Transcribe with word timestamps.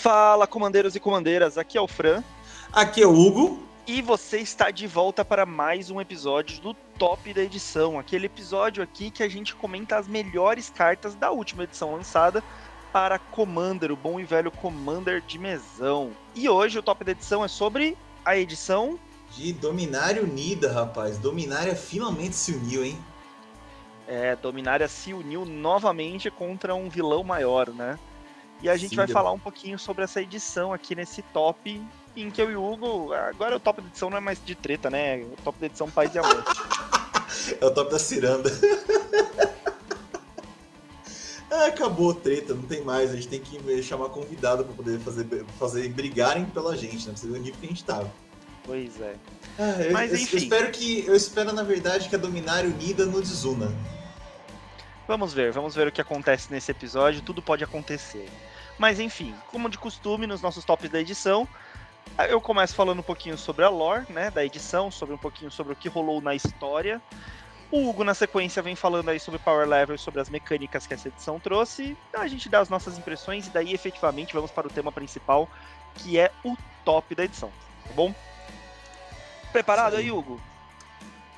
Fala, 0.00 0.46
comandeiros 0.46 0.96
e 0.96 1.00
comandeiras, 1.00 1.58
aqui 1.58 1.76
é 1.76 1.80
o 1.80 1.86
Fran. 1.86 2.24
Aqui 2.72 3.02
é 3.02 3.06
o 3.06 3.12
Hugo. 3.12 3.62
E 3.86 4.00
você 4.00 4.38
está 4.38 4.70
de 4.70 4.86
volta 4.86 5.22
para 5.26 5.44
mais 5.44 5.90
um 5.90 6.00
episódio 6.00 6.58
do 6.62 6.72
Top 6.98 7.30
da 7.34 7.42
Edição. 7.42 7.98
Aquele 7.98 8.24
episódio 8.24 8.82
aqui 8.82 9.10
que 9.10 9.22
a 9.22 9.28
gente 9.28 9.54
comenta 9.54 9.98
as 9.98 10.08
melhores 10.08 10.70
cartas 10.70 11.14
da 11.14 11.30
última 11.30 11.64
edição 11.64 11.92
lançada 11.92 12.42
para 12.90 13.18
Commander, 13.18 13.92
o 13.92 13.96
bom 13.96 14.18
e 14.18 14.24
velho 14.24 14.50
Commander 14.50 15.20
de 15.20 15.38
mesão. 15.38 16.12
E 16.34 16.48
hoje 16.48 16.78
o 16.78 16.82
Top 16.82 17.04
da 17.04 17.12
Edição 17.12 17.44
é 17.44 17.48
sobre 17.48 17.94
a 18.24 18.38
edição 18.38 18.98
de 19.36 19.52
Dominária 19.52 20.22
Unida, 20.22 20.72
rapaz. 20.72 21.18
Dominária 21.18 21.76
finalmente 21.76 22.36
se 22.36 22.52
uniu, 22.52 22.86
hein? 22.86 22.98
É, 24.08 24.34
Dominária 24.34 24.88
se 24.88 25.12
uniu 25.12 25.44
novamente 25.44 26.30
contra 26.30 26.74
um 26.74 26.88
vilão 26.88 27.22
maior, 27.22 27.68
né? 27.68 27.98
E 28.62 28.68
a 28.68 28.76
gente 28.76 28.90
Sim, 28.90 28.96
vai 28.96 29.08
falar 29.08 29.32
um 29.32 29.38
pouquinho 29.38 29.78
sobre 29.78 30.04
essa 30.04 30.20
edição 30.20 30.72
aqui 30.72 30.94
nesse 30.94 31.22
top, 31.22 31.80
em 32.16 32.30
que 32.30 32.42
eu 32.42 32.50
e 32.50 32.56
o 32.56 32.64
Hugo. 32.64 33.12
Agora 33.14 33.56
o 33.56 33.60
top 33.60 33.80
da 33.80 33.88
edição 33.88 34.10
não 34.10 34.18
é 34.18 34.20
mais 34.20 34.42
de 34.44 34.54
treta, 34.54 34.90
né? 34.90 35.18
O 35.18 35.36
top 35.42 35.58
da 35.58 35.66
edição 35.66 35.90
Paz 35.90 36.14
e 36.14 36.18
Amor. 36.18 36.44
é 37.60 37.64
o 37.64 37.70
top 37.70 37.90
da 37.90 37.98
ciranda. 37.98 38.50
ah, 41.50 41.66
acabou 41.72 42.10
a 42.10 42.14
treta, 42.14 42.52
não 42.52 42.64
tem 42.64 42.82
mais. 42.82 43.12
A 43.12 43.14
gente 43.14 43.28
tem 43.28 43.40
que 43.40 43.82
chamar 43.82 44.10
convidado 44.10 44.64
para 44.64 44.74
poder 44.74 45.00
fazer, 45.00 45.26
fazer 45.58 45.88
brigarem 45.88 46.44
pela 46.44 46.76
gente, 46.76 47.06
né? 47.06 47.12
Precisa 47.12 47.32
do 47.32 47.38
nível 47.38 47.58
que 47.58 47.66
a 47.66 47.68
gente 47.70 47.84
tava. 47.84 48.12
Pois 48.64 49.00
é. 49.00 49.14
Ah, 49.58 49.82
eu, 49.82 49.92
Mas 49.92 50.12
enfim. 50.12 50.36
Eu 50.36 50.42
espero 50.42 50.70
que. 50.70 51.06
Eu 51.06 51.16
espero, 51.16 51.52
na 51.52 51.62
verdade, 51.62 52.10
que 52.10 52.14
a 52.14 52.18
Dominária 52.18 52.68
Unida 52.68 53.06
não 53.06 53.20
desuna. 53.20 53.72
Vamos 55.08 55.32
ver, 55.32 55.50
vamos 55.50 55.74
ver 55.74 55.88
o 55.88 55.92
que 55.92 56.00
acontece 56.00 56.52
nesse 56.52 56.70
episódio. 56.70 57.22
Tudo 57.22 57.42
pode 57.42 57.64
acontecer. 57.64 58.28
Mas 58.80 58.98
enfim, 58.98 59.34
como 59.48 59.68
de 59.68 59.76
costume, 59.76 60.26
nos 60.26 60.40
nossos 60.40 60.64
tops 60.64 60.88
da 60.88 60.98
edição, 60.98 61.46
eu 62.30 62.40
começo 62.40 62.74
falando 62.74 63.00
um 63.00 63.02
pouquinho 63.02 63.36
sobre 63.36 63.62
a 63.62 63.68
lore, 63.68 64.10
né, 64.10 64.30
da 64.30 64.42
edição, 64.42 64.90
sobre 64.90 65.14
um 65.14 65.18
pouquinho 65.18 65.50
sobre 65.50 65.74
o 65.74 65.76
que 65.76 65.86
rolou 65.86 66.22
na 66.22 66.34
história. 66.34 66.98
O 67.70 67.86
Hugo, 67.86 68.04
na 68.04 68.14
sequência, 68.14 68.62
vem 68.62 68.74
falando 68.74 69.10
aí 69.10 69.20
sobre 69.20 69.38
Power 69.38 69.68
Level, 69.68 69.98
sobre 69.98 70.18
as 70.18 70.30
mecânicas 70.30 70.86
que 70.86 70.94
essa 70.94 71.08
edição 71.08 71.38
trouxe. 71.38 71.94
A 72.14 72.26
gente 72.26 72.48
dá 72.48 72.58
as 72.58 72.70
nossas 72.70 72.96
impressões 72.96 73.48
e 73.48 73.50
daí, 73.50 73.74
efetivamente, 73.74 74.32
vamos 74.32 74.50
para 74.50 74.66
o 74.66 74.70
tema 74.70 74.90
principal, 74.90 75.46
que 75.96 76.18
é 76.18 76.32
o 76.42 76.56
top 76.82 77.14
da 77.14 77.26
edição, 77.26 77.52
tá 77.84 77.92
bom? 77.92 78.14
Preparado 79.52 79.96
Sim. 79.96 79.98
aí, 79.98 80.10
Hugo? 80.10 80.40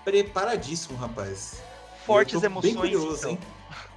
Preparadíssimo, 0.05 0.97
rapaz. 0.97 1.61
Fortes 2.07 2.41
emoções. 2.41 2.77
Curioso, 2.77 3.31
então. 3.31 3.39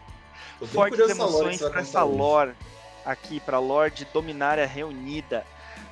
Fortes 0.68 1.08
emoções 1.08 1.62
para 1.62 1.82
essa 1.82 2.02
lore 2.02 2.56
aqui 3.06 3.40
para 3.40 3.60
Lorde 3.60 4.06
Dominária 4.14 4.66
Reunida. 4.66 5.46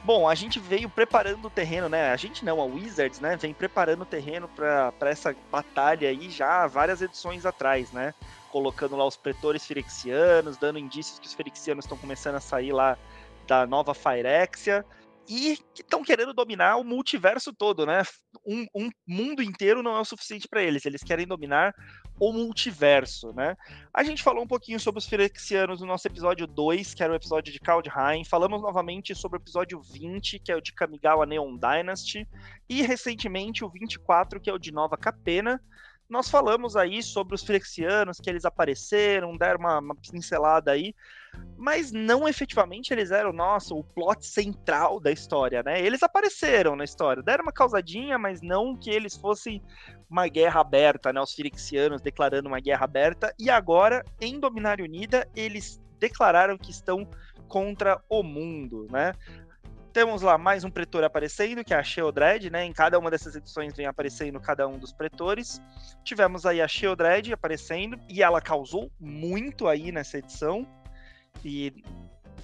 Bom, 0.03 0.27
a 0.27 0.35
gente 0.35 0.59
veio 0.59 0.89
preparando 0.89 1.45
o 1.45 1.49
terreno, 1.49 1.87
né? 1.87 2.11
A 2.11 2.17
gente 2.17 2.43
não, 2.43 2.59
a 2.59 2.65
Wizards, 2.65 3.21
né? 3.21 3.37
Vem 3.37 3.53
preparando 3.53 4.01
o 4.01 4.05
terreno 4.05 4.49
para 4.49 5.09
essa 5.09 5.33
batalha 5.49 6.09
aí 6.09 6.29
já 6.29 6.67
várias 6.67 7.01
edições 7.01 7.45
atrás, 7.45 7.91
né? 7.91 8.13
Colocando 8.51 8.97
lá 8.97 9.05
os 9.05 9.15
pretores 9.15 9.65
firexianos, 9.65 10.57
dando 10.57 10.77
indícios 10.77 11.19
que 11.19 11.27
os 11.27 11.33
firexianos 11.33 11.85
estão 11.85 11.97
começando 11.97 12.35
a 12.35 12.41
sair 12.41 12.73
lá 12.73 12.97
da 13.47 13.65
nova 13.65 13.93
Phyrexia 13.93 14.85
e 15.27 15.57
que 15.73 15.81
estão 15.81 16.03
querendo 16.03 16.33
dominar 16.33 16.77
o 16.77 16.83
multiverso 16.83 17.53
todo, 17.53 17.85
né? 17.85 18.03
Um, 18.45 18.65
um 18.75 18.89
mundo 19.07 19.41
inteiro 19.41 19.81
não 19.81 19.95
é 19.95 19.99
o 19.99 20.05
suficiente 20.05 20.47
para 20.47 20.61
eles, 20.61 20.85
eles 20.85 21.03
querem 21.03 21.25
dominar 21.25 21.73
o 22.19 22.31
multiverso, 22.31 23.33
né? 23.33 23.55
A 23.93 24.03
gente 24.03 24.21
falou 24.21 24.43
um 24.43 24.47
pouquinho 24.47 24.79
sobre 24.79 24.99
os 24.99 25.05
Phyrexianos 25.05 25.81
no 25.81 25.87
nosso 25.87 26.07
episódio 26.07 26.45
2, 26.45 26.93
que 26.93 27.03
era 27.03 27.13
o 27.13 27.15
episódio 27.15 27.53
de 27.53 27.59
Kaldheim, 27.59 28.25
falamos 28.25 28.61
novamente 28.61 29.15
sobre 29.15 29.37
o 29.37 29.41
episódio 29.41 29.81
20, 29.81 30.39
que 30.39 30.51
é 30.51 30.55
o 30.55 30.61
de 30.61 30.73
Kamigawa 30.73 31.25
Neon 31.25 31.57
Dynasty, 31.57 32.27
e 32.69 32.81
recentemente 32.81 33.63
o 33.63 33.69
24, 33.69 34.39
que 34.39 34.49
é 34.49 34.53
o 34.53 34.59
de 34.59 34.71
Nova 34.71 34.97
Capena, 34.97 35.61
nós 36.09 36.29
falamos 36.29 36.75
aí 36.75 37.01
sobre 37.01 37.33
os 37.33 37.43
Flexianos, 37.43 38.19
que 38.19 38.29
eles 38.29 38.45
apareceram, 38.45 39.37
deram 39.37 39.59
uma, 39.59 39.79
uma, 39.79 39.95
pincelada 39.95 40.71
aí, 40.71 40.93
mas 41.57 41.91
não 41.91 42.27
efetivamente 42.27 42.93
eles 42.93 43.09
eram, 43.09 43.33
nossa, 43.33 43.73
o 43.73 43.83
plot 43.83 44.25
central 44.25 44.99
da 44.99 45.11
história, 45.11 45.63
né? 45.63 45.81
Eles 45.81 46.03
apareceram 46.03 46.75
na 46.75 46.83
história, 46.83 47.23
deram 47.23 47.43
uma 47.43 47.51
causadinha, 47.51 48.17
mas 48.17 48.41
não 48.41 48.75
que 48.77 48.89
eles 48.89 49.15
fossem 49.15 49.61
uma 50.09 50.27
guerra 50.27 50.61
aberta, 50.61 51.11
né? 51.11 51.19
Os 51.19 51.33
Firexianos 51.33 52.01
declarando 52.01 52.47
uma 52.47 52.59
guerra 52.59 52.83
aberta, 52.83 53.33
e 53.39 53.49
agora, 53.49 54.05
em 54.21 54.39
Dominária 54.39 54.85
Unida, 54.85 55.27
eles 55.35 55.81
declararam 55.99 56.57
que 56.57 56.69
estão 56.69 57.09
contra 57.47 58.01
o 58.09 58.21
mundo, 58.21 58.87
né? 58.91 59.13
Temos 59.93 60.23
lá 60.23 60.39
mais 60.39 60.63
um 60.63 60.71
pretor 60.71 61.03
aparecendo, 61.03 61.63
que 61.63 61.71
é 61.71 61.77
a 61.77 61.83
Sheodred, 61.83 62.49
né? 62.49 62.65
Em 62.65 62.73
cada 62.73 62.97
uma 62.97 63.11
dessas 63.11 63.35
edições 63.35 63.75
vem 63.75 63.85
aparecendo 63.85 64.39
cada 64.39 64.67
um 64.67 64.79
dos 64.79 64.91
pretores. 64.91 65.61
Tivemos 66.03 66.47
aí 66.47 66.59
a 66.59 66.67
Sheodred 66.67 67.31
aparecendo, 67.31 67.99
e 68.09 68.23
ela 68.23 68.41
causou 68.41 68.91
muito 68.99 69.67
aí 69.67 69.91
nessa 69.91 70.17
edição. 70.17 70.67
E, 71.45 71.83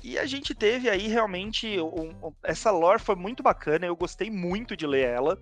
e 0.04 0.20
a 0.20 0.28
gente 0.28 0.54
teve 0.54 0.92
aí 0.92 1.08
realmente. 1.08 1.80
Um, 1.82 2.12
um, 2.24 2.32
essa 2.44 2.70
lore 2.70 3.02
foi 3.02 3.16
muito 3.16 3.42
bacana, 3.42 3.88
eu 3.88 3.96
gostei 3.96 4.30
muito 4.30 4.78
de 4.78 4.86
ler 4.86 5.08
ela, 5.08 5.42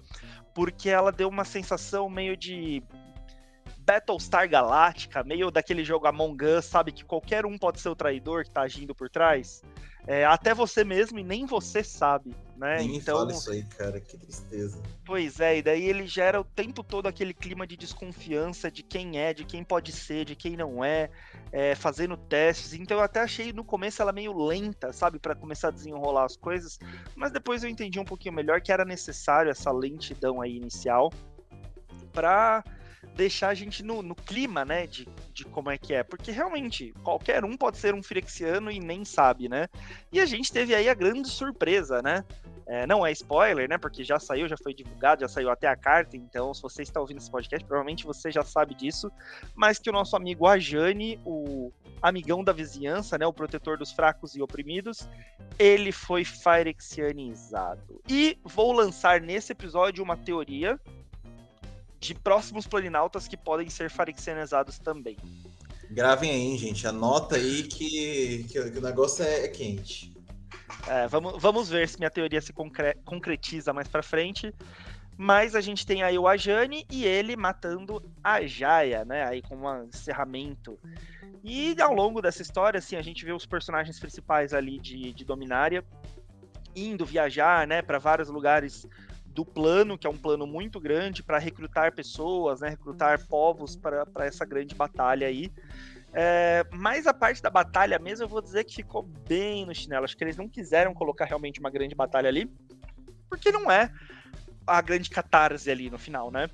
porque 0.56 0.90
ela 0.90 1.12
deu 1.12 1.28
uma 1.28 1.44
sensação 1.44 2.09
meio 2.09 2.38
de 2.38 2.81
Battlestar 3.79 4.50
Galáctica, 4.50 5.25
meio 5.25 5.51
daquele 5.51 5.84
jogo 5.84 6.07
Among 6.07 6.41
Us, 6.46 6.66
sabe? 6.66 6.94
Que 6.94 7.03
qualquer 7.03 7.46
um 7.46 7.57
pode 7.57 7.81
ser 7.81 7.90
o 7.90 7.96
traidor 7.97 8.46
que 8.46 8.51
tá 8.51 8.62
agindo 8.62 8.96
por 8.96 9.09
trás. 9.09 9.62
É, 10.07 10.23
até 10.23 10.53
você 10.53 10.85
mesmo 10.85 11.19
e 11.19 11.23
nem 11.23 11.45
você 11.45 11.84
sabe, 11.84 12.34
né? 12.56 12.78
Nem 12.78 12.95
então, 12.95 13.18
fala 13.18 13.31
isso 13.34 13.51
aí, 13.51 13.62
cara, 13.66 14.00
que 14.00 14.18
tristeza. 14.18 14.81
Pois 15.06 15.41
é, 15.41 15.57
e 15.57 15.62
daí 15.62 15.84
ele 15.84 16.07
gera 16.07 16.40
o 16.40 16.45
tempo 16.45 16.81
todo 16.81 17.07
aquele 17.07 17.34
clima 17.34 17.68
de 17.68 17.75
desconfiança 17.75 18.72
de 18.72 18.84
quem 18.84 19.19
é, 19.19 19.34
de 19.34 19.44
quem 19.44 19.66
pode 19.66 19.91
ser, 19.91 20.23
de 20.23 20.34
quem 20.34 20.56
não 20.56 20.81
é, 20.84 21.09
é 21.51 21.75
fazendo 21.75 22.16
testes. 22.16 22.72
Então 22.73 22.97
eu 22.97 23.03
até 23.03 23.19
achei 23.19 23.51
no 23.51 23.66
começo 23.66 24.01
ela 24.01 24.13
meio 24.13 24.31
lenta, 24.34 24.94
sabe, 24.94 25.19
para 25.19 25.35
começar 25.35 25.67
a 25.67 25.72
desenrolar 25.72 26.23
as 26.23 26.38
coisas, 26.38 26.79
mas 27.13 27.29
depois 27.29 27.62
eu 27.62 27.69
entendi 27.69 28.00
um 28.00 28.06
pouquinho 28.06 28.34
melhor 28.34 28.62
que 28.62 28.72
era 28.72 28.85
necessário 28.85 29.51
essa 29.51 29.72
lentidão 29.73 30.41
aí 30.41 30.56
inicial 30.56 31.12
para 32.13 32.63
deixar 33.17 33.50
a 33.50 33.53
gente 33.55 33.83
no, 33.83 34.03
no, 34.03 34.13
clima, 34.13 34.63
né, 34.63 34.85
de, 34.85 35.07
de 35.33 35.44
como 35.44 35.72
é 35.72 35.78
que 35.78 35.94
é. 35.94 36.03
Porque 36.03 36.31
realmente, 36.31 36.94
qualquer 37.03 37.44
um 37.44 37.57
pode 37.57 37.78
ser 37.78 37.95
um 37.95 38.03
Firexiano 38.03 38.69
e 38.72 38.79
nem 38.79 39.03
sabe, 39.03 39.50
né? 39.50 39.67
E 40.11 40.19
a 40.19 40.25
gente 40.25 40.53
teve 40.53 40.75
aí 40.75 40.88
a 40.88 40.94
grande 40.94 41.28
surpresa, 41.28 42.01
né? 42.01 42.23
É, 42.67 42.85
não 42.85 43.05
é 43.05 43.11
spoiler, 43.13 43.67
né? 43.67 43.78
Porque 43.78 44.03
já 44.03 44.19
saiu, 44.19 44.47
já 44.47 44.57
foi 44.61 44.73
divulgado, 44.73 45.22
já 45.22 45.28
saiu 45.28 45.50
até 45.50 45.67
a 45.67 45.75
carta. 45.75 46.16
Então, 46.16 46.53
se 46.53 46.61
você 46.61 46.83
está 46.83 47.00
ouvindo 47.00 47.17
esse 47.17 47.31
podcast, 47.31 47.66
provavelmente 47.66 48.05
você 48.05 48.29
já 48.29 48.44
sabe 48.44 48.75
disso. 48.75 49.09
Mas 49.55 49.79
que 49.79 49.89
o 49.89 49.94
nosso 49.94 50.16
amigo 50.16 50.45
Ajani, 50.45 51.19
o 51.25 51.72
amigão 52.01 52.44
da 52.44 52.51
vizinhança, 52.51 53.17
né? 53.17 53.25
O 53.25 53.34
protetor 53.34 53.78
dos 53.78 53.91
fracos 53.91 54.35
e 54.35 54.41
oprimidos, 54.41 55.09
ele 55.57 55.91
foi 55.94 56.23
Firexianizado. 56.23 58.01
E 58.07 58.38
vou 58.44 58.73
lançar 58.73 59.22
nesse 59.22 59.53
episódio 59.53 60.03
uma 60.03 60.17
teoria 60.17 60.78
de 62.00 62.13
próximos 62.13 62.68
planinautas 62.68 63.28
que 63.28 63.38
podem 63.38 63.69
ser 63.69 63.90
farexianizados 63.90 64.78
também. 64.80 65.18
Gravem 65.90 66.30
aí, 66.30 66.58
gente. 66.58 66.85
Anota 66.88 67.35
aí 67.35 67.63
que, 67.63 68.46
que, 68.50 68.59
o 68.59 68.81
negócio 68.81 69.24
é, 69.24 69.46
é 69.46 69.47
quente. 69.47 70.13
É, 70.88 71.08
vamos, 71.08 71.41
vamos 71.41 71.69
ver 71.69 71.88
se 71.88 71.97
minha 71.97 72.09
teoria 72.09 72.41
se 72.41 72.52
concre 72.52 72.94
concretiza 73.06 73.74
mais 73.74 73.88
para 73.88 74.03
frente. 74.03 74.53
Mas 75.18 75.56
a 75.56 75.62
gente 75.62 75.85
tem 75.85 76.03
aí 76.03 76.18
o 76.19 76.28
Ajani 76.28 76.85
e 76.91 77.03
ele 77.03 77.35
matando 77.35 78.03
a 78.24 78.46
Jaya, 78.46 79.03
né? 79.03 79.26
Aí 79.26 79.41
com 79.41 79.55
um 79.55 79.84
encerramento. 79.85 80.78
E 81.44 81.76
ao 81.82 81.94
longo 81.94 82.22
dessa 82.22 82.41
história, 82.41 82.78
assim, 82.78 82.96
a 82.96 83.02
gente 83.02 83.26
vê 83.26 83.32
os 83.32 83.46
personagens 83.46 83.99
principais 83.99 84.53
ali 84.53 84.79
de, 84.79 85.14
de 85.14 85.26
Dominária 85.26 85.84
indo 86.76 87.05
viajar, 87.05 87.66
né, 87.66 87.82
para 87.82 87.97
vários 87.97 88.29
lugares 88.29 88.85
do 89.37 89.45
plano, 89.45 89.99
que 89.99 90.07
é 90.07 90.09
um 90.09 90.17
plano 90.17 90.47
muito 90.47 90.79
grande 90.79 91.22
para 91.22 91.37
recrutar 91.37 91.93
pessoas, 91.93 92.61
né, 92.61 92.69
recrutar 92.69 93.23
povos 93.28 93.75
para 93.75 94.25
essa 94.25 94.43
grande 94.43 94.73
batalha 94.73 95.28
aí. 95.28 95.51
É, 96.11 96.66
mas 96.72 97.05
a 97.05 97.13
parte 97.13 97.39
da 97.39 97.49
batalha 97.51 97.99
mesmo, 97.99 98.25
eu 98.25 98.28
vou 98.28 98.41
dizer 98.41 98.63
que 98.63 98.78
ficou 98.78 99.03
bem 99.03 99.63
no 99.63 99.75
chinelo. 99.75 100.05
Acho 100.05 100.17
que 100.17 100.23
eles 100.23 100.37
não 100.37 100.49
quiseram 100.49 100.91
colocar 100.91 101.25
realmente 101.25 101.59
uma 101.59 101.69
grande 101.69 101.93
batalha 101.93 102.28
ali, 102.28 102.51
porque 103.29 103.51
não 103.51 103.69
é 103.69 103.91
a 104.66 104.81
grande 104.81 105.07
catarse 105.07 105.69
ali 105.69 105.87
no 105.91 105.99
final, 105.99 106.31
né? 106.31 106.49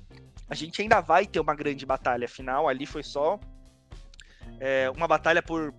A 0.50 0.54
gente 0.54 0.82
ainda 0.82 1.00
vai 1.00 1.26
ter 1.26 1.40
uma 1.40 1.54
grande 1.54 1.86
batalha 1.86 2.28
final, 2.28 2.68
ali 2.68 2.84
foi 2.84 3.02
só 3.02 3.40
é, 4.60 4.90
uma 4.90 5.08
batalha 5.08 5.42
por, 5.42 5.72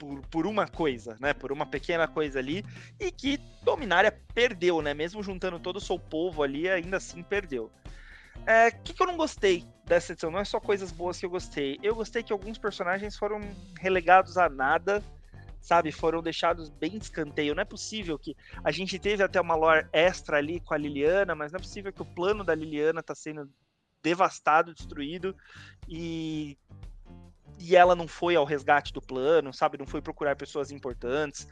por, 0.00 0.22
por 0.28 0.46
uma 0.46 0.66
coisa, 0.66 1.14
né? 1.20 1.34
Por 1.34 1.52
uma 1.52 1.66
pequena 1.66 2.08
coisa 2.08 2.38
ali, 2.38 2.64
e 2.98 3.12
que 3.12 3.38
Dominária 3.62 4.18
perdeu, 4.34 4.80
né? 4.80 4.94
Mesmo 4.94 5.22
juntando 5.22 5.60
todo 5.60 5.76
o 5.76 5.80
seu 5.80 5.98
povo 5.98 6.42
ali, 6.42 6.66
ainda 6.70 6.96
assim 6.96 7.22
perdeu. 7.22 7.70
O 8.34 8.50
é, 8.50 8.70
que, 8.70 8.94
que 8.94 9.02
eu 9.02 9.06
não 9.06 9.18
gostei 9.18 9.66
dessa 9.84 10.12
edição? 10.12 10.30
Não 10.30 10.38
é 10.38 10.44
só 10.44 10.58
coisas 10.58 10.90
boas 10.90 11.20
que 11.20 11.26
eu 11.26 11.30
gostei. 11.30 11.78
Eu 11.82 11.94
gostei 11.94 12.22
que 12.22 12.32
alguns 12.32 12.56
personagens 12.56 13.18
foram 13.18 13.40
relegados 13.78 14.38
a 14.38 14.48
nada, 14.48 15.04
sabe? 15.60 15.92
Foram 15.92 16.22
deixados 16.22 16.70
bem 16.70 16.96
escanteio. 16.96 17.54
Não 17.54 17.60
é 17.60 17.66
possível 17.66 18.18
que 18.18 18.34
a 18.64 18.70
gente 18.70 18.98
teve 18.98 19.22
até 19.22 19.38
uma 19.38 19.54
lore 19.54 19.86
extra 19.92 20.38
ali 20.38 20.60
com 20.60 20.72
a 20.72 20.78
Liliana, 20.78 21.34
mas 21.34 21.52
não 21.52 21.58
é 21.58 21.62
possível 21.62 21.92
que 21.92 22.00
o 22.00 22.06
plano 22.06 22.42
da 22.42 22.54
Liliana 22.54 23.02
tá 23.02 23.14
sendo 23.14 23.50
devastado, 24.02 24.72
destruído 24.72 25.36
e 25.86 26.56
e 27.60 27.76
ela 27.76 27.94
não 27.94 28.08
foi 28.08 28.34
ao 28.34 28.44
resgate 28.44 28.92
do 28.92 29.02
plano, 29.02 29.52
sabe? 29.52 29.76
Não 29.76 29.86
foi 29.86 30.00
procurar 30.00 30.34
pessoas 30.34 30.70
importantes. 30.70 31.46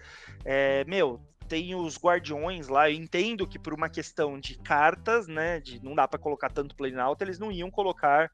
É, 0.44 0.84
meu, 0.86 1.20
tem 1.46 1.74
os 1.74 1.98
guardiões 1.98 2.68
lá. 2.68 2.90
Eu 2.90 2.96
entendo 2.96 3.46
que 3.46 3.58
por 3.58 3.74
uma 3.74 3.88
questão 3.88 4.40
de 4.40 4.58
cartas, 4.58 5.28
né? 5.28 5.60
De 5.60 5.82
não 5.84 5.94
dá 5.94 6.08
para 6.08 6.18
colocar 6.18 6.50
tanto 6.50 6.74
Planalto, 6.74 7.22
eles 7.22 7.38
não 7.38 7.52
iam 7.52 7.70
colocar 7.70 8.30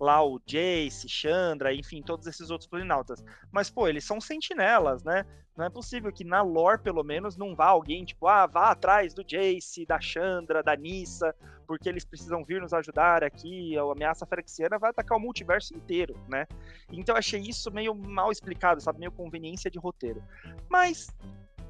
lá 0.00 0.24
o 0.24 0.40
Jace, 0.46 1.08
Chandra, 1.08 1.74
enfim, 1.74 2.02
todos 2.02 2.26
esses 2.26 2.50
outros 2.50 2.68
planinautas. 2.68 3.24
Mas, 3.50 3.70
pô, 3.70 3.88
eles 3.88 4.04
são 4.04 4.20
sentinelas, 4.20 5.02
né? 5.02 5.24
Não 5.56 5.64
é 5.64 5.70
possível 5.70 6.12
que 6.12 6.22
na 6.22 6.40
lore, 6.40 6.80
pelo 6.80 7.02
menos, 7.02 7.36
não 7.36 7.54
vá 7.54 7.66
alguém, 7.66 8.04
tipo, 8.04 8.28
ah, 8.28 8.46
vá 8.46 8.70
atrás 8.70 9.12
do 9.12 9.24
Jace, 9.24 9.84
da 9.84 10.00
Chandra, 10.00 10.62
da 10.62 10.76
Nissa, 10.76 11.34
porque 11.66 11.88
eles 11.88 12.04
precisam 12.04 12.44
vir 12.44 12.60
nos 12.60 12.72
ajudar 12.72 13.24
aqui, 13.24 13.76
a 13.76 13.82
ameaça 13.82 14.24
ferexiana 14.24 14.78
vai 14.78 14.90
atacar 14.90 15.18
o 15.18 15.20
multiverso 15.20 15.74
inteiro, 15.74 16.16
né? 16.28 16.46
Então 16.92 17.14
eu 17.14 17.18
achei 17.18 17.40
isso 17.40 17.72
meio 17.72 17.92
mal 17.92 18.30
explicado, 18.30 18.80
sabe? 18.80 19.00
Meio 19.00 19.10
conveniência 19.10 19.68
de 19.68 19.78
roteiro. 19.78 20.22
Mas 20.70 21.08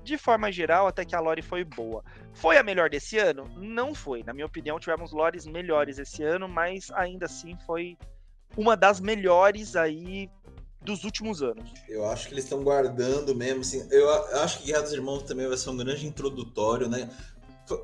de 0.05 0.17
forma 0.17 0.51
geral, 0.51 0.87
até 0.87 1.05
que 1.05 1.15
a 1.15 1.21
lore 1.21 1.43
foi 1.43 1.65
boa. 1.65 2.03
Foi 2.33 2.57
a 2.57 2.63
melhor 2.63 2.89
desse 2.89 3.19
ano? 3.19 3.45
Não 3.57 3.95
foi. 3.95 4.23
Na 4.23 4.33
minha 4.33 4.47
opinião, 4.47 4.79
tivemos 4.79 5.13
lores 5.13 5.47
melhores 5.47 5.99
esse 5.99 6.23
ano, 6.23 6.49
mas 6.49 6.91
ainda 6.93 7.27
assim 7.27 7.57
foi 7.67 7.97
uma 8.59 8.77
das 8.77 8.99
melhores 8.99 9.77
aí 9.77 10.29
dos 10.83 11.05
últimos 11.05 11.43
anos. 11.43 11.71
Eu 11.89 12.05
acho 12.11 12.27
que 12.27 12.35
eles 12.35 12.43
estão 12.43 12.65
guardando 12.65 13.33
mesmo, 13.33 13.61
assim, 13.61 13.87
eu 13.89 14.11
acho 14.43 14.59
que 14.59 14.67
Guerra 14.67 14.83
dos 14.83 14.93
Irmãos 14.93 15.23
também 15.23 15.47
vai 15.47 15.57
ser 15.57 15.71
um 15.71 15.77
grande 15.77 16.05
introdutório, 16.05 16.89
né? 16.89 17.09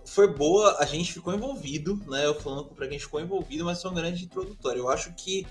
Foi 0.04 0.26
boa, 0.26 0.78
a 0.80 0.84
gente 0.84 1.12
ficou 1.12 1.32
envolvido, 1.32 1.94
né? 2.08 2.26
Eu 2.26 2.34
falando 2.34 2.64
pra 2.74 2.88
quem 2.88 2.98
ficou 2.98 3.20
envolvido, 3.20 3.64
mas 3.64 3.80
foi 3.80 3.90
um 3.92 3.94
grande 3.94 4.24
introdutório. 4.24 4.80
Eu 4.80 4.88
acho 4.88 5.12
que 5.12 5.46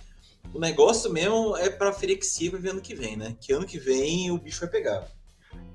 o 0.53 0.59
negócio 0.59 1.09
mesmo 1.09 1.55
é 1.55 1.69
pra 1.69 1.93
Ferexia 1.93 2.51
ver 2.51 2.71
ano 2.71 2.81
que 2.81 2.93
vem, 2.93 3.15
né? 3.15 3.37
Que 3.39 3.53
ano 3.53 3.65
que 3.65 3.79
vem 3.79 4.29
o 4.29 4.37
bicho 4.37 4.59
vai 4.59 4.69
pegar. 4.69 5.07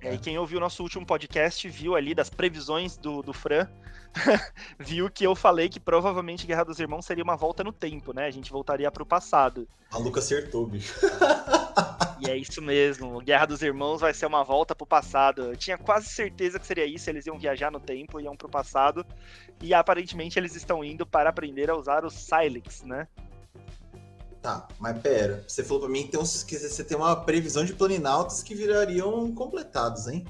É, 0.00 0.14
e 0.14 0.18
quem 0.18 0.38
ouviu 0.38 0.58
o 0.58 0.60
nosso 0.60 0.82
último 0.82 1.04
podcast 1.04 1.68
viu 1.68 1.96
ali 1.96 2.14
das 2.14 2.30
previsões 2.30 2.96
do, 2.96 3.20
do 3.22 3.32
Fran, 3.32 3.68
viu 4.78 5.10
que 5.10 5.24
eu 5.24 5.34
falei 5.34 5.68
que 5.68 5.80
provavelmente 5.80 6.46
Guerra 6.46 6.64
dos 6.64 6.78
Irmãos 6.78 7.04
seria 7.04 7.24
uma 7.24 7.36
volta 7.36 7.64
no 7.64 7.72
tempo, 7.72 8.12
né? 8.12 8.26
A 8.26 8.30
gente 8.30 8.50
voltaria 8.50 8.90
para 8.90 9.02
o 9.02 9.06
passado. 9.06 9.68
A 9.90 9.98
Luca 9.98 10.20
acertou, 10.20 10.66
bicho. 10.66 10.94
e 12.20 12.30
é 12.30 12.36
isso 12.36 12.62
mesmo. 12.62 13.20
Guerra 13.20 13.46
dos 13.46 13.62
Irmãos 13.62 14.00
vai 14.00 14.14
ser 14.14 14.26
uma 14.26 14.44
volta 14.44 14.74
para 14.74 14.84
o 14.84 14.86
passado. 14.86 15.42
Eu 15.42 15.56
tinha 15.56 15.76
quase 15.76 16.08
certeza 16.08 16.58
que 16.58 16.66
seria 16.66 16.86
isso. 16.86 17.10
Eles 17.10 17.26
iam 17.26 17.38
viajar 17.38 17.70
no 17.70 17.80
tempo, 17.80 18.20
iam 18.20 18.36
para 18.36 18.46
o 18.46 18.50
passado. 18.50 19.04
E 19.60 19.74
aparentemente 19.74 20.38
eles 20.38 20.54
estão 20.54 20.84
indo 20.84 21.06
para 21.06 21.30
aprender 21.30 21.70
a 21.70 21.76
usar 21.76 22.04
os 22.04 22.14
Silex, 22.14 22.82
né? 22.82 23.08
Tá, 24.48 24.66
mas 24.78 24.98
pera, 25.02 25.44
você 25.46 25.62
falou 25.62 25.80
pra 25.80 25.90
mim 25.90 26.00
então, 26.00 26.22
que 26.22 26.58
você 26.58 26.82
tem 26.82 26.96
uma 26.96 27.14
previsão 27.14 27.66
de 27.66 27.74
planinautas 27.74 28.42
que 28.42 28.54
virariam 28.54 29.30
completados, 29.34 30.08
hein? 30.08 30.26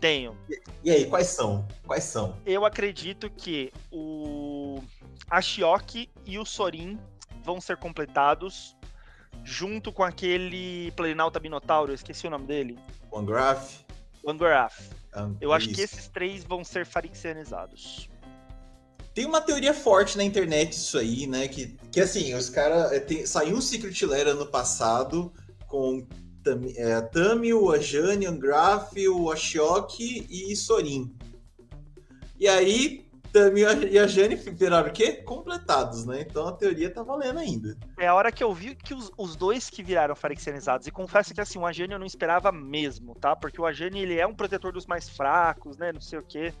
Tenho. 0.00 0.34
E, 0.48 0.62
e 0.84 0.90
aí, 0.90 1.04
quais 1.04 1.26
são? 1.26 1.68
Quais 1.86 2.04
são? 2.04 2.34
Eu 2.46 2.64
acredito 2.64 3.28
que 3.28 3.70
o 3.92 4.82
Ashioki 5.28 6.08
e 6.24 6.38
o 6.38 6.46
Sorin 6.46 6.98
vão 7.44 7.60
ser 7.60 7.76
completados 7.76 8.74
junto 9.44 9.92
com 9.92 10.02
aquele 10.02 10.90
Planinauta 10.92 11.38
Minotauro, 11.38 11.90
eu 11.90 11.94
esqueci 11.94 12.26
o 12.26 12.30
nome 12.30 12.46
dele. 12.46 12.78
Wangraf. 13.12 13.84
Wangraf. 14.24 14.80
eu 15.42 15.52
acho 15.52 15.68
que 15.74 15.82
esses 15.82 16.08
três 16.08 16.42
vão 16.42 16.64
ser 16.64 16.86
farixianizados. 16.86 18.08
Tem 19.16 19.24
uma 19.24 19.40
teoria 19.40 19.72
forte 19.72 20.14
na 20.18 20.22
internet 20.22 20.72
isso 20.72 20.98
aí, 20.98 21.26
né? 21.26 21.48
Que, 21.48 21.74
que 21.90 22.02
assim, 22.02 22.34
os 22.34 22.50
caras. 22.50 22.92
É, 22.92 23.24
saiu 23.24 23.56
um 23.56 23.62
Secret 23.62 24.04
Lair 24.04 24.28
ano 24.28 24.44
passado 24.44 25.32
com 25.66 26.06
é, 26.76 26.92
a 26.92 27.00
Tami, 27.00 27.54
o 27.54 27.70
Ajani, 27.70 28.26
Angraf, 28.26 28.92
o 29.08 29.32
Ashok 29.32 30.26
e 30.28 30.54
Sorin. 30.54 31.16
E 32.38 32.46
aí, 32.46 33.06
Tami 33.32 33.62
e 33.90 33.98
a 33.98 34.06
Jane 34.06 34.36
viraram 34.36 34.90
o 34.90 34.92
quê? 34.92 35.12
Completados, 35.12 36.04
né? 36.04 36.20
Então 36.20 36.48
a 36.48 36.52
teoria 36.52 36.90
tá 36.90 37.02
valendo 37.02 37.38
ainda. 37.38 37.74
É 37.98 38.08
a 38.08 38.14
hora 38.14 38.30
que 38.30 38.44
eu 38.44 38.52
vi 38.52 38.74
que 38.74 38.92
os, 38.92 39.10
os 39.16 39.34
dois 39.34 39.70
que 39.70 39.82
viraram 39.82 40.14
farexianizados. 40.14 40.86
E 40.86 40.90
confesso 40.90 41.32
que 41.32 41.40
assim, 41.40 41.58
o 41.58 41.64
Ajani 41.64 41.94
eu 41.94 41.98
não 41.98 42.06
esperava 42.06 42.52
mesmo, 42.52 43.14
tá? 43.14 43.34
Porque 43.34 43.58
o 43.58 43.64
Ajani 43.64 43.98
ele 43.98 44.20
é 44.20 44.26
um 44.26 44.34
protetor 44.34 44.74
dos 44.74 44.84
mais 44.84 45.08
fracos, 45.08 45.78
né? 45.78 45.90
Não 45.90 46.02
sei 46.02 46.18
o 46.18 46.22
quê 46.22 46.52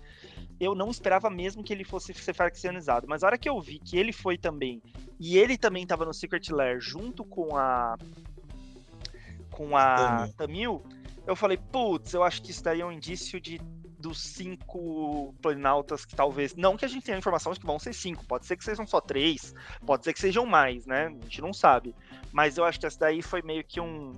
eu 0.58 0.74
não 0.74 0.90
esperava 0.90 1.28
mesmo 1.30 1.62
que 1.62 1.72
ele 1.72 1.84
fosse 1.84 2.12
ser 2.14 2.34
faccionizado. 2.34 3.06
Mas 3.08 3.22
a 3.22 3.26
hora 3.26 3.38
que 3.38 3.48
eu 3.48 3.60
vi 3.60 3.78
que 3.78 3.98
ele 3.98 4.12
foi 4.12 4.38
também, 4.38 4.82
e 5.18 5.38
ele 5.38 5.56
também 5.56 5.82
estava 5.82 6.04
no 6.04 6.14
Secret 6.14 6.50
Lair 6.50 6.80
junto 6.80 7.24
com 7.24 7.56
a. 7.56 7.96
com 9.50 9.76
a 9.76 10.28
Tamil, 10.36 10.82
eu 11.26 11.34
falei, 11.34 11.56
putz, 11.56 12.14
eu 12.14 12.22
acho 12.22 12.42
que 12.42 12.50
isso 12.50 12.62
daí 12.62 12.80
é 12.80 12.86
um 12.86 12.92
indício 12.92 13.40
de 13.40 13.60
dos 13.98 14.20
cinco 14.20 15.34
planinautas 15.42 16.04
que 16.04 16.14
talvez. 16.14 16.54
Não 16.54 16.76
que 16.76 16.84
a 16.84 16.88
gente 16.88 17.04
tenha 17.04 17.18
informação 17.18 17.52
de 17.52 17.58
que 17.58 17.66
vão 17.66 17.78
ser 17.78 17.92
cinco, 17.92 18.24
pode 18.26 18.46
ser 18.46 18.56
que 18.56 18.64
sejam 18.64 18.86
só 18.86 19.00
três, 19.00 19.54
pode 19.84 20.04
ser 20.04 20.12
que 20.12 20.20
sejam 20.20 20.46
mais, 20.46 20.86
né? 20.86 21.06
A 21.06 21.24
gente 21.24 21.40
não 21.40 21.52
sabe. 21.52 21.94
Mas 22.30 22.56
eu 22.56 22.64
acho 22.64 22.78
que 22.78 22.86
essa 22.86 22.98
daí 22.98 23.22
foi 23.22 23.42
meio 23.42 23.64
que 23.64 23.80
um 23.80 24.12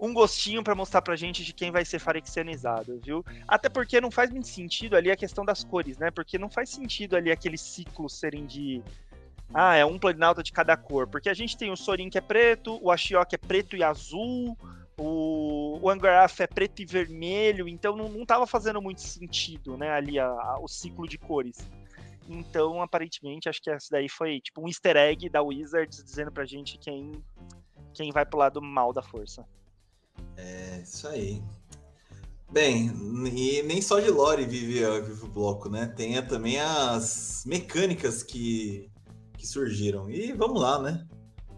um 0.00 0.14
gostinho 0.14 0.64
para 0.64 0.74
mostrar 0.74 1.02
pra 1.02 1.14
gente 1.14 1.44
de 1.44 1.52
quem 1.52 1.70
vai 1.70 1.84
ser 1.84 1.98
farexianizado, 1.98 2.98
viu? 3.04 3.24
Até 3.46 3.68
porque 3.68 4.00
não 4.00 4.10
faz 4.10 4.30
muito 4.30 4.48
sentido 4.48 4.96
ali 4.96 5.10
a 5.10 5.16
questão 5.16 5.44
das 5.44 5.62
cores, 5.62 5.98
né? 5.98 6.10
Porque 6.10 6.38
não 6.38 6.48
faz 6.48 6.70
sentido 6.70 7.16
ali 7.16 7.30
aqueles 7.30 7.60
ciclos 7.60 8.18
serem 8.18 8.46
de. 8.46 8.82
Ah, 9.52 9.76
é 9.76 9.84
um 9.84 9.98
planinauta 9.98 10.42
de 10.42 10.52
cada 10.52 10.76
cor. 10.76 11.06
Porque 11.06 11.28
a 11.28 11.34
gente 11.34 11.56
tem 11.56 11.70
o 11.70 11.76
Sorin 11.76 12.08
que 12.08 12.16
é 12.16 12.20
preto, 12.20 12.78
o 12.82 12.90
Ashiok 12.90 13.34
é 13.34 13.38
preto 13.38 13.76
e 13.76 13.82
azul, 13.84 14.56
o, 14.96 15.78
o 15.82 15.90
Angaraf 15.90 16.40
é 16.40 16.46
preto 16.46 16.80
e 16.80 16.86
vermelho, 16.86 17.68
então 17.68 17.94
não, 17.94 18.08
não 18.08 18.24
tava 18.24 18.46
fazendo 18.46 18.80
muito 18.80 19.02
sentido, 19.02 19.76
né? 19.76 19.90
Ali 19.90 20.18
a, 20.18 20.26
a, 20.26 20.58
o 20.60 20.68
ciclo 20.68 21.06
de 21.06 21.18
cores. 21.18 21.58
Então, 22.26 22.80
aparentemente, 22.80 23.48
acho 23.48 23.60
que 23.60 23.70
essa 23.70 23.88
daí 23.90 24.08
foi 24.08 24.40
tipo 24.40 24.62
um 24.62 24.68
easter 24.68 24.96
egg 24.96 25.28
da 25.28 25.42
Wizards 25.42 26.02
dizendo 26.02 26.30
pra 26.30 26.46
gente 26.46 26.78
quem, 26.78 27.12
quem 27.92 28.12
vai 28.12 28.24
pro 28.24 28.38
lado 28.38 28.62
mal 28.62 28.92
da 28.92 29.02
força. 29.02 29.44
É, 30.40 30.80
isso 30.82 31.06
aí. 31.06 31.42
Bem, 32.50 32.90
e 33.32 33.62
nem 33.62 33.80
só 33.80 34.00
de 34.00 34.10
lore 34.10 34.44
vive, 34.44 34.80
vive 35.02 35.24
o 35.24 35.28
bloco, 35.28 35.68
né? 35.68 35.86
Tem 35.86 36.20
também 36.26 36.58
as 36.58 37.44
mecânicas 37.46 38.22
que, 38.22 38.90
que 39.36 39.46
surgiram. 39.46 40.10
E 40.10 40.32
vamos 40.32 40.60
lá, 40.60 40.80
né? 40.80 41.06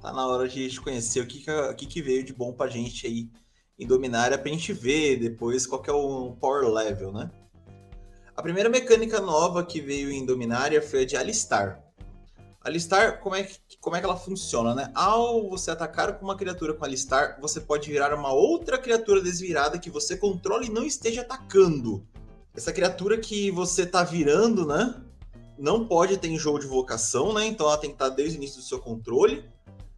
Tá 0.01 0.13
na 0.13 0.27
hora 0.27 0.49
de 0.49 0.81
conhecer 0.81 1.21
o 1.21 1.27
que, 1.27 1.45
que, 1.77 1.87
que 1.87 2.03
veio 2.03 2.25
de 2.25 2.33
bom 2.35 2.53
pra 2.53 2.69
gente 2.69 3.07
aí 3.07 3.31
em 3.79 3.87
Dominária 3.87 4.37
pra 4.37 4.51
gente 4.51 4.73
ver 4.73 5.17
depois 5.19 5.67
qual 5.67 5.81
que 5.81 5.89
é 5.89 5.93
o 5.93 6.33
power 6.33 6.69
level, 6.69 7.13
né? 7.13 7.31
A 8.37 8.43
primeira 8.43 8.69
mecânica 8.69 9.21
nova 9.21 9.65
que 9.65 9.81
veio 9.81 10.11
em 10.11 10.27
Dominária 10.27 10.83
foi 10.83 11.03
a 11.03 11.07
de 11.07 11.17
Alistar. 11.17 11.82
Alistar, 12.65 13.21
como 13.21 13.35
é, 13.35 13.43
que, 13.43 13.59
como 13.81 13.97
é 13.97 14.01
que 14.01 14.05
ela 14.05 14.17
funciona, 14.17 14.75
né? 14.75 14.91
Ao 14.95 15.49
você 15.51 15.71
atacar 15.71 16.19
com 16.19 16.25
uma 16.25 16.37
criatura 16.37 16.73
com 16.73 16.85
Alistar, 16.85 17.39
você 17.41 17.61
pode 17.61 17.91
virar 17.91 18.15
uma 18.15 18.33
outra 18.33 18.79
criatura 18.79 19.21
desvirada 19.21 19.79
que 19.79 19.91
você 19.91 20.17
controla 20.17 20.65
e 20.65 20.71
não 20.71 20.85
esteja 20.85 21.23
atacando. 21.23 22.07
Essa 22.55 22.73
criatura 22.73 23.19
que 23.19 23.51
você 23.51 23.85
tá 23.85 24.05
virando, 24.05 24.67
né? 24.67 24.95
Não 25.59 25.87
pode 25.87 26.17
ter 26.19 26.29
em 26.29 26.39
jogo 26.39 26.59
de 26.59 26.67
vocação, 26.67 27.33
né? 27.33 27.47
Então 27.47 27.67
ela 27.67 27.79
tem 27.79 27.91
que 27.91 27.97
estar 27.97 28.09
desde 28.11 28.37
o 28.37 28.39
início 28.39 28.59
do 28.61 28.65
seu 28.65 28.79
controle 28.79 29.45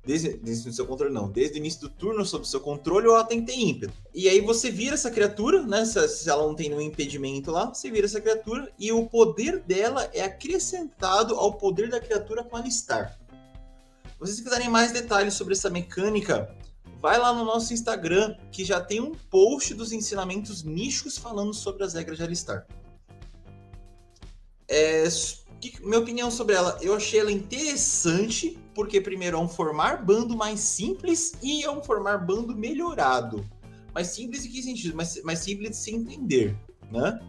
desde, 0.05 0.37
desde 0.37 0.69
o 0.69 0.73
seu 0.73 0.87
controle 0.87 1.13
não, 1.13 1.31
desde 1.31 1.57
o 1.57 1.59
início 1.59 1.83
do 1.83 1.89
turno 1.89 2.25
sob 2.25 2.47
seu 2.47 2.61
controle 2.61 3.07
ou 3.07 3.15
ela 3.15 3.25
tem 3.25 3.41
que 3.45 3.53
ter 3.53 3.59
ímpeto. 3.59 3.95
E 4.15 4.29
aí 4.29 4.41
você 4.41 4.71
vira 4.71 4.95
essa 4.95 5.11
criatura, 5.11 5.63
né? 5.63 5.85
Se, 5.85 6.07
se, 6.09 6.29
ela 6.29 6.47
não 6.47 6.55
tem 6.55 6.69
nenhum 6.69 6.81
impedimento 6.81 7.51
lá, 7.51 7.73
você 7.73 7.91
vira 7.91 8.07
essa 8.07 8.21
criatura 8.21 8.71
e 8.79 8.93
o 8.93 9.07
poder 9.07 9.61
dela 9.61 10.09
é 10.13 10.23
acrescentado 10.23 11.35
ao 11.35 11.55
poder 11.55 11.89
da 11.89 12.01
criatura 12.01 12.45
com 12.45 12.57
alistar. 12.57 13.19
Se 14.13 14.19
vocês 14.19 14.41
quiserem 14.41 14.69
mais 14.69 14.93
detalhes 14.93 15.35
sobre 15.35 15.55
essa 15.55 15.69
mecânica, 15.69 16.55
vai 17.01 17.19
lá 17.19 17.33
no 17.33 17.45
nosso 17.45 17.75
Instagram 17.75 18.37
que 18.51 18.65
já 18.65 18.81
tem 18.81 19.01
um 19.01 19.13
post 19.31 19.75
dos 19.75 19.93
ensinamentos 19.93 20.63
nichos 20.63 21.19
falando 21.19 21.53
sobre 21.53 21.85
as 21.85 21.95
regras 21.95 22.19
de 22.19 22.25
alistar. 22.25 22.67
É, 24.67 25.05
que, 25.71 25.85
minha 25.85 25.99
opinião 25.99 26.31
sobre 26.31 26.55
ela, 26.55 26.79
eu 26.81 26.95
achei 26.95 27.21
ela 27.21 27.33
interessante, 27.33 28.59
porque 28.75 29.01
primeiro 29.01 29.37
é 29.37 29.41
um 29.41 29.49
formar 29.49 30.05
bando 30.05 30.37
mais 30.37 30.61
simples 30.61 31.33
e 31.43 31.63
é 31.63 31.71
um 31.71 31.83
formar 31.83 32.19
bando 32.19 32.57
melhorado. 32.57 33.45
Mais 33.95 34.09
simples 34.09 34.45
em 34.45 34.51
que 34.51 34.63
sentido? 34.63 34.97
Mais, 34.97 35.23
mais 35.23 35.39
simples 35.39 35.71
de 35.71 35.77
se 35.77 35.95
entender, 35.95 36.57
né? 36.91 37.21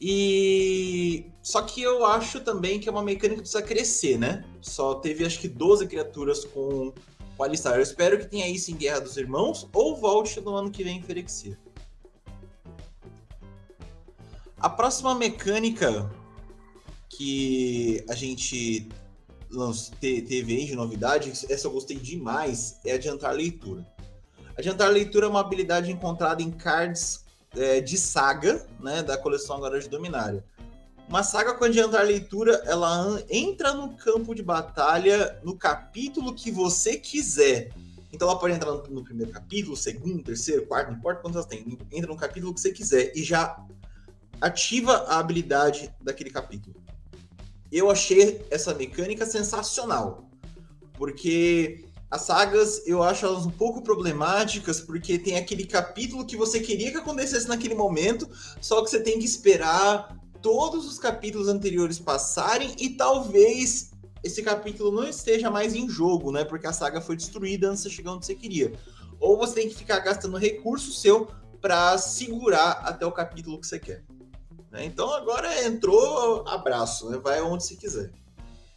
E 0.00 1.26
só 1.42 1.62
que 1.62 1.82
eu 1.82 2.04
acho 2.06 2.40
também 2.40 2.78
que 2.78 2.88
é 2.88 2.92
uma 2.92 3.02
mecânica 3.02 3.36
que 3.36 3.48
precisa 3.48 3.62
crescer, 3.62 4.18
né? 4.18 4.44
Só 4.60 4.94
teve 4.94 5.24
acho 5.24 5.40
que 5.40 5.48
12 5.48 5.86
criaturas 5.88 6.44
com, 6.44 6.92
com 7.36 7.42
Alistar. 7.42 7.76
Eu 7.76 7.82
espero 7.82 8.18
que 8.18 8.26
tenha 8.26 8.48
isso 8.48 8.70
em 8.70 8.76
Guerra 8.76 9.00
dos 9.00 9.16
Irmãos 9.16 9.68
ou 9.72 9.96
volte 9.96 10.40
no 10.40 10.54
ano 10.54 10.70
que 10.70 10.84
vem 10.84 10.98
em 10.98 11.02
Ferexia. 11.02 11.58
A 14.60 14.68
próxima 14.68 15.14
mecânica 15.14 16.10
que 17.08 18.04
a 18.08 18.14
gente 18.14 18.88
teve 20.00 20.56
aí 20.56 20.66
de 20.66 20.74
novidade, 20.74 21.30
essa 21.48 21.66
eu 21.66 21.70
gostei 21.70 21.96
demais, 21.96 22.78
é 22.84 22.92
adiantar 22.92 23.34
leitura. 23.34 23.86
Adiantar 24.56 24.90
leitura 24.90 25.26
é 25.26 25.28
uma 25.28 25.40
habilidade 25.40 25.90
encontrada 25.90 26.42
em 26.42 26.50
cards 26.50 27.24
é, 27.56 27.80
de 27.80 27.96
saga, 27.96 28.66
né, 28.80 29.02
da 29.02 29.16
coleção 29.16 29.56
agora 29.56 29.80
de 29.80 29.88
Dominária. 29.88 30.44
Uma 31.08 31.22
saga 31.22 31.54
com 31.54 31.64
adiantar 31.64 32.04
leitura, 32.04 32.62
ela 32.66 33.22
entra 33.30 33.72
no 33.72 33.96
campo 33.96 34.34
de 34.34 34.42
batalha 34.42 35.40
no 35.42 35.56
capítulo 35.56 36.34
que 36.34 36.50
você 36.50 36.98
quiser. 36.98 37.70
Então 38.12 38.28
ela 38.28 38.38
pode 38.38 38.54
entrar 38.54 38.70
no, 38.70 38.82
no 38.88 39.02
primeiro 39.02 39.32
capítulo, 39.32 39.74
segundo, 39.74 40.22
terceiro, 40.22 40.66
quarto, 40.66 40.90
não 40.90 40.98
importa 40.98 41.22
quantos 41.22 41.36
ela 41.36 41.46
tem. 41.46 41.78
Entra 41.90 42.12
no 42.12 42.16
capítulo 42.16 42.52
que 42.52 42.60
você 42.60 42.72
quiser 42.72 43.12
e 43.16 43.22
já 43.22 43.64
ativa 44.40 45.04
a 45.08 45.18
habilidade 45.18 45.90
daquele 46.00 46.30
capítulo. 46.30 46.76
Eu 47.70 47.90
achei 47.90 48.44
essa 48.50 48.74
mecânica 48.74 49.26
sensacional, 49.26 50.30
porque 50.94 51.84
as 52.10 52.22
sagas 52.22 52.86
eu 52.86 53.02
acho 53.02 53.26
elas 53.26 53.44
um 53.44 53.50
pouco 53.50 53.82
problemáticas, 53.82 54.80
porque 54.80 55.18
tem 55.18 55.36
aquele 55.36 55.66
capítulo 55.66 56.24
que 56.24 56.36
você 56.36 56.60
queria 56.60 56.90
que 56.90 56.96
acontecesse 56.96 57.46
naquele 57.46 57.74
momento, 57.74 58.28
só 58.60 58.82
que 58.82 58.90
você 58.90 59.00
tem 59.00 59.18
que 59.18 59.26
esperar 59.26 60.16
todos 60.40 60.86
os 60.86 60.98
capítulos 60.98 61.48
anteriores 61.48 61.98
passarem 61.98 62.74
e 62.78 62.90
talvez 62.90 63.90
esse 64.22 64.42
capítulo 64.42 64.90
não 64.90 65.06
esteja 65.06 65.50
mais 65.50 65.74
em 65.74 65.88
jogo, 65.88 66.32
né? 66.32 66.44
Porque 66.44 66.66
a 66.66 66.72
saga 66.72 67.00
foi 67.00 67.16
destruída 67.16 67.70
antes 67.70 67.82
de 67.82 67.90
chegar 67.90 68.12
onde 68.12 68.26
você 68.26 68.34
queria. 68.34 68.72
Ou 69.20 69.36
você 69.36 69.54
tem 69.56 69.68
que 69.68 69.76
ficar 69.76 69.98
gastando 70.00 70.36
recurso 70.36 70.92
seu 70.92 71.28
para 71.60 71.98
segurar 71.98 72.82
até 72.84 73.04
o 73.04 73.12
capítulo 73.12 73.60
que 73.60 73.66
você 73.66 73.78
quer. 73.78 74.04
Né? 74.70 74.84
Então 74.84 75.12
agora 75.12 75.64
entrou, 75.64 76.46
abraço, 76.46 77.08
né? 77.10 77.18
vai 77.18 77.40
onde 77.40 77.64
você 77.64 77.76
quiser. 77.76 78.10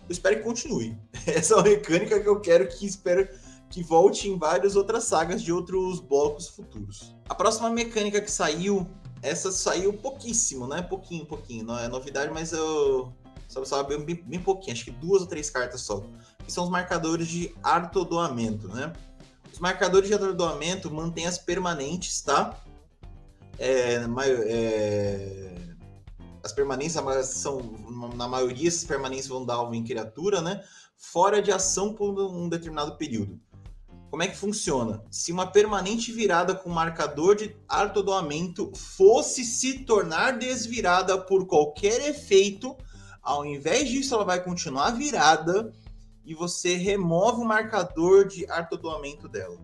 Eu 0.01 0.11
espero 0.11 0.37
que 0.37 0.43
continue. 0.43 0.97
Essa 1.27 1.53
é 1.53 1.57
uma 1.57 1.63
mecânica 1.63 2.19
que 2.19 2.27
eu 2.27 2.39
quero 2.39 2.67
que 2.67 2.85
espero 2.85 3.27
que 3.69 3.81
volte 3.81 4.27
em 4.27 4.37
várias 4.37 4.75
outras 4.75 5.05
sagas 5.05 5.41
de 5.41 5.51
outros 5.51 6.01
blocos 6.01 6.49
futuros. 6.49 7.15
A 7.29 7.33
próxima 7.33 7.69
mecânica 7.69 8.19
que 8.19 8.29
saiu, 8.29 8.85
essa 9.21 9.51
saiu 9.51 9.93
pouquíssimo, 9.93 10.67
né? 10.67 10.81
Pouquinho, 10.81 11.25
pouquinho. 11.25 11.63
Não 11.63 11.79
é 11.79 11.87
novidade, 11.87 12.33
mas 12.33 12.51
eu 12.51 13.13
só 13.47 13.63
sabe 13.63 13.97
bem, 13.97 14.21
bem 14.25 14.39
pouquinho, 14.41 14.73
acho 14.73 14.85
que 14.85 14.91
duas 14.91 15.21
ou 15.21 15.27
três 15.27 15.49
cartas 15.49 15.81
só. 15.81 16.03
Que 16.45 16.51
são 16.51 16.65
os 16.65 16.69
marcadores 16.69 17.27
de 17.27 17.55
atordoamento, 17.63 18.67
né? 18.67 18.91
Os 19.51 19.59
marcadores 19.59 20.09
de 20.09 20.15
atordoamento 20.15 20.91
mantêm 20.91 21.25
as 21.25 21.37
permanentes, 21.37 22.21
tá? 22.21 22.57
É, 23.57 24.03
é, 24.25 25.50
as 26.43 26.51
permanências 26.51 27.27
são, 27.27 27.61
na 28.15 28.27
maioria, 28.27 28.67
essas 28.67 28.83
permanências 28.83 29.27
vão 29.27 29.45
dar 29.45 29.55
alvo 29.55 29.75
em 29.75 29.83
criatura, 29.83 30.41
né? 30.41 30.63
Fora 30.97 31.41
de 31.41 31.51
ação 31.51 31.93
por 31.93 32.17
um 32.19 32.49
determinado 32.49 32.95
período. 32.97 33.39
Como 34.09 34.23
é 34.23 34.27
que 34.27 34.35
funciona? 34.35 35.01
Se 35.09 35.31
uma 35.31 35.47
permanente 35.47 36.11
virada 36.11 36.53
com 36.53 36.69
marcador 36.69 37.35
de 37.35 37.55
atordoamento 37.67 38.71
fosse 38.75 39.45
se 39.45 39.85
tornar 39.85 40.37
desvirada 40.37 41.17
por 41.17 41.47
qualquer 41.47 42.09
efeito, 42.09 42.75
ao 43.21 43.45
invés 43.45 43.87
disso, 43.87 44.13
ela 44.13 44.25
vai 44.25 44.43
continuar 44.43 44.91
virada 44.91 45.71
e 46.25 46.35
você 46.35 46.75
remove 46.75 47.41
o 47.41 47.45
marcador 47.45 48.27
de 48.27 48.45
atordoamento 48.51 49.29
dela. 49.29 49.57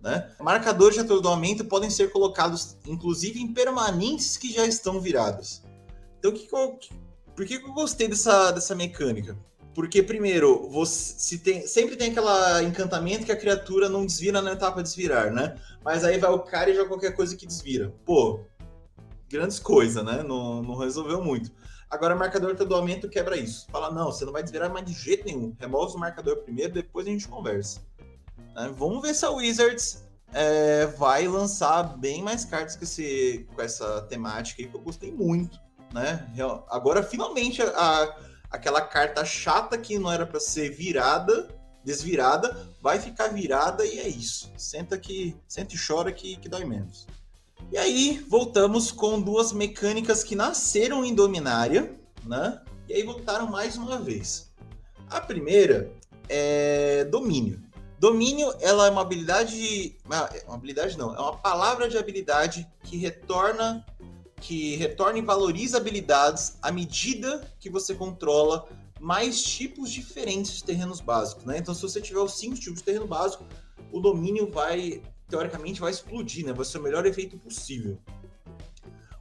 Né? 0.00 0.32
Marcadores 0.38 0.94
de 0.94 1.00
atordoamento 1.00 1.64
podem 1.64 1.90
ser 1.90 2.12
colocados, 2.12 2.76
inclusive, 2.86 3.40
em 3.40 3.52
permanentes 3.52 4.36
que 4.36 4.52
já 4.52 4.64
estão 4.64 5.00
viradas. 5.00 5.62
Então, 6.18 6.32
que 6.32 6.46
que 6.46 6.94
por 7.34 7.46
que, 7.46 7.58
que 7.58 7.64
eu 7.64 7.72
gostei 7.72 8.08
dessa, 8.08 8.50
dessa 8.50 8.74
mecânica? 8.74 9.36
Porque, 9.72 10.02
primeiro, 10.02 10.68
você 10.68 11.14
se 11.16 11.38
tem, 11.38 11.64
sempre 11.68 11.94
tem 11.94 12.10
aquele 12.10 12.66
encantamento 12.68 13.24
que 13.24 13.30
a 13.30 13.36
criatura 13.36 13.88
não 13.88 14.04
desvira 14.04 14.42
na 14.42 14.54
etapa 14.54 14.82
de 14.82 14.88
desvirar, 14.88 15.32
né? 15.32 15.56
Mas 15.84 16.02
aí 16.02 16.18
vai 16.18 16.32
o 16.32 16.40
cara 16.40 16.68
e 16.68 16.74
joga 16.74 16.88
qualquer 16.88 17.14
coisa 17.14 17.36
que 17.36 17.46
desvira. 17.46 17.94
Pô, 18.04 18.40
grandes 19.30 19.60
coisas, 19.60 20.04
né? 20.04 20.24
Não, 20.24 20.62
não 20.64 20.74
resolveu 20.74 21.22
muito. 21.22 21.52
Agora, 21.88 22.16
marcador 22.16 22.50
atordoamento 22.50 23.08
quebra 23.08 23.36
isso. 23.36 23.68
Fala, 23.70 23.92
não, 23.92 24.06
você 24.06 24.24
não 24.24 24.32
vai 24.32 24.42
desvirar 24.42 24.68
mais 24.68 24.84
de 24.84 24.92
jeito 24.92 25.24
nenhum. 25.24 25.54
Remove 25.60 25.94
o 25.94 25.98
marcador 25.98 26.38
primeiro, 26.38 26.72
depois 26.72 27.06
a 27.06 27.10
gente 27.10 27.28
conversa. 27.28 27.80
Né? 28.56 28.74
Vamos 28.76 29.00
ver 29.00 29.14
se 29.14 29.24
a 29.24 29.30
Wizards 29.30 30.04
é, 30.32 30.86
vai 30.86 31.28
lançar 31.28 31.96
bem 31.96 32.20
mais 32.20 32.44
cartas 32.44 32.74
com, 32.74 32.82
esse, 32.82 33.46
com 33.54 33.62
essa 33.62 34.02
temática 34.02 34.60
aí, 34.60 34.68
que 34.68 34.76
eu 34.76 34.80
gostei 34.80 35.12
muito. 35.12 35.67
Né? 35.92 36.28
Agora, 36.68 37.02
finalmente, 37.02 37.62
a, 37.62 38.16
aquela 38.50 38.80
carta 38.80 39.24
chata 39.24 39.78
que 39.78 39.98
não 39.98 40.12
era 40.12 40.26
para 40.26 40.40
ser 40.40 40.70
virada, 40.70 41.48
desvirada, 41.84 42.68
vai 42.80 42.98
ficar 42.98 43.28
virada 43.28 43.84
e 43.84 43.98
é 43.98 44.08
isso. 44.08 44.50
Senta 44.56 44.98
que 44.98 45.36
senta 45.46 45.74
e 45.74 45.78
chora 45.78 46.12
que, 46.12 46.36
que 46.36 46.48
dói 46.48 46.64
menos. 46.64 47.06
E 47.72 47.78
aí, 47.78 48.24
voltamos 48.28 48.90
com 48.90 49.20
duas 49.20 49.52
mecânicas 49.52 50.24
que 50.24 50.34
nasceram 50.34 51.04
em 51.04 51.14
Dominária, 51.14 51.98
né? 52.24 52.60
E 52.88 52.94
aí 52.94 53.02
voltaram 53.02 53.46
mais 53.46 53.76
uma 53.76 53.98
vez. 53.98 54.50
A 55.10 55.20
primeira 55.20 55.92
é 56.28 57.04
domínio. 57.04 57.62
Domínio, 57.98 58.54
ela 58.60 58.86
é 58.86 58.90
uma 58.90 59.00
habilidade, 59.00 59.96
uma 60.04 60.54
habilidade 60.54 60.96
não, 60.96 61.14
é 61.14 61.18
uma 61.18 61.36
palavra 61.36 61.88
de 61.88 61.98
habilidade 61.98 62.66
que 62.84 62.96
retorna 62.96 63.84
que 64.40 64.76
retorna 64.76 65.18
e 65.18 65.22
valoriza 65.22 65.76
habilidades 65.76 66.56
à 66.62 66.70
medida 66.70 67.50
que 67.58 67.68
você 67.68 67.94
controla 67.94 68.68
mais 69.00 69.42
tipos 69.42 69.90
diferentes 69.90 70.56
de 70.56 70.64
terrenos 70.64 71.00
básicos, 71.00 71.44
né? 71.44 71.58
Então, 71.58 71.74
se 71.74 71.82
você 71.82 72.00
tiver 72.00 72.20
os 72.20 72.38
cinco 72.38 72.56
tipos 72.56 72.78
de 72.78 72.84
terreno 72.84 73.06
básico, 73.06 73.44
o 73.92 74.00
domínio 74.00 74.50
vai 74.50 75.02
teoricamente 75.28 75.80
vai 75.80 75.90
explodir, 75.90 76.44
né? 76.44 76.52
Vai 76.52 76.64
ser 76.64 76.78
o 76.78 76.82
melhor 76.82 77.06
efeito 77.06 77.38
possível. 77.38 77.98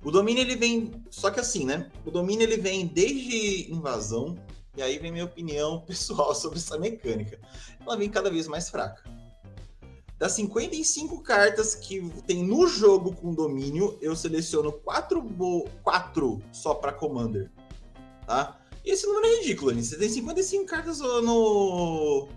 O 0.04 0.10
domínio 0.10 0.42
ele 0.42 0.56
vem, 0.56 1.04
só 1.10 1.30
que 1.30 1.40
assim, 1.40 1.66
né? 1.66 1.92
O 2.06 2.12
domínio 2.12 2.44
ele 2.44 2.58
vem 2.58 2.88
desde 2.88 3.72
invasão, 3.72 4.38
e 4.76 4.82
aí 4.82 4.98
vem 4.98 5.12
minha 5.12 5.26
opinião 5.26 5.82
pessoal 5.86 6.34
sobre 6.34 6.60
essa 6.60 6.78
mecânica. 6.78 7.40
Ela 7.80 7.98
vem 7.98 8.10
cada 8.10 8.30
vez 8.30 8.48
mais 8.48 8.70
fraca. 8.70 9.04
Das 10.18 10.32
55 10.32 11.22
cartas 11.22 11.76
que 11.76 12.02
tem 12.26 12.44
no 12.44 12.68
jogo 12.68 13.16
com 13.16 13.36
domínio, 13.36 13.98
eu 14.02 14.16
seleciono 14.16 14.72
4, 14.72 15.22
quatro 15.84 16.42
só 16.52 16.74
para 16.74 16.92
Commander. 16.92 17.52
Tá? 18.26 18.60
E 18.84 18.92
esse 18.92 19.06
número 19.06 19.28
é 19.28 19.40
ridículo, 19.40 19.76
Você 19.76 19.96
tem 19.96 20.10
55 20.10 20.66
cartas 20.66 21.00
no, 21.00 22.28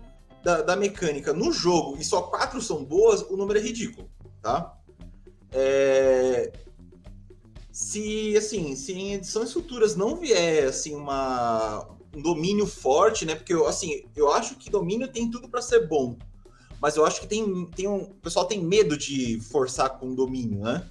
da, 0.43 0.61
da, 0.61 0.75
mecânica 0.75 1.33
no 1.33 1.51
jogo 1.51 1.97
e 1.97 2.03
só 2.03 2.21
quatro 2.23 2.61
são 2.61 2.83
boas, 2.83 3.21
o 3.23 3.35
número 3.35 3.57
é 3.57 3.61
ridículo, 3.61 4.07
tá? 4.41 4.77
É... 5.51 6.51
Se, 7.71 8.37
assim, 8.37 8.75
se 8.75 8.93
em 8.93 9.13
edições 9.13 9.51
futuras 9.51 9.95
não 9.95 10.17
vier, 10.17 10.67
assim, 10.67 10.93
uma, 10.93 11.87
um 12.15 12.21
domínio 12.21 12.67
forte, 12.67 13.25
né? 13.25 13.33
Porque, 13.33 13.53
assim, 13.65 14.03
eu 14.15 14.31
acho 14.31 14.55
que 14.55 14.69
domínio 14.69 15.07
tem 15.07 15.31
tudo 15.31 15.49
para 15.49 15.61
ser 15.61 15.87
bom, 15.87 16.17
mas 16.81 16.95
eu 16.95 17.05
acho 17.05 17.21
que 17.21 17.27
tem, 17.27 17.65
tem 17.67 17.87
um, 17.87 18.01
o 18.01 18.15
pessoal 18.15 18.45
tem 18.45 18.59
medo 18.59 18.97
de 18.97 19.39
forçar 19.39 19.99
com 19.99 20.15
domínio, 20.15 20.61
né? 20.61 20.83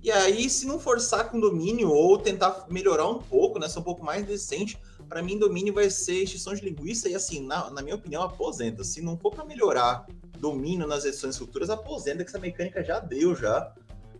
E 0.00 0.12
aí, 0.12 0.48
se 0.48 0.64
não 0.64 0.78
forçar 0.78 1.28
com 1.28 1.40
domínio 1.40 1.90
ou 1.90 2.16
tentar 2.16 2.66
melhorar 2.70 3.08
um 3.08 3.18
pouco, 3.18 3.58
né? 3.58 3.68
Ser 3.68 3.80
um 3.80 3.82
pouco 3.82 4.04
mais 4.04 4.24
decente, 4.24 4.78
para 5.08 5.20
mim, 5.20 5.36
domínio 5.36 5.74
vai 5.74 5.90
ser 5.90 6.22
extinção 6.22 6.54
de 6.54 6.64
linguiça 6.64 7.08
e, 7.08 7.16
assim, 7.16 7.44
na, 7.44 7.68
na 7.68 7.82
minha 7.82 7.96
opinião, 7.96 8.22
aposenta. 8.22 8.84
Se 8.84 9.00
não 9.00 9.18
for 9.18 9.32
para 9.32 9.44
melhorar 9.44 10.06
domínio 10.38 10.86
nas 10.86 11.04
edições 11.04 11.36
futuras, 11.36 11.68
aposenta, 11.68 12.22
que 12.22 12.30
essa 12.30 12.38
mecânica 12.38 12.84
já 12.84 13.00
deu, 13.00 13.34
já. 13.34 13.74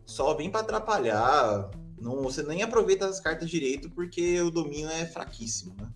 Só 0.05 0.35
vem 0.35 0.51
para 0.51 0.63
atrapalhar. 0.63 1.71
Não, 2.01 2.23
você 2.23 2.43
nem 2.43 2.65
aproveita 2.65 3.07
as 3.07 3.21
cartas 3.21 3.49
direito 3.49 3.89
porque 3.91 4.41
o 4.41 4.51
domínio 4.51 4.89
é 4.89 5.07
fraquíssimo, 5.07 5.77
né? 5.79 5.89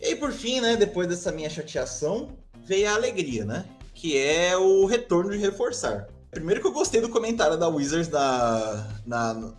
E 0.00 0.06
aí, 0.06 0.16
por 0.16 0.32
fim, 0.32 0.60
né, 0.60 0.74
depois 0.74 1.06
dessa 1.06 1.30
minha 1.30 1.48
chateação, 1.48 2.36
veio 2.64 2.90
a 2.90 2.94
alegria, 2.94 3.44
né? 3.44 3.64
Que 3.94 4.18
é 4.18 4.56
o 4.56 4.84
retorno 4.86 5.30
de 5.30 5.38
reforçar. 5.38 6.08
Primeiro 6.30 6.60
que 6.60 6.66
eu 6.66 6.72
gostei 6.72 7.00
do 7.00 7.08
comentário 7.08 7.58
da 7.58 7.68
Wizards 7.68 8.08
na, 8.08 8.88
na, 9.04 9.52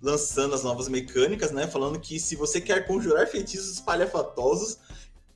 lançando 0.00 0.54
as 0.54 0.62
novas 0.62 0.88
mecânicas, 0.88 1.50
né? 1.50 1.66
Falando 1.66 1.98
que 1.98 2.18
se 2.20 2.36
você 2.36 2.60
quer 2.60 2.86
conjurar 2.86 3.26
feitiços 3.26 3.72
espalhafatosos, 3.72 4.78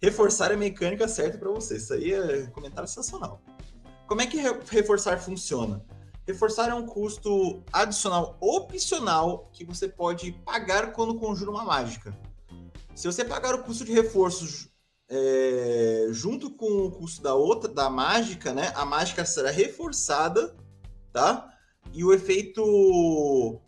reforçar 0.00 0.52
a 0.52 0.56
mecânica 0.56 1.08
certa 1.08 1.38
para 1.38 1.50
você. 1.50 1.76
Isso 1.76 1.92
aí 1.92 2.12
é 2.12 2.46
comentário 2.48 2.88
sensacional. 2.88 3.40
Como 4.06 4.20
é 4.20 4.26
que 4.26 4.38
reforçar 4.70 5.18
funciona? 5.18 5.84
Reforçar 6.26 6.70
é 6.70 6.74
um 6.74 6.84
custo 6.84 7.62
adicional 7.72 8.36
opcional 8.40 9.48
que 9.52 9.64
você 9.64 9.88
pode 9.88 10.32
pagar 10.44 10.92
quando 10.92 11.14
conjura 11.14 11.50
uma 11.50 11.64
mágica. 11.64 12.16
Se 12.94 13.06
você 13.06 13.24
pagar 13.24 13.54
o 13.54 13.62
custo 13.62 13.84
de 13.84 13.92
reforço 13.92 14.68
é, 15.08 16.08
junto 16.10 16.50
com 16.50 16.86
o 16.86 16.90
custo 16.90 17.22
da 17.22 17.34
outra, 17.34 17.72
da 17.72 17.88
mágica, 17.88 18.52
né? 18.52 18.72
A 18.74 18.84
mágica 18.84 19.24
será 19.24 19.50
reforçada, 19.50 20.54
tá? 21.12 21.48
E 21.92 22.04
o 22.04 22.12
efeito 22.12 23.60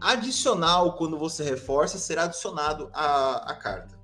adicional 0.00 0.96
quando 0.96 1.18
você 1.18 1.44
reforça 1.44 1.98
será 1.98 2.24
adicionado 2.24 2.90
à, 2.92 3.50
à 3.50 3.54
carta. 3.54 4.00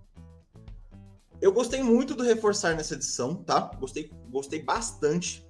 Eu 1.41 1.53
gostei 1.53 1.83
muito 1.83 2.15
do 2.15 2.23
reforçar 2.23 2.75
nessa 2.75 2.95
edição, 2.95 3.35
tá? 3.35 3.71
Gostei, 3.79 4.11
gostei 4.29 4.63
bastante. 4.63 5.47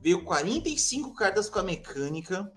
Veio 0.00 0.24
45 0.24 1.14
cartas 1.14 1.48
com 1.48 1.58
a 1.58 1.62
mecânica, 1.62 2.52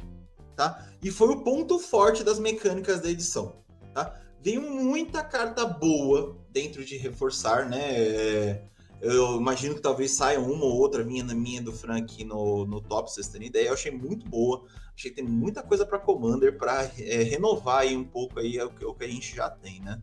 tá? 0.56 0.86
E 1.02 1.12
foi 1.12 1.30
o 1.30 1.44
ponto 1.44 1.80
forte 1.80 2.24
das 2.24 2.40
mecânicas 2.40 3.02
da 3.02 3.10
edição, 3.10 3.64
tá? 3.94 4.20
Veio 4.46 4.62
muita 4.62 5.24
carta 5.24 5.66
boa 5.66 6.38
dentro 6.52 6.86
de 6.86 6.98
reforçar, 6.98 7.68
né? 7.68 7.82
É, 7.96 8.62
eu 9.02 9.38
imagino 9.38 9.74
que 9.74 9.82
talvez 9.82 10.12
saia 10.12 10.40
uma 10.40 10.66
ou 10.66 10.76
outra 10.76 11.04
minha 11.04 11.24
na 11.24 11.34
minha 11.34 11.60
do 11.64 11.74
Frank 11.74 12.24
no, 12.24 12.64
no 12.64 12.80
top, 12.80 13.12
vocês 13.12 13.28
terem 13.28 13.48
ideia. 13.48 13.70
Eu 13.70 13.74
achei 13.74 13.92
muito 13.92 14.30
boa. 14.30 14.64
Achei 14.96 15.10
que 15.10 15.16
tem 15.16 15.26
muita 15.26 15.64
coisa 15.64 15.84
para 15.84 15.98
Commander 15.98 16.60
para 16.60 16.84
é, 17.00 17.24
renovar 17.24 17.80
aí 17.80 17.98
um 17.98 18.04
pouco 18.04 18.40
aí 18.40 18.62
o 18.62 18.70
que, 18.70 18.86
o 18.86 18.94
que 18.94 19.04
a 19.04 19.08
gente 19.08 19.36
já 19.36 19.50
tem, 19.50 19.80
né? 19.80 20.00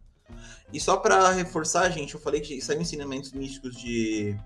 E 0.73 0.81
só 0.81 0.97
para 0.97 1.31
reforçar, 1.31 1.89
gente, 1.91 2.15
eu 2.15 2.21
falei 2.21 2.41
que 2.41 2.61
saiu 2.61 2.81
ensinamentos 2.81 3.33
místicos 3.33 3.77
de 3.77 4.37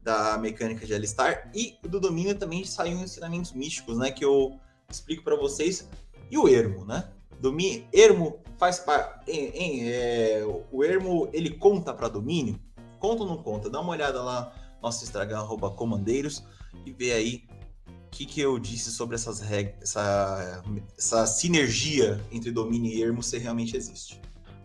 da 0.00 0.38
mecânica 0.38 0.86
de 0.86 0.94
Alistar 0.94 1.50
e 1.52 1.76
do 1.82 1.98
domínio 1.98 2.36
também 2.36 2.64
saiu 2.64 2.98
ensinamentos 2.98 3.52
místicos, 3.52 3.98
né? 3.98 4.12
Que 4.12 4.24
eu 4.24 4.60
explico 4.88 5.24
para 5.24 5.34
vocês. 5.34 5.88
E 6.30 6.38
o 6.38 6.46
ermo, 6.46 6.84
né? 6.84 7.10
Domínio, 7.40 7.84
ermo 7.92 8.43
faz 8.58 8.78
parte. 8.78 9.30
É, 9.30 10.42
o 10.70 10.84
ermo 10.84 11.28
ele 11.32 11.50
conta 11.50 11.92
para 11.92 12.08
domínio? 12.08 12.58
Conta 12.98 13.22
ou 13.22 13.28
não 13.28 13.42
conta? 13.42 13.68
Dá 13.68 13.80
uma 13.80 13.92
olhada 13.92 14.22
lá 14.22 14.52
no 14.76 14.82
nosso 14.82 15.04
Instagram, 15.04 15.38
arroba 15.38 15.70
comandeiros, 15.70 16.44
e 16.84 16.92
vê 16.92 17.12
aí 17.12 17.44
o 17.88 18.10
que, 18.10 18.24
que 18.24 18.40
eu 18.40 18.58
disse 18.58 18.90
sobre 18.90 19.16
essas 19.16 19.40
regras, 19.40 19.76
essa, 19.82 20.62
essa 20.96 21.26
sinergia 21.26 22.20
entre 22.30 22.50
domínio 22.50 22.90
e 22.90 23.02
ermo 23.02 23.22
se 23.22 23.38
realmente 23.38 23.76
existe. 23.76 24.20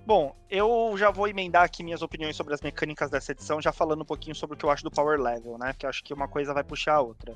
Bom, 0.06 0.36
eu 0.50 0.96
já 0.98 1.12
vou 1.12 1.28
emendar 1.28 1.64
aqui 1.64 1.84
minhas 1.84 2.02
opiniões 2.02 2.36
sobre 2.36 2.54
as 2.54 2.62
mecânicas 2.62 3.12
dessa 3.12 3.32
edição, 3.32 3.62
já 3.62 3.72
falando 3.72 4.02
um 4.02 4.06
pouquinho 4.06 4.36
sobre 4.36 4.56
o 4.56 4.58
que 4.58 4.66
eu 4.66 4.72
acho 4.72 4.84
do 4.84 4.90
Power 4.90 5.20
Level, 5.20 5.58
né? 5.58 5.74
Que 5.78 5.86
eu 5.86 5.90
acho 5.90 6.04
que 6.04 6.14
uma 6.14 6.28
coisa 6.28 6.52
vai 6.52 6.64
puxar 6.64 6.96
a 6.96 7.02
outra. 7.02 7.36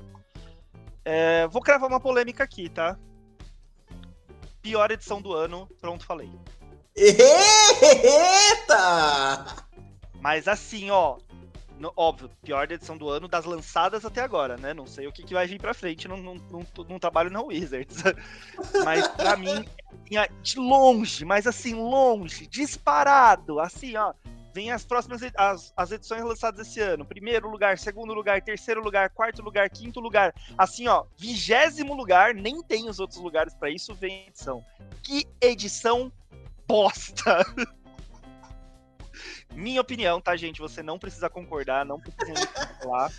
É, 1.04 1.46
vou 1.48 1.62
cravar 1.62 1.88
uma 1.88 2.00
polêmica 2.00 2.42
aqui, 2.42 2.68
tá? 2.68 2.98
Pior 4.64 4.90
edição 4.90 5.20
do 5.20 5.34
ano, 5.34 5.68
pronto, 5.78 6.06
falei. 6.06 6.30
Eita! 6.96 7.14
Mas 10.22 10.48
assim, 10.48 10.90
ó, 10.90 11.18
no, 11.78 11.92
óbvio, 11.94 12.30
pior 12.42 12.72
edição 12.72 12.96
do 12.96 13.10
ano 13.10 13.28
das 13.28 13.44
lançadas 13.44 14.06
até 14.06 14.22
agora, 14.22 14.56
né? 14.56 14.72
Não 14.72 14.86
sei 14.86 15.06
o 15.06 15.12
que, 15.12 15.22
que 15.22 15.34
vai 15.34 15.46
vir 15.46 15.60
pra 15.60 15.74
frente, 15.74 16.08
não, 16.08 16.16
não, 16.16 16.36
não, 16.50 16.66
não 16.88 16.98
trabalho 16.98 17.28
na 17.28 17.42
Wizards. 17.42 18.02
mas 18.82 19.06
pra 19.08 19.36
mim, 19.36 19.68
de 20.42 20.58
longe, 20.58 21.26
mas 21.26 21.46
assim, 21.46 21.74
longe, 21.74 22.46
disparado, 22.46 23.60
assim, 23.60 23.94
ó. 23.98 24.14
Vem 24.54 24.70
as 24.70 24.84
próximas 24.84 25.20
as, 25.36 25.72
as 25.76 25.90
edições 25.90 26.22
lançadas 26.22 26.68
esse 26.68 26.80
ano. 26.80 27.04
Primeiro 27.04 27.50
lugar, 27.50 27.76
segundo 27.76 28.14
lugar, 28.14 28.40
terceiro 28.40 28.80
lugar, 28.80 29.10
quarto 29.10 29.42
lugar, 29.42 29.68
quinto 29.68 29.98
lugar. 29.98 30.32
Assim, 30.56 30.86
ó, 30.86 31.04
vigésimo 31.18 31.92
lugar, 31.92 32.32
nem 32.32 32.62
tem 32.62 32.88
os 32.88 33.00
outros 33.00 33.18
lugares 33.18 33.52
para 33.52 33.68
isso, 33.68 33.92
vem 33.96 34.28
edição. 34.28 34.64
Que 35.02 35.26
edição 35.40 36.12
bosta! 36.68 37.44
minha 39.52 39.80
opinião, 39.80 40.20
tá, 40.20 40.36
gente? 40.36 40.60
Você 40.60 40.84
não 40.84 41.00
precisa 41.00 41.28
concordar, 41.28 41.84
não 41.84 41.98
precisa 41.98 42.46
falar, 42.80 43.10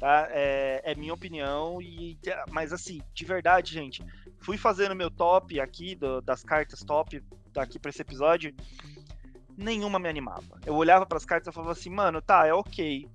tá? 0.00 0.26
É, 0.30 0.82
é, 0.84 0.94
minha 0.96 1.14
opinião, 1.14 1.80
e 1.80 2.18
mas 2.50 2.72
assim, 2.72 3.00
de 3.14 3.24
verdade, 3.24 3.72
gente, 3.72 4.04
fui 4.40 4.58
fazendo 4.58 4.96
meu 4.96 5.08
top 5.10 5.60
aqui, 5.60 5.94
do, 5.94 6.20
das 6.20 6.42
cartas 6.42 6.82
top 6.82 7.22
daqui 7.52 7.78
para 7.78 7.90
esse 7.90 8.02
episódio, 8.02 8.54
nenhuma 9.60 9.98
me 9.98 10.08
animava. 10.08 10.58
Eu 10.64 10.74
olhava 10.74 11.06
para 11.06 11.18
as 11.18 11.24
cartas 11.24 11.52
e 11.52 11.54
falava 11.54 11.72
assim, 11.72 11.90
mano, 11.90 12.20
tá, 12.20 12.46
é 12.46 12.52
ok. 12.52 13.08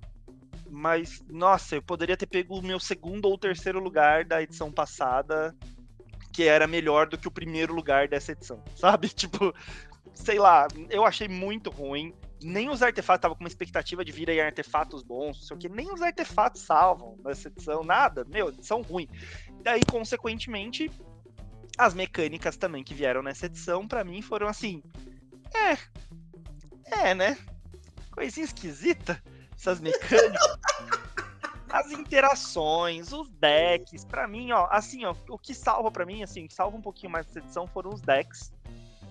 Mas, 0.70 1.22
nossa, 1.28 1.76
eu 1.76 1.82
poderia 1.82 2.16
ter 2.16 2.26
pego 2.26 2.58
o 2.58 2.62
meu 2.62 2.80
segundo 2.80 3.26
ou 3.26 3.38
terceiro 3.38 3.80
lugar 3.80 4.24
da 4.24 4.42
edição 4.42 4.70
passada, 4.72 5.54
que 6.32 6.44
era 6.44 6.66
melhor 6.66 7.08
do 7.08 7.18
que 7.18 7.28
o 7.28 7.30
primeiro 7.30 7.74
lugar 7.74 8.08
dessa 8.08 8.32
edição, 8.32 8.62
sabe? 8.76 9.08
Tipo, 9.08 9.54
sei 10.14 10.38
lá, 10.38 10.66
eu 10.90 11.04
achei 11.04 11.28
muito 11.28 11.70
ruim 11.70 12.14
nem 12.42 12.68
os 12.68 12.82
artefatos 12.82 13.22
tava 13.22 13.34
com 13.34 13.40
uma 13.40 13.48
expectativa 13.48 14.04
de 14.04 14.12
vir 14.12 14.28
aí 14.30 14.40
artefatos 14.40 15.02
bons, 15.02 15.38
não 15.38 15.46
sei 15.46 15.56
o 15.56 15.58
que, 15.58 15.68
nem 15.68 15.92
os 15.92 16.02
artefatos 16.02 16.62
salvam 16.62 17.18
nessa 17.24 17.48
edição, 17.48 17.82
nada, 17.82 18.24
meu, 18.24 18.48
edição 18.50 18.82
ruim. 18.82 19.08
Daí, 19.62 19.80
consequentemente, 19.90 20.90
as 21.78 21.94
mecânicas 21.94 22.56
também 22.56 22.84
que 22.84 22.94
vieram 22.94 23.22
nessa 23.22 23.46
edição, 23.46 23.86
para 23.86 24.04
mim, 24.04 24.20
foram 24.22 24.48
assim. 24.48 24.82
É. 27.10 27.14
Né? 27.14 27.38
Coisinha 28.10 28.44
esquisita, 28.44 29.22
essas 29.54 29.80
mecânicas. 29.80 30.58
as 31.70 31.90
interações, 31.90 33.12
os 33.12 33.28
decks, 33.28 34.04
para 34.04 34.26
mim, 34.26 34.52
ó, 34.52 34.66
assim, 34.70 35.04
ó, 35.04 35.14
o 35.28 35.38
que 35.38 35.54
salva 35.54 35.90
para 35.90 36.06
mim, 36.06 36.22
assim, 36.22 36.48
salva 36.48 36.76
um 36.76 36.80
pouquinho 36.80 37.12
mais 37.12 37.26
essa 37.28 37.40
edição 37.40 37.66
foram 37.66 37.92
os 37.92 38.00
decks 38.00 38.52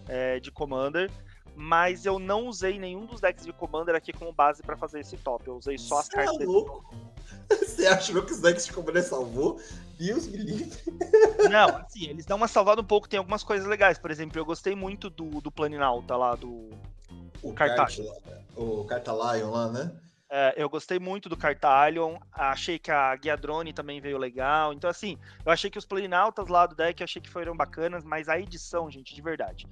é, 0.08 0.40
de 0.40 0.52
Commander 0.52 1.12
mas 1.56 2.06
eu 2.06 2.20
não 2.20 2.48
usei 2.48 2.78
nenhum 2.78 3.06
dos 3.06 3.22
decks 3.22 3.46
de 3.46 3.54
Commander 3.54 3.96
aqui 3.96 4.12
como 4.12 4.32
base 4.34 4.62
para 4.62 4.76
fazer 4.76 5.00
esse 5.00 5.16
top. 5.18 5.48
Eu 5.48 5.56
usei 5.56 5.78
só 5.78 6.00
as 6.00 6.08
Cê 6.08 6.20
é 6.20 6.26
cartas. 6.26 6.42
É 6.42 6.46
louco? 6.46 6.94
Você 7.50 7.88
achou 7.88 8.22
que 8.24 8.34
os 8.34 8.42
decks 8.42 8.66
de 8.66 8.74
Commander 8.74 9.04
salvou? 9.04 9.60
Deus 9.98 10.28
me 10.28 10.38
livre. 10.38 10.78
Não, 11.50 11.78
assim, 11.78 12.10
eles 12.10 12.26
dão 12.26 12.36
uma 12.36 12.48
salvada 12.48 12.82
um 12.82 12.86
pouco, 12.86 13.08
tem 13.08 13.18
algumas 13.18 13.44
coisas 13.44 13.66
legais. 13.68 13.98
Por 13.98 14.12
exemplo, 14.12 14.38
eu 14.38 14.46
gostei 14.46 14.76
muito 14.76 15.10
do, 15.10 15.40
do 15.42 15.50
Planinauta 15.50 16.18
lá, 16.18 16.36
do. 16.36 16.70
O 17.46 17.54
Cartalion. 17.54 18.12
O 18.56 18.84
Cartalion 18.86 19.52
lá, 19.52 19.72
né? 19.72 19.92
É, 20.28 20.56
eu 20.58 20.68
gostei 20.68 20.98
muito 20.98 21.30
do 21.30 21.38
Cartalion, 21.38 22.18
achei 22.32 22.80
que 22.80 22.90
a 22.90 23.16
Guia 23.16 23.38
Drone 23.38 23.72
também 23.72 24.02
veio 24.02 24.18
legal. 24.18 24.74
Então, 24.74 24.90
assim, 24.90 25.20
eu 25.46 25.52
achei 25.52 25.70
que 25.70 25.78
os 25.78 25.86
Planinautas 25.86 26.48
lá 26.48 26.66
do 26.66 26.76
deck, 26.76 27.04
achei 27.04 27.22
que 27.22 27.30
foram 27.30 27.56
bacanas, 27.56 28.04
mas 28.04 28.28
a 28.28 28.40
edição, 28.40 28.90
gente, 28.90 29.14
de 29.14 29.22
verdade. 29.22 29.68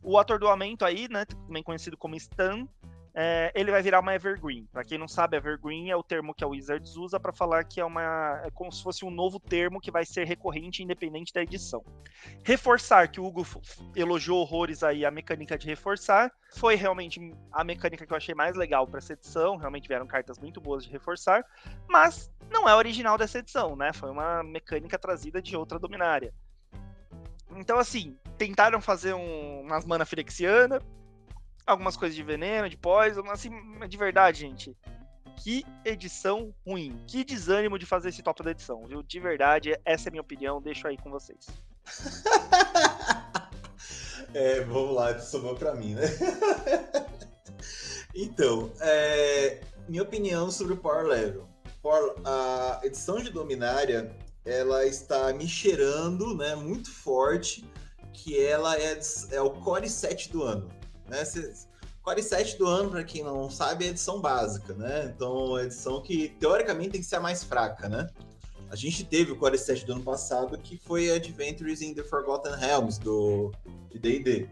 O 0.00 0.16
atordoamento 0.16 0.84
aí, 0.84 1.08
né, 1.08 1.24
também 1.24 1.64
conhecido 1.64 1.96
como 1.96 2.18
stun, 2.18 2.68
é, 3.18 3.50
ele 3.54 3.70
vai 3.70 3.82
virar 3.82 4.00
uma 4.00 4.14
evergreen. 4.14 4.68
Para 4.70 4.84
quem 4.84 4.98
não 4.98 5.08
sabe, 5.08 5.38
evergreen 5.38 5.90
é 5.90 5.96
o 5.96 6.02
termo 6.02 6.34
que 6.34 6.44
a 6.44 6.46
Wizards 6.46 6.96
usa 6.96 7.18
para 7.18 7.32
falar 7.32 7.64
que 7.64 7.80
é 7.80 7.84
uma 7.84 8.42
é 8.44 8.50
como 8.50 8.70
se 8.70 8.82
fosse 8.82 9.06
um 9.06 9.10
novo 9.10 9.40
termo 9.40 9.80
que 9.80 9.90
vai 9.90 10.04
ser 10.04 10.26
recorrente 10.26 10.82
independente 10.82 11.32
da 11.32 11.42
edição. 11.42 11.82
Reforçar 12.44 13.08
que 13.08 13.18
o 13.18 13.24
Hugo 13.24 13.46
elogiou 13.94 14.40
horrores 14.40 14.82
aí 14.82 15.02
a 15.02 15.10
mecânica 15.10 15.56
de 15.56 15.66
reforçar, 15.66 16.30
foi 16.56 16.74
realmente 16.74 17.18
a 17.50 17.64
mecânica 17.64 18.06
que 18.06 18.12
eu 18.12 18.16
achei 18.18 18.34
mais 18.34 18.54
legal 18.54 18.86
para 18.86 18.98
essa 18.98 19.14
edição, 19.14 19.56
realmente 19.56 19.88
vieram 19.88 20.06
cartas 20.06 20.38
muito 20.38 20.60
boas 20.60 20.84
de 20.84 20.90
reforçar, 20.90 21.42
mas 21.88 22.30
não 22.50 22.68
é 22.68 22.74
original 22.74 23.16
dessa 23.16 23.38
edição, 23.38 23.74
né? 23.74 23.94
Foi 23.94 24.10
uma 24.10 24.42
mecânica 24.42 24.98
trazida 24.98 25.40
de 25.40 25.56
outra 25.56 25.78
dominária. 25.78 26.34
Então, 27.56 27.78
assim, 27.78 28.14
tentaram 28.36 28.78
fazer 28.78 29.14
um, 29.14 29.62
umas 29.62 29.86
mana 29.86 30.04
firexiana, 30.04 30.82
algumas 31.66 31.96
coisas 31.96 32.14
de 32.14 32.22
veneno, 32.22 32.68
de 32.68 32.76
poison, 32.76 33.28
assim, 33.30 33.50
de 33.88 33.96
verdade, 33.96 34.40
gente. 34.40 34.76
Que 35.36 35.64
edição 35.84 36.54
ruim. 36.66 37.02
Que 37.06 37.24
desânimo 37.24 37.78
de 37.78 37.84
fazer 37.84 38.08
esse 38.08 38.22
top 38.22 38.42
da 38.42 38.52
edição, 38.52 38.86
viu? 38.86 39.02
De 39.02 39.20
verdade, 39.20 39.78
essa 39.84 40.08
é 40.08 40.10
a 40.10 40.12
minha 40.12 40.22
opinião, 40.22 40.62
deixo 40.62 40.86
aí 40.86 40.96
com 40.96 41.10
vocês. 41.10 41.46
é, 44.32 44.60
vamos 44.60 44.94
lá, 44.94 45.18
sobrou 45.18 45.54
pra 45.54 45.74
mim, 45.74 45.94
né? 45.94 46.02
então, 48.14 48.72
é, 48.80 49.60
minha 49.88 50.02
opinião 50.02 50.50
sobre 50.50 50.74
o 50.74 50.76
Power 50.76 51.06
Level. 51.06 51.48
a 52.24 52.80
edição 52.82 53.18
de 53.18 53.30
Dominária 53.30 54.16
ela 54.46 54.86
está 54.86 55.32
me 55.32 55.48
cheirando, 55.48 56.36
né, 56.36 56.54
muito 56.54 56.90
forte, 56.90 57.68
que 58.12 58.40
ela 58.40 58.78
é, 58.78 58.98
é 59.32 59.40
o 59.40 59.50
Core 59.50 59.90
7 59.90 60.30
do 60.30 60.44
ano, 60.44 60.70
né? 61.08 61.24
Core 62.02 62.22
7 62.22 62.56
do 62.56 62.66
ano, 62.66 62.90
para 62.90 63.02
quem 63.02 63.24
não 63.24 63.50
sabe, 63.50 63.84
é 63.84 63.88
a 63.88 63.90
edição 63.90 64.20
básica, 64.20 64.72
né? 64.74 65.12
Então, 65.14 65.58
é 65.58 65.62
a 65.62 65.64
edição 65.64 66.00
que 66.00 66.28
teoricamente 66.38 66.90
tem 66.90 67.00
que 67.00 67.06
ser 67.06 67.16
a 67.16 67.20
mais 67.20 67.42
fraca, 67.42 67.88
né? 67.88 68.08
A 68.70 68.76
gente 68.76 69.04
teve 69.04 69.32
o 69.32 69.36
Core 69.36 69.58
7 69.58 69.84
do 69.84 69.92
ano 69.92 70.02
passado, 70.02 70.56
que 70.58 70.76
foi 70.76 71.10
Adventures 71.10 71.82
in 71.82 71.94
the 71.94 72.04
Forgotten 72.04 72.54
Realms 72.54 72.98
do 72.98 73.52
D&D. 73.92 74.48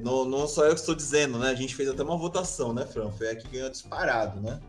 Não, 0.00 0.24
não 0.24 0.46
só 0.46 0.64
eu 0.64 0.74
que 0.74 0.80
estou 0.80 0.94
dizendo, 0.94 1.38
né? 1.38 1.50
A 1.50 1.54
gente 1.54 1.74
fez 1.74 1.88
até 1.88 2.02
uma 2.02 2.16
votação, 2.16 2.72
né, 2.72 2.86
Fran? 2.86 3.10
Foi 3.10 3.28
a 3.28 3.36
que 3.36 3.48
ganhou 3.48 3.68
disparado, 3.68 4.40
né? 4.40 4.60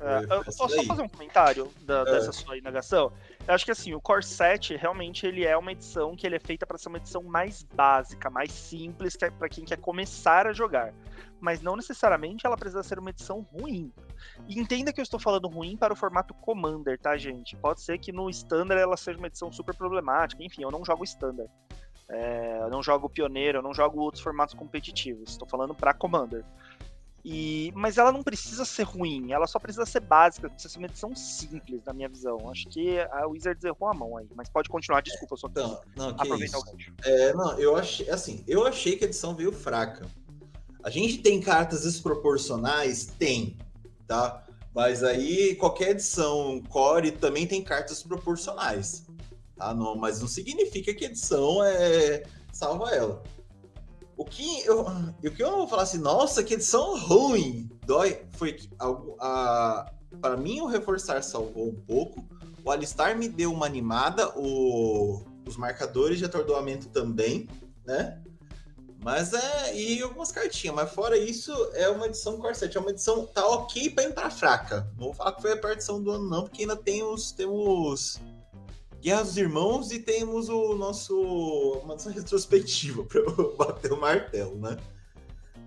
É, 0.00 0.22
eu 0.22 0.44
posso 0.44 0.56
só 0.56 0.68
fazer 0.68 1.02
um 1.02 1.08
comentário 1.08 1.70
da, 1.82 2.00
é. 2.00 2.04
dessa 2.04 2.32
sua 2.32 2.56
indagação? 2.56 3.12
Eu 3.48 3.54
acho 3.54 3.64
que 3.64 3.70
assim, 3.70 3.94
o 3.94 4.00
Core 4.00 4.22
7 4.22 4.76
realmente 4.76 5.26
ele 5.26 5.42
é 5.42 5.56
uma 5.56 5.72
edição 5.72 6.14
que 6.14 6.26
ele 6.26 6.36
é 6.36 6.38
feita 6.38 6.66
para 6.66 6.76
ser 6.76 6.90
uma 6.90 6.98
edição 6.98 7.22
mais 7.22 7.62
básica, 7.62 8.28
mais 8.28 8.52
simples, 8.52 9.16
que 9.16 9.24
é 9.24 9.30
para 9.30 9.48
quem 9.48 9.64
quer 9.64 9.78
começar 9.78 10.46
a 10.46 10.52
jogar. 10.52 10.92
Mas 11.40 11.62
não 11.62 11.74
necessariamente 11.74 12.44
ela 12.44 12.58
precisa 12.58 12.82
ser 12.82 12.98
uma 12.98 13.08
edição 13.08 13.40
ruim. 13.50 13.90
E 14.46 14.60
entenda 14.60 14.92
que 14.92 15.00
eu 15.00 15.02
estou 15.02 15.18
falando 15.18 15.48
ruim 15.48 15.78
para 15.78 15.94
o 15.94 15.96
formato 15.96 16.34
Commander, 16.34 16.98
tá, 16.98 17.16
gente? 17.16 17.56
Pode 17.56 17.80
ser 17.80 17.96
que 17.96 18.12
no 18.12 18.28
Standard 18.28 18.82
ela 18.82 18.98
seja 18.98 19.16
uma 19.16 19.28
edição 19.28 19.50
super 19.50 19.74
problemática. 19.74 20.42
Enfim, 20.42 20.64
eu 20.64 20.70
não 20.70 20.84
jogo 20.84 21.02
Standard. 21.04 21.50
É, 22.10 22.58
eu 22.60 22.68
não 22.68 22.82
jogo 22.82 23.08
Pioneiro, 23.08 23.58
eu 23.58 23.62
não 23.62 23.72
jogo 23.72 24.02
outros 24.02 24.22
formatos 24.22 24.54
competitivos. 24.54 25.30
Estou 25.30 25.48
falando 25.48 25.74
para 25.74 25.94
Commander. 25.94 26.44
E, 27.30 27.70
mas 27.76 27.98
ela 27.98 28.10
não 28.10 28.22
precisa 28.22 28.64
ser 28.64 28.84
ruim, 28.84 29.32
ela 29.32 29.46
só 29.46 29.58
precisa 29.58 29.84
ser 29.84 30.00
básica, 30.00 30.48
precisa 30.48 30.72
ser 30.72 30.78
uma 30.78 30.86
edição 30.86 31.14
simples, 31.14 31.84
na 31.84 31.92
minha 31.92 32.08
visão. 32.08 32.50
Acho 32.50 32.66
que 32.70 32.98
a 32.98 33.26
Wizards 33.26 33.62
errou 33.62 33.86
a 33.86 33.92
mão 33.92 34.16
aí, 34.16 34.26
mas 34.34 34.48
pode 34.48 34.70
continuar, 34.70 35.02
desculpa, 35.02 35.34
eu 35.34 35.36
só 35.36 35.50
não, 35.54 35.78
não, 35.94 36.08
aproveitar 36.08 36.56
o 36.56 36.62
gancho. 36.62 36.90
É, 37.04 37.34
não, 37.34 37.58
eu 37.58 37.76
achei, 37.76 38.08
assim, 38.08 38.42
eu 38.48 38.66
achei 38.66 38.96
que 38.96 39.04
a 39.04 39.08
edição 39.08 39.34
veio 39.34 39.52
fraca. 39.52 40.06
A 40.82 40.88
gente 40.88 41.18
tem 41.18 41.38
cartas 41.38 41.82
desproporcionais? 41.82 43.04
Tem, 43.18 43.58
tá? 44.06 44.42
Mas 44.74 45.04
aí 45.04 45.54
qualquer 45.56 45.90
edição 45.90 46.62
core 46.70 47.12
também 47.12 47.46
tem 47.46 47.62
cartas 47.62 48.02
proporcionais. 48.02 49.04
Tá? 49.54 49.74
Não, 49.74 49.94
mas 49.96 50.22
não 50.22 50.28
significa 50.28 50.94
que 50.94 51.04
a 51.04 51.08
edição 51.08 51.62
é 51.62 52.22
salva 52.54 52.90
ela. 52.94 53.22
O 54.18 54.24
que 54.24 54.64
eu, 54.66 54.80
o 54.80 55.30
que 55.30 55.40
eu 55.40 55.50
vou 55.52 55.68
falar 55.68 55.84
assim, 55.84 55.98
nossa, 55.98 56.42
que 56.42 56.54
edição 56.54 56.98
ruim, 56.98 57.70
dói, 57.86 58.20
foi 58.32 58.52
que 58.52 58.68
para 60.20 60.36
mim 60.36 60.60
o 60.60 60.66
reforçar 60.66 61.22
salvou 61.22 61.68
um 61.68 61.74
pouco. 61.74 62.26
O 62.64 62.70
Alistar 62.72 63.16
me 63.16 63.28
deu 63.28 63.52
uma 63.52 63.64
animada, 63.64 64.28
o, 64.36 65.22
os 65.46 65.56
marcadores 65.56 66.18
de 66.18 66.24
atordoamento 66.24 66.88
também, 66.88 67.48
né? 67.86 68.20
Mas 69.00 69.32
é. 69.32 69.76
E 69.76 70.02
algumas 70.02 70.32
cartinhas, 70.32 70.74
mas 70.74 70.90
fora 70.90 71.16
isso, 71.16 71.52
é 71.74 71.88
uma 71.88 72.06
edição 72.06 72.38
Corset. 72.38 72.76
É 72.76 72.80
uma 72.80 72.90
edição. 72.90 73.24
Tá 73.24 73.46
ok 73.46 73.90
pra 73.90 74.02
entrar 74.02 74.30
fraca. 74.30 74.90
Não 74.96 75.06
vou 75.06 75.14
falar 75.14 75.32
que 75.32 75.42
foi 75.42 75.52
a 75.52 75.56
partição 75.56 76.02
do 76.02 76.10
ano, 76.10 76.28
não, 76.28 76.42
porque 76.42 76.62
ainda 76.62 76.76
tem 76.76 77.04
os. 77.04 77.32
Guerra 79.00 79.22
dos 79.22 79.36
Irmãos 79.36 79.92
e 79.92 80.00
temos 80.00 80.48
o 80.48 80.74
nosso. 80.74 81.20
Uma 81.82 81.94
edição 81.94 82.12
retrospectiva 82.12 83.04
pra 83.04 83.20
eu 83.20 83.54
bater 83.56 83.92
o 83.92 84.00
martelo, 84.00 84.56
né? 84.58 84.76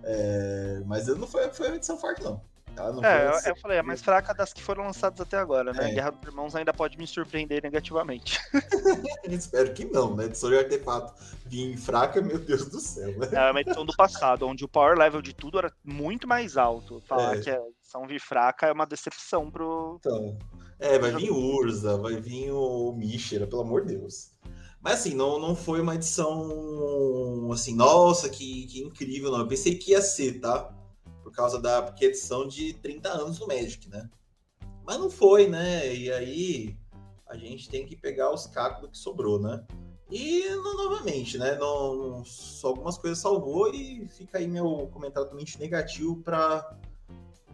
É, 0.04 0.82
mas 0.86 1.06
não 1.06 1.26
foi, 1.26 1.48
foi 1.50 1.68
uma 1.68 1.76
edição 1.76 1.98
forte, 1.98 2.22
não. 2.22 2.42
Tá? 2.74 2.90
é, 3.02 3.26
eu, 3.26 3.50
eu, 3.50 3.56
falei, 3.56 3.78
é 3.78 3.82
mais 3.82 4.02
fraca 4.02 4.32
das 4.32 4.52
que 4.52 4.62
foram 4.62 4.84
lançadas 4.84 5.20
até 5.20 5.36
agora, 5.36 5.72
né? 5.72 5.90
É. 5.90 5.94
Guerra 5.94 6.10
dos 6.10 6.26
Irmãos 6.26 6.56
ainda 6.56 6.72
pode 6.72 6.96
me 6.96 7.06
surpreender 7.06 7.62
negativamente. 7.62 8.40
Espero 9.28 9.72
que 9.74 9.84
não, 9.84 10.16
né? 10.16 10.24
Edição 10.24 10.50
de 10.50 10.58
artefato 10.58 11.12
vir 11.46 11.76
fraca, 11.76 12.20
meu 12.22 12.38
Deus 12.38 12.68
do 12.70 12.80
céu. 12.80 13.18
Né? 13.18 13.28
É 13.30 13.50
uma 13.50 13.60
edição 13.60 13.84
do 13.84 13.94
passado, 13.94 14.46
onde 14.46 14.64
o 14.64 14.68
power 14.68 14.98
level 14.98 15.20
de 15.20 15.34
tudo 15.34 15.58
era 15.58 15.72
muito 15.84 16.26
mais 16.26 16.56
alto. 16.56 17.02
Falar 17.06 17.36
é. 17.36 17.40
que 17.40 17.50
a 17.50 17.60
edição 17.82 18.06
vir 18.06 18.20
fraca 18.20 18.66
é 18.66 18.72
uma 18.72 18.86
decepção 18.86 19.50
pro. 19.50 19.98
Então, 20.00 20.38
é, 20.82 20.98
vai 20.98 21.14
vir 21.14 21.30
Urza, 21.30 21.96
vai 21.96 22.20
vir 22.20 22.50
o 22.52 22.92
Mishra, 22.92 23.46
pelo 23.46 23.62
amor 23.62 23.86
de 23.86 23.96
Deus. 23.96 24.32
Mas 24.80 25.00
assim, 25.00 25.14
não, 25.14 25.38
não 25.38 25.54
foi 25.54 25.80
uma 25.80 25.94
edição 25.94 27.50
assim, 27.52 27.74
nossa, 27.74 28.28
que, 28.28 28.66
que 28.66 28.82
incrível, 28.82 29.30
não. 29.30 29.40
Eu 29.40 29.48
pensei 29.48 29.76
que 29.76 29.92
ia 29.92 30.02
ser, 30.02 30.40
tá? 30.40 30.76
por 31.32 31.32
causa 31.32 31.58
da 31.60 31.82
porque 31.82 32.04
é 32.04 32.08
edição 32.08 32.46
de 32.46 32.74
30 32.74 33.08
anos 33.08 33.38
do 33.38 33.46
Magic, 33.46 33.88
né? 33.88 34.08
Mas 34.84 34.98
não 34.98 35.10
foi, 35.10 35.48
né? 35.48 35.94
E 35.94 36.12
aí 36.12 36.76
a 37.26 37.36
gente 37.36 37.70
tem 37.70 37.86
que 37.86 37.96
pegar 37.96 38.32
os 38.32 38.46
cacos 38.46 38.90
que 38.90 38.98
sobrou, 38.98 39.40
né? 39.40 39.64
E 40.10 40.50
novamente, 40.56 41.38
né? 41.38 41.56
Não, 41.56 42.22
só 42.24 42.68
algumas 42.68 42.98
coisas 42.98 43.18
salvou 43.18 43.72
e 43.72 44.06
fica 44.08 44.38
aí 44.38 44.46
meu 44.46 44.88
comentário 44.92 45.24
totalmente 45.24 45.58
negativo 45.58 46.16
para 46.22 46.78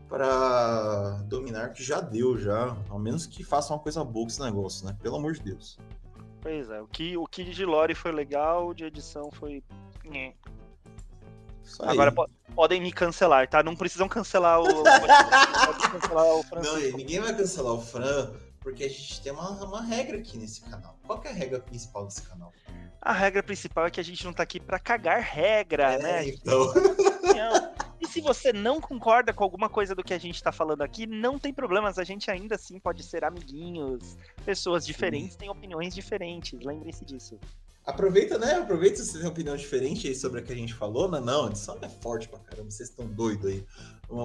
para 0.09 1.23
dominar 1.27 1.73
que 1.73 1.83
já 1.83 2.01
deu 2.01 2.39
já, 2.39 2.77
ao 2.89 2.99
menos 2.99 3.27
que 3.27 3.45
faça 3.45 3.73
uma 3.73 3.79
coisa 3.79 4.03
boa 4.03 4.25
com 4.25 4.31
esse 4.31 4.43
negócio, 4.43 4.87
né? 4.87 4.97
Pelo 5.03 5.17
amor 5.17 5.35
de 5.35 5.41
Deus. 5.41 5.79
Pois 6.41 6.71
é, 6.71 6.81
o 6.81 6.87
que 6.87 7.17
o 7.17 7.27
que 7.27 7.45
de 7.45 7.65
lore 7.65 7.95
foi 7.95 8.13
legal, 8.13 8.73
de 8.73 8.85
edição 8.85 9.31
foi 9.31 9.63
Agora 11.81 12.13
podem 12.55 12.81
me 12.81 12.91
cancelar, 12.91 13.49
tá? 13.49 13.63
Não 13.63 13.77
precisam 13.77 14.09
cancelar 14.09 14.61
o. 14.61 14.83
cancelar 15.93 16.27
o 16.27 16.43
Fran. 16.43 16.63
Não, 16.63 16.77
ninguém 16.97 17.21
vai 17.21 17.37
cancelar 17.37 17.75
o 17.75 17.81
Fran, 17.81 18.33
porque 18.61 18.85
a 18.85 18.89
gente 18.89 19.21
tem 19.21 19.33
uma, 19.33 19.51
uma 19.51 19.83
regra 19.83 20.17
aqui 20.17 20.39
nesse 20.39 20.63
canal. 20.63 20.99
Qual 21.07 21.21
é 21.25 21.29
a 21.29 21.33
regra 21.33 21.61
principal 21.61 22.07
desse 22.07 22.23
canal? 22.23 22.53
A 23.01 23.13
regra 23.13 23.43
principal 23.43 23.87
é 23.87 23.91
que 23.91 24.01
a 24.01 24.05
gente 24.05 24.25
não 24.25 24.33
tá 24.33 24.43
aqui 24.43 24.59
para 24.59 24.79
cagar 24.79 25.21
regra, 25.21 25.95
é, 25.95 25.99
né? 25.99 26.29
Então. 26.29 26.73
E 28.01 28.07
se 28.07 28.21
você 28.21 28.53
não 28.53 28.81
concorda 28.81 29.33
com 29.33 29.43
alguma 29.43 29.69
coisa 29.69 29.95
do 29.95 30.05
que 30.05 30.15
a 30.15 30.19
gente 30.19 30.43
tá 30.43 30.53
falando 30.53 30.83
aqui, 30.83 31.07
não 31.07 31.39
tem 31.39 31.53
problemas, 31.53 31.99
a 31.99 32.05
gente 32.05 32.31
ainda 32.31 32.55
assim 32.55 32.79
pode 32.79 33.03
ser 33.03 33.25
amiguinhos, 33.25 34.17
pessoas 34.45 34.87
diferentes 34.87 35.33
Sim. 35.33 35.39
têm 35.39 35.51
opiniões 35.51 35.95
diferentes, 35.95 36.59
lembrem-se 36.61 37.05
disso. 37.05 37.39
Aproveita, 37.85 38.39
né? 38.39 38.53
Aproveita 38.55 38.99
se 38.99 39.13
você 39.13 39.19
tem 39.21 39.27
opinião 39.27 39.57
diferente 39.57 40.07
aí 40.07 40.15
sobre 40.15 40.41
o 40.41 40.45
que 40.45 40.53
a 40.53 40.57
gente 40.57 40.75
falou. 40.75 41.09
Não, 41.09 41.21
não, 41.23 41.47
a 41.47 41.49
edição 41.49 41.79
é 41.81 41.89
forte 41.89 42.29
pra 42.29 42.39
caramba, 42.39 42.71
vocês 42.71 42.91
estão 42.91 43.07
doidos 43.07 43.47
aí. 43.47 43.67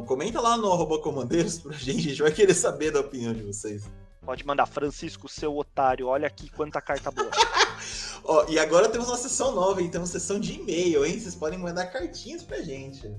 Comenta 0.06 0.42
lá 0.42 0.58
no 0.58 0.72
arroba 0.72 1.00
comandeiros 1.00 1.60
pra 1.60 1.72
gente, 1.72 2.00
a 2.00 2.10
gente 2.10 2.22
vai 2.22 2.32
querer 2.32 2.54
saber 2.54 2.92
da 2.92 3.00
opinião 3.00 3.34
de 3.34 3.42
vocês. 3.42 3.84
Pode 4.26 4.46
mandar, 4.46 4.66
Francisco, 4.66 5.28
seu 5.28 5.56
otário, 5.58 6.08
olha 6.08 6.28
aqui 6.28 6.50
quanta 6.50 6.82
carta 6.82 7.10
boa. 7.10 7.32
Ó, 8.24 8.46
e 8.50 8.58
agora 8.58 8.88
temos 8.88 9.08
uma 9.10 9.18
sessão 9.18 9.54
nova, 9.54 9.82
hein? 9.82 9.90
Temos 9.90 10.10
sessão 10.10 10.40
de 10.40 10.54
e-mail, 10.54 11.06
hein? 11.06 11.20
Vocês 11.20 11.36
podem 11.36 11.60
mandar 11.60 11.88
cartinhas 11.88 12.44
pra 12.44 12.62
gente. 12.62 13.14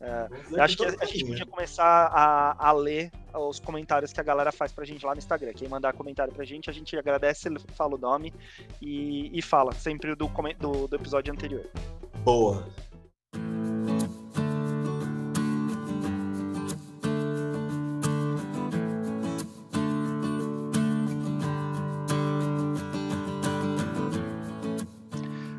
É, 0.00 0.28
eu 0.52 0.62
acho 0.62 0.76
que 0.76 0.84
a, 0.84 0.94
a, 1.00 1.04
gente 1.06 1.24
podia 1.24 1.46
começar 1.46 1.84
a, 1.84 2.68
a, 2.68 2.72
ler 2.72 3.10
os 3.34 3.58
comentários 3.58 4.12
que 4.12 4.20
a 4.20 4.22
galera 4.22 4.52
faz 4.52 4.72
pra 4.72 4.84
gente 4.84 5.04
lá 5.04 5.12
no 5.12 5.18
Instagram. 5.18 5.52
Quem 5.52 5.68
mandar 5.68 5.92
comentário 5.92 6.32
pra 6.32 6.44
gente, 6.44 6.70
a 6.70 6.72
gente 6.72 6.96
agradece, 6.96 7.48
fala 7.74 7.96
o 7.96 7.98
nome 7.98 8.32
e, 8.80 9.36
e 9.36 9.42
fala, 9.42 9.72
sempre 9.72 10.14
do, 10.14 10.30
do, 10.60 10.86
do 10.86 10.96
episódio 10.96 11.32
anterior. 11.32 11.68
Boa. 12.24 12.64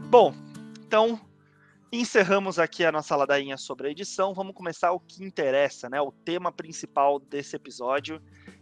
Bom, 0.10 0.34
então 0.88 1.20
Encerramos 1.92 2.60
aqui 2.60 2.86
a 2.86 2.92
nossa 2.92 3.16
ladainha 3.16 3.58
sobre 3.58 3.88
a 3.88 3.92
edição. 3.92 4.32
Vamos 4.32 4.54
começar 4.54 4.92
o 4.92 5.00
que 5.00 5.24
interessa, 5.24 5.90
né? 5.90 6.00
O 6.00 6.12
tema 6.12 6.52
principal 6.52 7.20
desse 7.20 7.56
episódio, 7.56 8.22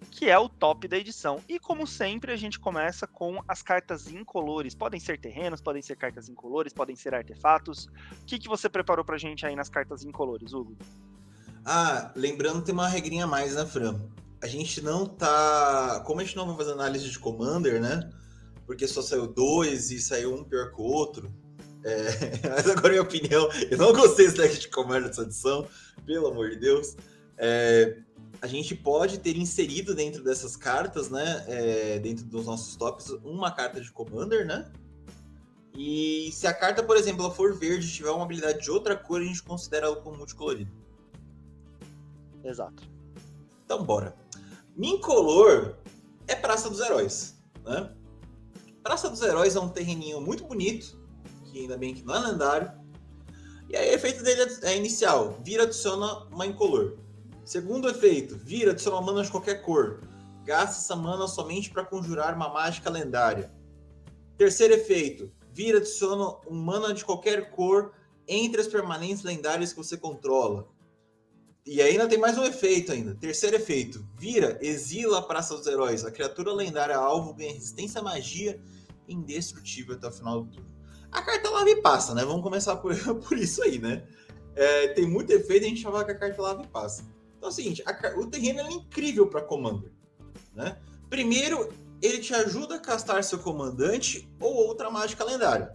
que 0.10 0.30
é 0.30 0.40
o 0.40 0.48
top 0.48 0.88
da 0.88 0.98
edição. 0.98 1.44
E 1.46 1.60
como 1.60 1.86
sempre, 1.86 2.32
a 2.32 2.38
gente 2.38 2.58
começa 2.58 3.06
com 3.06 3.44
as 3.46 3.62
cartas 3.62 4.08
incolores. 4.08 4.74
Podem 4.74 4.98
ser 4.98 5.20
terrenos, 5.20 5.60
podem 5.60 5.82
ser 5.82 5.98
cartas 5.98 6.30
incolores, 6.30 6.72
podem 6.72 6.96
ser 6.96 7.14
artefatos. 7.14 7.88
O 8.22 8.26
que, 8.26 8.40
que 8.40 8.48
você 8.48 8.70
preparou 8.70 9.04
pra 9.04 9.18
gente 9.18 9.46
aí 9.46 9.58
nas 9.58 9.68
cartas 9.68 10.06
incolores, 10.06 10.54
Hugo? 10.54 10.78
Ah, 11.66 12.14
lembrando, 12.16 12.64
tem 12.64 12.74
uma 12.74 12.88
regrinha 12.88 13.26
a 13.26 13.28
mais, 13.28 13.56
né, 13.56 13.66
Fran? 13.66 14.00
A 14.42 14.48
gente 14.48 14.82
não 14.82 15.06
tá. 15.06 16.02
Como 16.06 16.22
a 16.22 16.24
gente 16.24 16.38
não 16.38 16.48
vai 16.48 16.56
fazer 16.56 16.72
análise 16.72 17.10
de 17.10 17.20
Commander, 17.20 17.82
né? 17.82 18.10
Porque 18.66 18.88
só 18.88 19.02
saiu 19.02 19.28
dois 19.28 19.92
e 19.92 20.00
saiu 20.00 20.34
um 20.34 20.46
pior 20.46 20.72
que 20.74 20.82
o 20.82 20.86
outro 20.86 21.30
é, 21.84 22.48
mas 22.50 22.70
agora, 22.70 22.90
minha 22.90 23.02
opinião, 23.02 23.50
eu 23.70 23.78
não 23.78 23.94
gostei 23.94 24.26
desse 24.26 24.38
deck 24.38 24.60
de 24.60 24.68
comando 24.70 25.08
dessa 25.08 25.22
edição, 25.22 25.68
pelo 26.06 26.28
amor 26.28 26.50
de 26.50 26.58
Deus. 26.58 26.96
É, 27.38 27.98
a 28.42 28.48
gente 28.48 28.76
pode 28.76 29.20
ter 29.20 29.38
inserido 29.38 29.96
dentro 29.96 30.24
dessas 30.24 30.56
cartas, 30.56 31.10
né? 31.10 31.44
É, 31.48 32.00
dentro 32.00 32.26
dos 32.26 32.46
nossos 32.46 32.76
tops, 32.76 33.10
uma 33.24 33.52
carta 33.52 33.82
de 33.82 33.92
Commander, 33.92 34.46
né? 34.46 34.72
E 35.76 36.32
se 36.32 36.48
a 36.48 36.54
carta, 36.54 36.82
por 36.82 36.98
exemplo, 36.98 37.24
ela 37.24 37.34
for 37.34 37.54
verde 37.54 37.88
e 37.88 37.92
tiver 37.92 38.10
uma 38.10 38.24
habilidade 38.24 38.62
de 38.62 38.72
outra 38.72 38.96
cor, 38.96 39.22
a 39.22 39.24
gente 39.24 39.44
considera 39.44 39.86
ela 39.86 39.96
como 39.98 40.18
multicolorido. 40.18 40.72
Exato. 42.44 42.84
Então, 43.64 43.84
bora. 43.84 44.16
Mincolor 44.76 45.76
é 46.28 46.36
Praça 46.36 46.70
dos 46.70 46.80
Heróis, 46.80 47.38
né? 47.64 47.92
Praça 48.82 49.10
dos 49.10 49.22
Heróis 49.22 49.56
é 49.56 49.60
um 49.60 49.70
terreninho 49.70 50.22
muito 50.22 50.46
bonito, 50.46 50.98
que 51.52 51.62
ainda 51.62 51.78
bem 51.78 51.94
que 51.94 52.04
não 52.04 52.16
é 52.16 52.20
lendário. 52.32 52.72
E 53.70 53.76
aí, 53.76 53.92
o 53.92 53.96
efeito 53.96 54.24
dele 54.24 54.50
é 54.64 54.78
inicial: 54.78 55.40
vira, 55.44 55.64
adiciona 55.64 56.26
uma 56.32 56.46
incolor. 56.46 56.98
Segundo 57.44 57.90
efeito: 57.90 58.38
vira, 58.38 58.72
adiciona 58.72 59.02
mana 59.02 59.24
de 59.24 59.32
qualquer 59.32 59.62
cor. 59.64 60.02
Gasta 60.46 60.78
essa 60.78 60.96
mana 60.96 61.28
somente 61.28 61.70
para 61.70 61.86
conjurar 61.86 62.36
uma 62.36 62.50
mágica 62.50 62.90
lendária. 62.90 63.52
Terceiro 64.38 64.74
efeito: 64.74 65.32
vira, 65.52 65.80
adiciona 65.80 66.38
um 66.48 66.56
mana 66.56 66.94
de 66.94 67.04
qualquer 67.04 67.52
cor 67.52 67.94
entre 68.28 68.62
as 68.62 68.68
permanentes 68.68 69.24
lendárias 69.24 69.72
que 69.72 69.78
você 69.78 69.98
controla. 69.98 70.68
E 71.66 71.82
ainda 71.82 72.08
tem 72.08 72.18
mais 72.18 72.38
um 72.38 72.44
efeito 72.46 72.94
ainda. 72.94 73.16
Terceiro 73.16 73.58
efeito: 73.58 74.08
vira, 74.18 74.58
exila 74.62 75.20
a 75.20 75.22
Praça 75.22 75.56
dos 75.58 75.68
Heróis. 75.68 76.06
A 76.06 76.12
criatura 76.12 76.54
lendária 76.54 76.96
alvo 76.96 77.34
ganha 77.34 77.54
resistência 77.54 78.00
à 78.00 78.04
magia 78.04 78.62
indestrutível 79.08 79.96
até 79.96 80.08
o 80.08 80.12
final 80.12 80.44
do 80.44 80.52
turno. 80.52 80.77
A 81.12 81.22
carta 81.22 81.50
lava 81.50 81.70
e 81.70 81.82
passa, 81.82 82.14
né? 82.14 82.24
Vamos 82.24 82.44
começar 82.44 82.76
por, 82.78 82.96
por 83.28 83.38
isso 83.38 83.64
aí, 83.64 83.80
né? 83.80 84.04
É, 84.56 84.88
tem 84.90 85.08
muito 85.08 85.32
efeito 85.32 85.66
a 85.66 85.70
gente 85.70 85.84
falar 85.84 86.04
que 86.04 86.12
a 86.12 86.18
carta 86.18 86.42
lava 86.42 86.64
e 86.64 86.68
passa. 86.68 87.04
Então 87.38 87.50
é 87.50 87.52
o 87.52 87.56
seguinte, 87.56 87.84
a, 87.86 88.20
o 88.20 88.28
terreno 88.28 88.60
é 88.62 88.72
incrível 88.72 89.28
para 89.28 89.42
Commander, 89.42 89.92
né? 90.54 90.78
Primeiro, 91.10 91.72
ele 92.02 92.20
te 92.20 92.34
ajuda 92.34 92.76
a 92.76 92.80
castar 92.80 93.24
seu 93.24 93.40
comandante 93.40 94.30
ou 94.40 94.54
outra 94.54 94.90
mágica 94.90 95.24
lendária. 95.24 95.72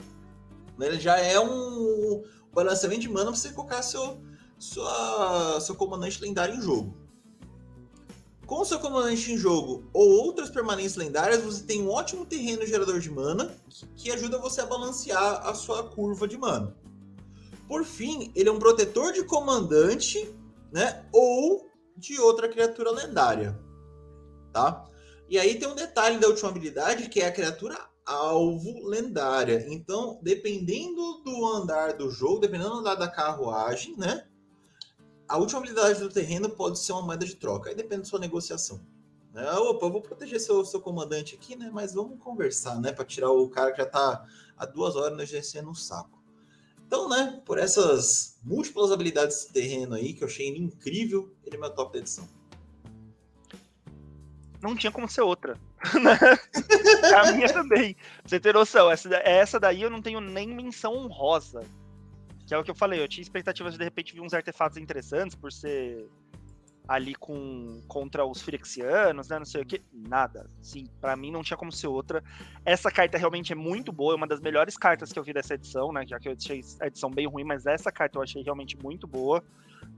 Né? 0.79 0.87
Ele 0.87 1.01
já 1.01 1.19
é 1.19 1.39
um 1.41 2.23
balanceamento 2.53 3.03
de 3.03 3.09
mana 3.09 3.27
para 3.27 3.37
você 3.37 3.53
colocar 3.53 3.83
seu, 3.83 4.21
sua, 4.59 5.61
seu 5.61 5.75
comandante 5.75 6.21
lendário 6.21 6.55
em 6.55 6.61
jogo. 6.61 7.02
Com 8.47 8.65
seu 8.65 8.79
comandante 8.79 9.33
em 9.33 9.39
jogo 9.39 9.89
ou 9.93 10.11
outras 10.25 10.51
permanências 10.51 10.97
lendárias, 10.97 11.43
você 11.43 11.63
tem 11.63 11.83
um 11.83 11.91
ótimo 11.91 12.27
terreno 12.27 12.67
gerador 12.67 12.99
de 12.99 13.11
mana 13.11 13.57
que 13.97 14.11
ajuda 14.11 14.39
você 14.39 14.61
a 14.61 14.67
balancear 14.67 15.47
a 15.47 15.55
sua 15.55 15.85
curva 15.85 16.27
de 16.27 16.37
mana. 16.37 16.77
Por 17.69 17.85
fim, 17.85 18.33
ele 18.35 18.49
é 18.49 18.53
um 18.53 18.59
protetor 18.59 19.13
de 19.13 19.25
comandante, 19.25 20.35
né? 20.73 21.07
Ou 21.13 21.67
de 21.97 22.21
outra 22.21 22.49
criatura 22.49 22.91
lendária, 22.91 23.59
tá? 24.53 24.85
E 25.29 25.39
aí 25.39 25.59
tem 25.59 25.69
um 25.69 25.75
detalhe 25.75 26.19
da 26.19 26.29
última 26.29 26.51
habilidade 26.51 27.09
que 27.09 27.21
é 27.21 27.27
a 27.29 27.33
criatura 27.33 27.79
alvo 28.05 28.87
lendária. 28.87 29.65
Então, 29.69 30.19
dependendo 30.23 31.23
do 31.23 31.47
andar 31.47 31.95
do 31.95 32.11
jogo, 32.11 32.41
dependendo 32.41 32.71
do 32.71 32.79
andar 32.79 32.97
da 32.97 33.09
carruagem, 33.09 33.97
né? 33.97 34.27
A 35.33 35.39
última 35.39 35.61
habilidade 35.61 35.99
do 35.99 36.11
terreno 36.11 36.51
pode 36.51 36.79
ser 36.79 36.93
uma 36.93 37.01
moeda 37.01 37.25
de 37.25 37.35
troca. 37.37 37.71
Aí 37.71 37.75
depende 37.75 38.03
da 38.03 38.05
sua 38.07 38.19
negociação. 38.19 38.83
Né? 39.33 39.51
Opa, 39.51 39.87
eu 39.87 39.91
vou 39.91 40.03
proteger 40.03 40.39
seu, 40.39 40.63
seu 40.63 40.79
comandante 40.79 41.35
aqui, 41.35 41.57
né? 41.57 41.71
Mas 41.73 41.95
vamos 41.95 42.19
conversar, 42.19 42.79
né? 42.79 42.93
Para 42.93 43.07
tirar 43.07 43.31
o 43.31 43.49
cara 43.49 43.73
que 43.73 43.79
já 43.79 43.87
tá 43.87 44.27
há 44.59 44.67
duas 44.67 44.95
horas 44.95 45.17
no 45.17 45.25
GC 45.25 45.63
no 45.63 45.75
saco. 45.75 46.23
Então, 46.87 47.09
né? 47.09 47.41
Por 47.47 47.59
essas 47.59 48.39
múltiplas 48.45 48.93
habilidades 48.93 49.47
de 49.47 49.55
terreno 49.55 49.95
aí, 49.95 50.13
que 50.13 50.23
eu 50.23 50.29
achei 50.29 50.55
incrível, 50.55 51.35
ele 51.47 51.57
é 51.57 51.59
meu 51.59 51.71
top 51.71 51.95
da 51.95 52.01
edição 52.01 52.29
não 54.63 54.77
tinha 54.77 54.93
como 54.93 55.09
ser 55.09 55.23
outra. 55.23 55.59
Né? 56.01 56.17
a 57.17 57.33
minha 57.33 57.53
também. 57.53 57.95
Pra 57.95 58.05
você 58.25 58.39
ter 58.39 58.55
noção, 58.55 58.89
essa, 58.89 59.09
essa 59.25 59.59
daí 59.59 59.83
eu 59.83 59.91
não 59.91 60.01
tenho 60.01 60.21
nem 60.21 60.47
menção 60.47 60.95
honrosa. 60.95 61.63
Que 62.53 62.57
é 62.57 62.59
o 62.59 62.63
que 62.63 62.71
eu 62.71 62.75
falei, 62.75 63.03
eu 63.03 63.09
tinha 63.09 63.23
expectativas 63.23 63.73
de 63.73 63.79
de 63.79 63.85
repente 63.85 64.13
ver 64.13 64.21
uns 64.21 64.35
artefatos 64.35 64.77
interessantes 64.77 65.35
por 65.35 65.51
ser 65.51 66.07
ali 66.87 67.15
com 67.15 67.81
contra 67.89 68.27
os 68.27 68.43
Firexianos, 68.43 69.27
né? 69.27 69.39
Não 69.39 69.47
sei 69.47 69.63
o 69.63 69.65
que. 69.65 69.81
Nada. 69.91 70.51
Sim, 70.61 70.87
para 71.01 71.17
mim 71.17 71.31
não 71.31 71.43
tinha 71.43 71.57
como 71.57 71.73
ser 71.73 71.87
outra. 71.87 72.23
Essa 72.63 72.91
carta 72.91 73.17
realmente 73.17 73.55
é 73.55 73.57
muito 73.57 73.91
boa, 73.91 74.13
é 74.13 74.17
uma 74.17 74.27
das 74.27 74.39
melhores 74.39 74.77
cartas 74.77 75.11
que 75.11 75.19
eu 75.19 75.25
vi 75.25 75.33
dessa 75.33 75.55
edição, 75.55 75.93
né? 75.95 76.05
Já 76.07 76.21
que 76.21 76.29
eu 76.29 76.37
achei 76.39 76.61
a 76.79 76.89
edição 76.89 77.11
bem 77.11 77.27
ruim, 77.27 77.43
mas 77.43 77.65
essa 77.65 77.91
carta 77.91 78.19
eu 78.19 78.23
achei 78.23 78.43
realmente 78.43 78.77
muito 78.77 79.07
boa. 79.07 79.43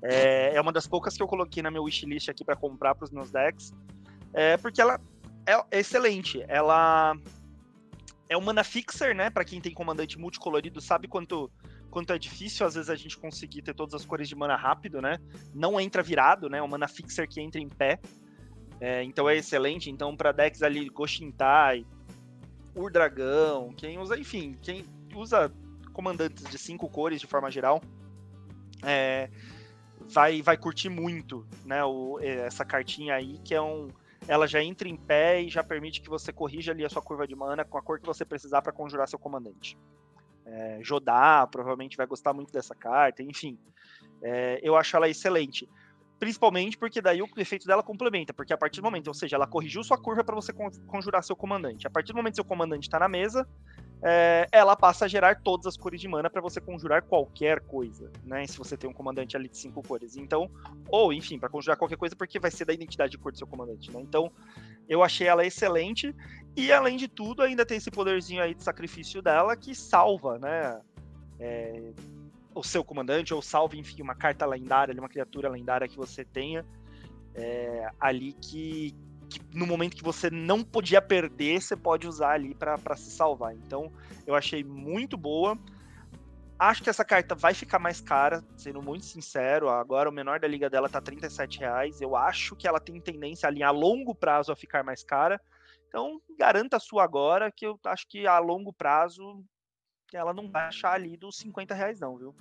É, 0.01 0.55
é 0.55 0.61
uma 0.61 0.71
das 0.71 0.87
poucas 0.87 1.17
que 1.17 1.25
eu 1.25 1.27
coloquei 1.27 1.61
na 1.61 1.73
meu 1.73 1.83
wishlist 1.83 2.29
aqui 2.29 2.45
para 2.45 2.55
comprar 2.55 2.95
para 2.95 3.05
os 3.05 3.11
meus 3.11 3.33
decks. 3.33 3.75
É, 4.33 4.57
porque 4.59 4.81
ela 4.81 5.01
é 5.45 5.81
excelente. 5.81 6.45
Ela 6.47 7.17
é 8.29 8.37
um 8.37 8.43
mana 8.43 8.62
fixer, 8.62 9.12
né? 9.12 9.29
Para 9.29 9.45
quem 9.45 9.61
tem 9.61 9.75
comandante 9.75 10.17
multicolorido, 10.17 10.81
sabe 10.81 11.09
quanto 11.09 11.51
quanto 11.94 12.12
é 12.12 12.18
difícil 12.18 12.66
às 12.66 12.74
vezes 12.74 12.90
a 12.90 12.96
gente 12.96 13.16
conseguir 13.16 13.62
ter 13.62 13.72
todas 13.72 13.94
as 13.94 14.04
cores 14.04 14.28
de 14.28 14.35
mana 14.35 14.57
rápido, 14.57 15.00
né? 15.00 15.16
Não 15.54 15.80
entra 15.80 16.02
virado, 16.02 16.50
né? 16.50 16.59
É 16.59 16.62
um 16.62 16.66
mana 16.66 16.88
fixer 16.88 17.28
que 17.28 17.40
entra 17.40 17.61
em 17.61 17.68
pé. 17.68 18.00
É, 18.80 19.04
então 19.04 19.28
é 19.28 19.37
excelente. 19.37 19.88
Então 19.88 20.16
para 20.16 20.33
decks 20.33 20.61
ali 20.64 20.88
Goshintai, 20.88 21.87
Urdragão, 22.74 23.72
quem 23.76 23.96
usa, 23.96 24.18
enfim, 24.18 24.59
quem 24.61 24.85
usa 25.14 25.52
comandantes 25.92 26.42
de 26.50 26.59
cinco 26.59 26.88
cores 26.88 27.20
de 27.20 27.28
forma 27.28 27.48
geral, 27.48 27.80
é, 28.83 29.30
vai 30.00 30.42
vai 30.42 30.57
curtir 30.57 30.88
muito, 30.88 31.46
né? 31.64 31.85
O, 31.85 32.18
essa 32.20 32.64
cartinha 32.64 33.14
aí 33.14 33.38
que 33.44 33.54
é 33.54 33.62
um 33.62 33.87
ela 34.26 34.48
já 34.48 34.61
entra 34.61 34.88
em 34.88 34.96
pé 34.96 35.42
e 35.42 35.48
já 35.48 35.62
permite 35.62 36.00
que 36.00 36.11
você 36.11 36.33
corrija 36.33 36.72
ali 36.72 36.85
a 36.85 36.90
sua 36.90 37.02
curva 37.02 37.24
de 37.24 37.37
mana 37.37 37.64
com 37.64 37.78
a 37.78 37.83
cor 37.83 38.00
que 38.00 38.07
você 38.07 38.24
precisar 38.24 38.62
para 38.62 38.72
conjurar 38.72 39.07
seu 39.07 39.18
comandante. 39.18 39.78
É, 40.46 40.78
Jodá 40.83 41.46
provavelmente 41.46 41.96
vai 41.96 42.07
gostar 42.07 42.33
muito 42.33 42.52
dessa 42.52 42.74
carta, 42.74 43.22
enfim. 43.22 43.59
É, 44.22 44.61
eu 44.62 44.76
acho 44.76 44.96
ela 44.96 45.09
excelente. 45.09 45.68
Principalmente 46.18 46.78
porque 46.78 47.00
daí 47.02 47.20
o 47.20 47.28
efeito 47.37 47.66
dela 47.66 47.83
complementa, 47.83 48.33
porque 48.33 48.52
a 48.52 48.57
partir 48.57 48.80
do 48.80 48.85
momento, 48.85 49.09
ou 49.09 49.14
seja, 49.14 49.37
ela 49.37 49.46
corrigiu 49.46 49.83
sua 49.83 49.98
curva 49.98 50.22
para 50.22 50.35
você 50.35 50.52
conjurar 50.87 51.22
seu 51.22 51.37
comandante. 51.37 51.87
A 51.87 51.90
partir 51.90 52.12
do 52.12 52.16
momento 52.16 52.33
que 52.33 52.37
seu 52.37 52.44
comandante 52.44 52.85
está 52.85 52.98
na 52.98 53.09
mesa, 53.09 53.48
é, 54.02 54.46
ela 54.52 54.76
passa 54.76 55.07
a 55.07 55.09
gerar 55.09 55.40
todas 55.42 55.66
as 55.66 55.76
cores 55.76 56.00
de 56.00 56.09
mana 56.09 56.28
para 56.28 56.40
você 56.40 56.61
conjurar 56.61 57.02
qualquer 57.02 57.61
coisa, 57.61 58.11
né? 58.24 58.46
Se 58.46 58.59
você 58.59 58.76
tem 58.76 58.88
um 58.88 58.92
comandante 58.92 59.37
ali 59.37 59.48
de 59.48 59.57
cinco 59.57 59.83
cores. 59.83 60.16
Então, 60.16 60.50
ou 60.88 61.12
enfim, 61.12 61.38
para 61.38 61.48
conjurar 61.48 61.76
qualquer 61.76 61.96
coisa, 61.96 62.14
porque 62.14 62.38
vai 62.38 62.50
ser 62.50 62.64
da 62.64 62.72
identidade 62.72 63.12
de 63.12 63.18
cor 63.18 63.33
do 63.33 63.38
seu 63.38 63.46
comandante, 63.46 63.90
né? 63.90 64.00
Então, 64.00 64.30
eu 64.88 65.02
achei 65.02 65.26
ela 65.26 65.46
excelente. 65.46 66.14
E 66.57 66.70
além 66.70 66.96
de 66.96 67.09
tudo, 67.09 67.42
ainda 67.42 67.64
tem 67.64 67.78
esse 67.78 67.90
poderzinho 67.90 68.42
aí 68.42 68.54
de 68.54 68.62
sacrifício 68.62 69.22
dela 69.22 69.57
que 69.57 69.74
salva, 69.74 70.38
né? 70.38 70.80
É, 71.40 71.92
o 72.54 72.62
seu 72.62 72.85
comandante, 72.85 73.35
ou 73.35 73.42
salva, 73.42 73.76
enfim, 73.76 74.02
uma 74.02 74.14
carta 74.14 74.46
lendária, 74.46 74.94
uma 74.94 75.09
criatura 75.09 75.48
lendária 75.48 75.88
que 75.88 75.96
você 75.96 76.24
tenha 76.24 76.64
é, 77.35 77.88
ali 77.98 78.33
que, 78.33 78.94
que 79.40 79.57
no 79.57 79.66
momento 79.66 79.97
que 79.97 80.03
você 80.03 80.31
não 80.31 80.62
podia 80.62 81.01
perder, 81.01 81.61
você 81.61 81.77
pode 81.77 82.07
usar 82.07 82.33
ali 82.33 82.55
para 82.55 82.97
se 82.97 83.11
salvar. 83.11 83.55
Então, 83.55 83.92
eu 84.27 84.35
achei 84.35 84.64
muito 84.64 85.16
boa. 85.16 85.59
Acho 86.59 86.83
que 86.83 86.90
essa 86.90 87.05
carta 87.05 87.35
vai 87.35 87.53
ficar 87.53 87.79
mais 87.79 88.01
cara, 88.01 88.44
sendo 88.57 88.81
muito 88.81 89.05
sincero. 89.05 89.68
Agora 89.68 90.09
o 90.09 90.12
menor 90.12 90.38
da 90.38 90.47
liga 90.47 90.70
dela 90.70 90.88
tá 90.88 91.01
37 91.01 91.59
reais. 91.59 92.01
Eu 92.01 92.16
acho 92.16 92.55
que 92.55 92.66
ela 92.66 92.81
tem 92.81 93.01
tendência 93.01 93.49
ali 93.49 93.62
a 93.62 93.70
longo 93.70 94.14
prazo 94.14 94.53
a 94.53 94.57
ficar 94.57 94.85
mais 94.85 95.03
cara. 95.03 95.40
Então, 95.88 96.20
garanta 96.38 96.77
a 96.77 96.81
sua 96.81 97.05
agora, 97.05 97.53
que 97.53 97.66
eu 97.66 97.79
acho 97.85 98.09
que 98.09 98.27
a 98.27 98.38
longo 98.38 98.73
prazo 98.73 99.44
ela 100.12 100.33
não 100.33 100.51
vai 100.51 100.66
achar 100.66 100.92
ali 100.92 101.16
dos 101.16 101.37
50 101.38 101.75
reais, 101.75 102.01
não, 102.01 102.16
viu? 102.16 102.35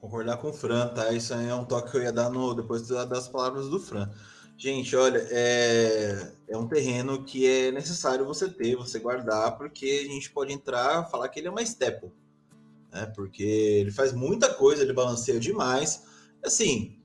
Concordar 0.00 0.38
com 0.38 0.48
o 0.48 0.52
Fran, 0.52 0.88
tá? 0.88 1.12
Isso 1.12 1.34
aí 1.34 1.48
é 1.48 1.54
um 1.54 1.64
toque 1.64 1.90
que 1.90 1.96
eu 1.98 2.02
ia 2.02 2.12
dar 2.12 2.30
no, 2.30 2.54
depois 2.54 2.88
das 2.88 3.28
palavras 3.28 3.68
do 3.68 3.78
Fran. 3.78 4.10
Gente, 4.60 4.94
olha, 4.94 5.26
é, 5.30 6.32
é 6.46 6.54
um 6.54 6.68
terreno 6.68 7.24
que 7.24 7.48
é 7.48 7.72
necessário 7.72 8.26
você 8.26 8.46
ter, 8.46 8.76
você 8.76 8.98
guardar, 8.98 9.56
porque 9.56 10.04
a 10.04 10.12
gente 10.12 10.30
pode 10.30 10.52
entrar 10.52 11.06
falar 11.06 11.30
que 11.30 11.40
ele 11.40 11.48
é 11.48 11.50
uma 11.50 11.62
staple, 11.62 12.12
né? 12.92 13.06
Porque 13.16 13.42
ele 13.42 13.90
faz 13.90 14.12
muita 14.12 14.52
coisa, 14.52 14.82
ele 14.82 14.92
balanceia 14.92 15.40
demais. 15.40 16.06
Assim, 16.44 17.02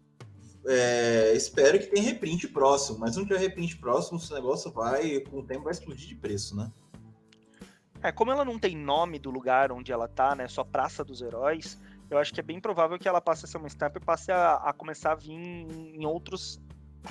é, 0.68 1.32
espero 1.34 1.80
que 1.80 1.86
tenha 1.86 2.04
reprint 2.04 2.46
próximo, 2.50 3.00
mas 3.00 3.16
não 3.16 3.24
tiver 3.24 3.40
reprint 3.40 3.78
próximo, 3.78 4.18
esse 4.18 4.34
negócio 4.34 4.70
vai, 4.70 5.22
com 5.22 5.40
o 5.40 5.46
tempo, 5.46 5.64
vai 5.64 5.72
explodir 5.72 6.10
de 6.10 6.16
preço, 6.16 6.58
né? 6.58 6.70
É, 8.04 8.12
como 8.12 8.34
ela 8.34 8.44
não 8.44 8.60
tem 8.60 8.76
nome 8.76 9.18
do 9.18 9.32
lugar 9.32 9.72
onde 9.72 9.94
ela 9.94 10.10
tá, 10.10 10.36
né? 10.36 10.50
Só 10.50 10.66
Praça 10.66 11.06
dos 11.06 11.22
Heróis, 11.22 11.80
eu 12.10 12.18
acho 12.18 12.34
que 12.34 12.42
é 12.42 12.44
bem 12.44 12.60
provável 12.60 13.00
que 13.00 13.08
ela 13.08 13.22
passe 13.22 13.46
a 13.46 13.48
ser 13.48 13.56
uma 13.56 13.70
stamp 13.70 13.96
e 13.96 14.02
passe 14.02 14.30
a, 14.30 14.56
a 14.56 14.74
começar 14.74 15.14
a 15.14 15.16
vir 15.16 15.32
em 15.32 16.06
outros 16.06 16.60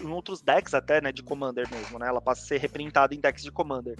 em 0.01 0.09
outros 0.09 0.41
decks 0.41 0.75
até, 0.75 1.01
né, 1.01 1.13
de 1.13 1.23
Commander 1.23 1.69
mesmo, 1.71 1.99
né? 1.99 2.09
Ela 2.09 2.21
passa 2.21 2.43
a 2.43 2.47
ser 2.47 2.59
reprintada 2.59 3.15
em 3.15 3.21
decks 3.21 3.43
de 3.43 3.51
Commander. 3.51 3.99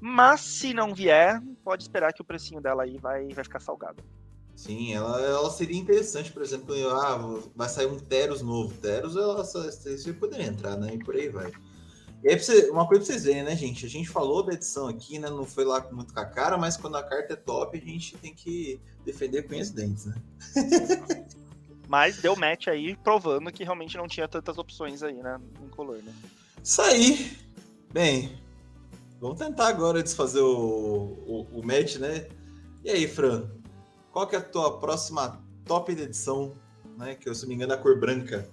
Mas 0.00 0.40
se 0.40 0.74
não 0.74 0.94
vier, 0.94 1.40
pode 1.64 1.84
esperar 1.84 2.12
que 2.12 2.22
o 2.22 2.24
precinho 2.24 2.60
dela 2.60 2.82
aí 2.82 2.98
vai, 2.98 3.28
vai 3.28 3.44
ficar 3.44 3.60
salgado. 3.60 4.02
Sim, 4.54 4.92
ela, 4.92 5.20
ela 5.20 5.50
seria 5.50 5.78
interessante, 5.78 6.30
por 6.30 6.42
exemplo, 6.42 6.74
ah, 6.90 7.40
vai 7.54 7.68
sair 7.68 7.86
um 7.86 7.98
Teros 7.98 8.42
novo. 8.42 8.76
Teros, 8.78 9.16
ela, 9.16 9.42
você 9.44 10.12
poderia 10.12 10.46
entrar, 10.46 10.76
né? 10.76 10.94
E 10.94 10.98
por 10.98 11.14
aí 11.14 11.28
vai. 11.28 11.50
E 12.22 12.28
aí, 12.28 12.38
você, 12.38 12.70
uma 12.70 12.86
coisa 12.86 13.02
pra 13.02 13.12
vocês 13.12 13.24
verem, 13.24 13.42
né, 13.42 13.56
gente? 13.56 13.84
A 13.84 13.88
gente 13.88 14.08
falou 14.08 14.44
da 14.44 14.52
edição 14.52 14.86
aqui, 14.86 15.18
né? 15.18 15.28
Não 15.28 15.44
foi 15.44 15.64
lá 15.64 15.84
muito 15.90 16.14
com 16.14 16.20
a 16.20 16.24
cara, 16.24 16.56
mas 16.56 16.76
quando 16.76 16.96
a 16.96 17.02
carta 17.02 17.32
é 17.32 17.36
top, 17.36 17.76
a 17.76 17.80
gente 17.80 18.16
tem 18.18 18.32
que 18.32 18.80
defender 19.04 19.42
com 19.42 19.58
os 19.58 19.70
dentes, 19.70 20.06
né? 20.06 20.14
Mas 21.92 22.16
deu 22.16 22.34
match 22.34 22.68
aí, 22.68 22.96
provando 22.96 23.52
que 23.52 23.64
realmente 23.64 23.98
não 23.98 24.08
tinha 24.08 24.26
tantas 24.26 24.56
opções 24.56 25.02
aí, 25.02 25.22
né? 25.22 25.38
Em 25.62 25.68
color, 25.68 25.98
né? 26.02 26.10
Isso 26.64 26.80
aí. 26.80 27.36
Bem, 27.92 28.40
vamos 29.20 29.38
tentar 29.38 29.68
agora 29.68 30.02
desfazer 30.02 30.40
o, 30.40 31.18
o, 31.26 31.46
o 31.52 31.62
match, 31.62 31.96
né? 31.96 32.28
E 32.82 32.88
aí, 32.88 33.06
Fran? 33.06 33.46
Qual 34.10 34.26
que 34.26 34.34
é 34.34 34.38
a 34.38 34.42
tua 34.42 34.80
próxima 34.80 35.38
top 35.66 35.94
de 35.94 36.04
edição, 36.04 36.54
né? 36.96 37.14
Que, 37.14 37.34
se 37.34 37.42
não 37.42 37.50
me 37.50 37.56
engano, 37.56 37.74
é 37.74 37.76
a 37.76 37.78
cor 37.78 38.00
branca. 38.00 38.48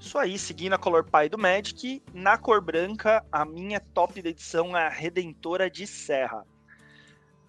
Isso 0.00 0.18
aí, 0.18 0.36
seguindo 0.36 0.72
a 0.72 0.78
cor 0.78 1.08
pai 1.08 1.28
do 1.28 1.38
Magic, 1.38 2.02
na 2.12 2.36
cor 2.36 2.60
branca, 2.60 3.24
a 3.30 3.44
minha 3.44 3.78
top 3.78 4.20
de 4.20 4.30
edição 4.30 4.76
é 4.76 4.84
a 4.84 4.90
Redentora 4.90 5.70
de 5.70 5.86
Serra. 5.86 6.44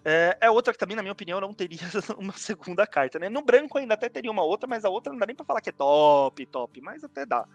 É, 0.10 0.38
é, 0.40 0.50
outra 0.50 0.72
que 0.72 0.80
também, 0.80 0.96
na 0.96 1.02
minha 1.02 1.12
opinião, 1.12 1.42
não 1.42 1.54
teria 1.54 1.82
uma 2.18 2.32
segunda 2.32 2.88
carta, 2.88 3.20
né? 3.20 3.28
No 3.28 3.42
branco 3.42 3.78
ainda 3.78 3.94
até 3.94 4.08
teria 4.08 4.32
uma 4.32 4.42
outra, 4.42 4.66
mas 4.66 4.86
a 4.86 4.90
outra 4.90 5.12
não 5.12 5.20
dá 5.20 5.26
nem 5.26 5.36
pra 5.36 5.44
falar 5.44 5.60
que 5.60 5.68
é 5.68 5.74
top, 5.74 6.46
top, 6.46 6.80
mas 6.80 7.04
até 7.04 7.26
dá. 7.26 7.46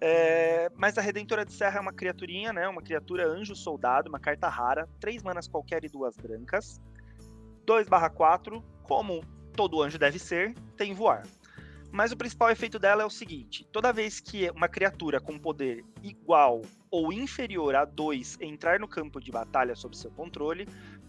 É, 0.00 0.72
mas 0.74 0.98
a 0.98 1.00
Redentora 1.00 1.44
de 1.44 1.52
Serra 1.52 1.78
é 1.78 1.80
uma 1.80 1.92
criaturinha, 1.92 2.52
né? 2.52 2.66
Uma 2.68 2.82
criatura 2.82 3.28
anjo 3.28 3.54
soldado, 3.54 4.08
uma 4.08 4.18
carta 4.18 4.48
rara, 4.48 4.88
três 4.98 5.22
manas 5.22 5.46
qualquer 5.46 5.84
e 5.84 5.88
duas 5.88 6.16
brancas. 6.16 6.80
2/4, 7.64 8.60
como 8.82 9.24
todo 9.54 9.80
anjo 9.80 10.00
deve 10.00 10.18
ser, 10.18 10.54
tem 10.76 10.92
voar. 10.92 11.22
Mas 11.90 12.12
o 12.12 12.16
principal 12.16 12.50
efeito 12.50 12.78
dela 12.78 13.02
é 13.02 13.06
o 13.06 13.10
seguinte: 13.10 13.64
toda 13.72 13.92
vez 13.92 14.20
que 14.20 14.50
uma 14.50 14.68
criatura 14.68 15.20
com 15.20 15.38
poder 15.38 15.84
igual 16.02 16.62
ou 16.90 17.12
inferior 17.12 17.74
a 17.74 17.84
2 17.84 18.36
entrar 18.40 18.78
no 18.78 18.88
campo 18.88 19.20
de 19.20 19.30
batalha 19.30 19.74
sob 19.74 19.96
seu 19.96 20.10
controle, 20.10 20.66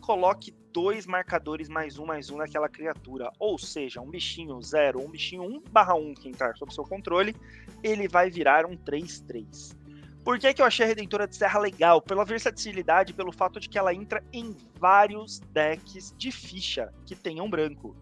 coloque 0.10 0.52
dois 0.74 1.06
marcadores 1.06 1.70
mais 1.70 2.00
um 2.00 2.06
mais 2.08 2.32
um 2.32 2.38
naquela 2.38 2.68
criatura. 2.68 3.32
Ou 3.38 3.60
seja, 3.60 4.02
um 4.02 4.10
bichinho 4.10 4.60
0 4.60 5.02
ou 5.02 5.06
um 5.06 5.12
bichinho 5.12 5.44
1 5.44 5.62
barra 5.70 5.94
1 5.94 6.16
que 6.16 6.28
entrar 6.28 6.58
sob 6.58 6.74
seu 6.74 6.84
controle, 6.84 7.36
ele 7.84 8.08
vai 8.08 8.28
virar 8.32 8.66
um 8.66 8.76
3-3. 8.76 9.78
Por 10.26 10.40
que, 10.40 10.52
que 10.52 10.64
eu 10.64 10.66
achei 10.66 10.84
a 10.84 10.88
Redentora 10.88 11.28
de 11.28 11.36
Serra 11.36 11.60
legal? 11.60 12.02
Pela 12.02 12.26
versatilidade, 12.26 13.14
pelo 13.14 13.32
fato 13.32 13.60
de 13.60 13.70
que 13.70 13.78
ela 13.78 13.94
entra 13.94 14.24
em 14.34 14.58
vários 14.80 15.42
decks 15.52 16.12
de 16.18 16.32
ficha 16.32 16.92
que 17.06 17.16
tenham 17.16 17.48
branco. 17.48 17.96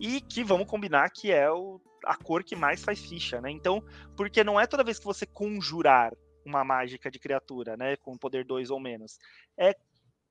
E 0.00 0.20
que 0.20 0.42
vamos 0.42 0.66
combinar 0.66 1.08
que 1.10 1.30
é 1.30 1.48
o, 1.48 1.80
a 2.04 2.16
cor 2.16 2.42
que 2.42 2.56
mais 2.56 2.82
faz 2.82 2.98
ficha, 2.98 3.40
né? 3.40 3.52
Então, 3.52 3.84
porque 4.16 4.42
não 4.42 4.58
é 4.58 4.66
toda 4.66 4.82
vez 4.82 4.98
que 4.98 5.04
você 5.04 5.24
conjurar 5.24 6.12
uma 6.44 6.64
mágica 6.64 7.08
de 7.08 7.18
criatura, 7.18 7.76
né, 7.76 7.96
com 7.96 8.16
poder 8.16 8.44
2 8.44 8.70
ou 8.70 8.78
menos, 8.78 9.18
é 9.58 9.74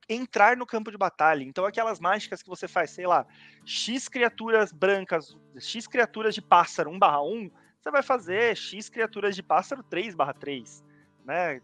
entrar 0.07 0.55
no 0.55 0.65
campo 0.65 0.91
de 0.91 0.97
batalha. 0.97 1.43
Então, 1.43 1.65
aquelas 1.65 1.99
mágicas 1.99 2.41
que 2.41 2.49
você 2.49 2.67
faz, 2.67 2.91
sei 2.91 3.07
lá, 3.07 3.25
X 3.65 4.07
criaturas 4.07 4.71
brancas, 4.71 5.35
X 5.59 5.87
criaturas 5.87 6.35
de 6.35 6.41
pássaro 6.41 6.91
1/1, 6.91 7.51
você 7.79 7.91
vai 7.91 8.03
fazer 8.03 8.55
X 8.55 8.89
criaturas 8.89 9.35
de 9.35 9.43
pássaro 9.43 9.83
3/3 9.83 10.83
né? 11.25 11.59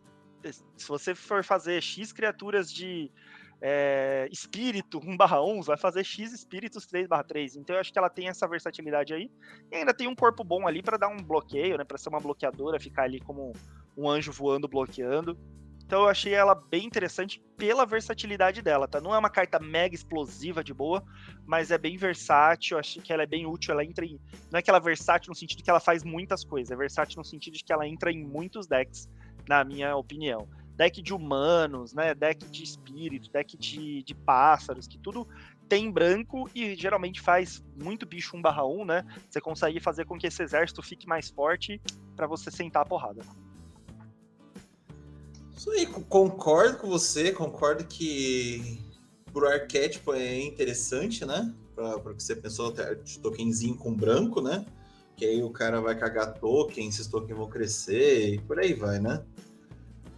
Se 0.76 0.88
você 0.88 1.14
for 1.14 1.44
fazer 1.44 1.82
X 1.82 2.12
criaturas 2.12 2.72
de 2.74 3.12
é, 3.62 4.28
espírito 4.32 5.00
1 5.00 5.16
barra 5.16 5.40
1, 5.44 5.62
vai 5.62 5.78
fazer 5.78 6.04
X 6.04 6.34
espíritos 6.34 6.88
3 6.88 7.08
barra 7.08 7.24
3. 7.24 7.56
Então 7.56 7.76
eu 7.76 7.80
acho 7.80 7.94
que 7.94 8.00
ela 8.00 8.10
tem 8.10 8.28
essa 8.28 8.48
versatilidade 8.48 9.14
aí. 9.14 9.30
E 9.72 9.76
ainda 9.76 9.94
tem 9.94 10.08
um 10.08 10.16
corpo 10.16 10.44
bom 10.44 10.68
ali 10.68 10.82
para 10.82 10.98
dar 10.98 11.10
um 11.10 11.18
bloqueio, 11.18 11.78
né? 11.78 11.84
Para 11.84 12.00
ser 12.00 12.10
uma 12.10 12.20
bloqueadora, 12.20 12.80
ficar 12.80 13.04
ali 13.04 13.20
como 13.20 13.54
um 13.96 14.10
anjo 14.10 14.32
voando, 14.32 14.68
bloqueando. 14.68 15.38
Então 15.92 16.04
eu 16.04 16.08
achei 16.08 16.34
ela 16.34 16.56
bem 16.56 16.86
interessante 16.86 17.44
pela 17.58 17.86
versatilidade 17.86 18.62
dela, 18.62 18.88
tá? 18.88 19.02
Não 19.02 19.14
é 19.14 19.18
uma 19.18 19.30
carta 19.30 19.60
mega 19.60 19.94
explosiva 19.94 20.64
de 20.64 20.74
boa, 20.74 21.04
mas 21.46 21.70
é 21.70 21.78
bem 21.78 21.98
versátil, 21.98 22.78
eu 22.78 23.04
que 23.04 23.12
ela 23.12 23.24
é 23.24 23.26
bem 23.26 23.46
útil, 23.46 23.74
ela 23.74 23.84
entra 23.84 24.06
em... 24.06 24.18
Não 24.50 24.58
é 24.58 24.62
que 24.62 24.70
ela 24.70 24.78
é 24.78 24.82
versátil 24.82 25.32
no 25.32 25.36
sentido 25.36 25.62
que 25.62 25.70
ela 25.70 25.82
faz 25.82 26.02
muitas 26.02 26.46
coisas, 26.46 26.72
é 26.72 26.78
versátil 26.78 27.18
no 27.18 27.26
sentido 27.26 27.58
de 27.58 27.66
que 27.66 27.74
ela 27.74 27.86
entra 27.86 28.10
em 28.10 28.24
muitos 28.24 28.68
decks 28.68 29.10
na 29.50 29.66
minha 29.66 29.94
opinião. 29.98 30.48
Deck 30.78 31.02
de 31.02 31.14
humanos, 31.14 31.94
né? 31.94 32.16
Deck 32.16 32.46
de 32.46 32.64
espíritos, 32.64 33.28
deck 33.28 33.58
de, 33.58 34.02
de 34.02 34.16
pássaros, 34.16 34.88
que 34.88 34.98
tudo 34.98 35.28
tem 35.68 35.92
branco 35.92 36.50
e 36.56 36.74
geralmente 36.74 37.20
faz 37.20 37.62
muito 37.76 38.06
bicho 38.06 38.38
1 38.38 38.42
barra 38.42 38.66
1, 38.66 38.86
né? 38.86 39.06
Você 39.30 39.42
consegue 39.42 39.82
fazer 39.82 40.06
com 40.06 40.18
que 40.18 40.28
esse 40.28 40.42
exército 40.42 40.82
fique 40.82 41.06
mais 41.06 41.30
forte 41.30 41.82
para 42.16 42.28
você 42.28 42.50
sentar 42.50 42.84
a 42.84 42.86
porrada. 42.86 43.20
Isso 45.62 45.70
aí, 45.70 45.86
concordo 45.86 46.80
com 46.80 46.90
você, 46.90 47.32
concordo 47.32 47.84
que 47.84 48.82
pro 49.32 49.48
arquétipo 49.48 50.12
é 50.12 50.42
interessante, 50.42 51.24
né? 51.24 51.54
Pra, 51.76 52.00
pra 52.00 52.16
que 52.16 52.24
você 52.24 52.36
pensou 52.36 52.74
de 53.04 53.20
tokenzinho 53.20 53.78
com 53.78 53.94
branco, 53.94 54.42
né? 54.42 54.66
que 55.16 55.24
aí 55.24 55.44
o 55.44 55.52
cara 55.52 55.80
vai 55.80 55.96
cagar 55.96 56.34
token, 56.34 56.90
esses 56.90 57.06
tokens 57.06 57.38
vão 57.38 57.48
crescer 57.48 58.34
e 58.34 58.40
por 58.40 58.58
aí 58.58 58.74
vai, 58.74 58.98
né? 58.98 59.24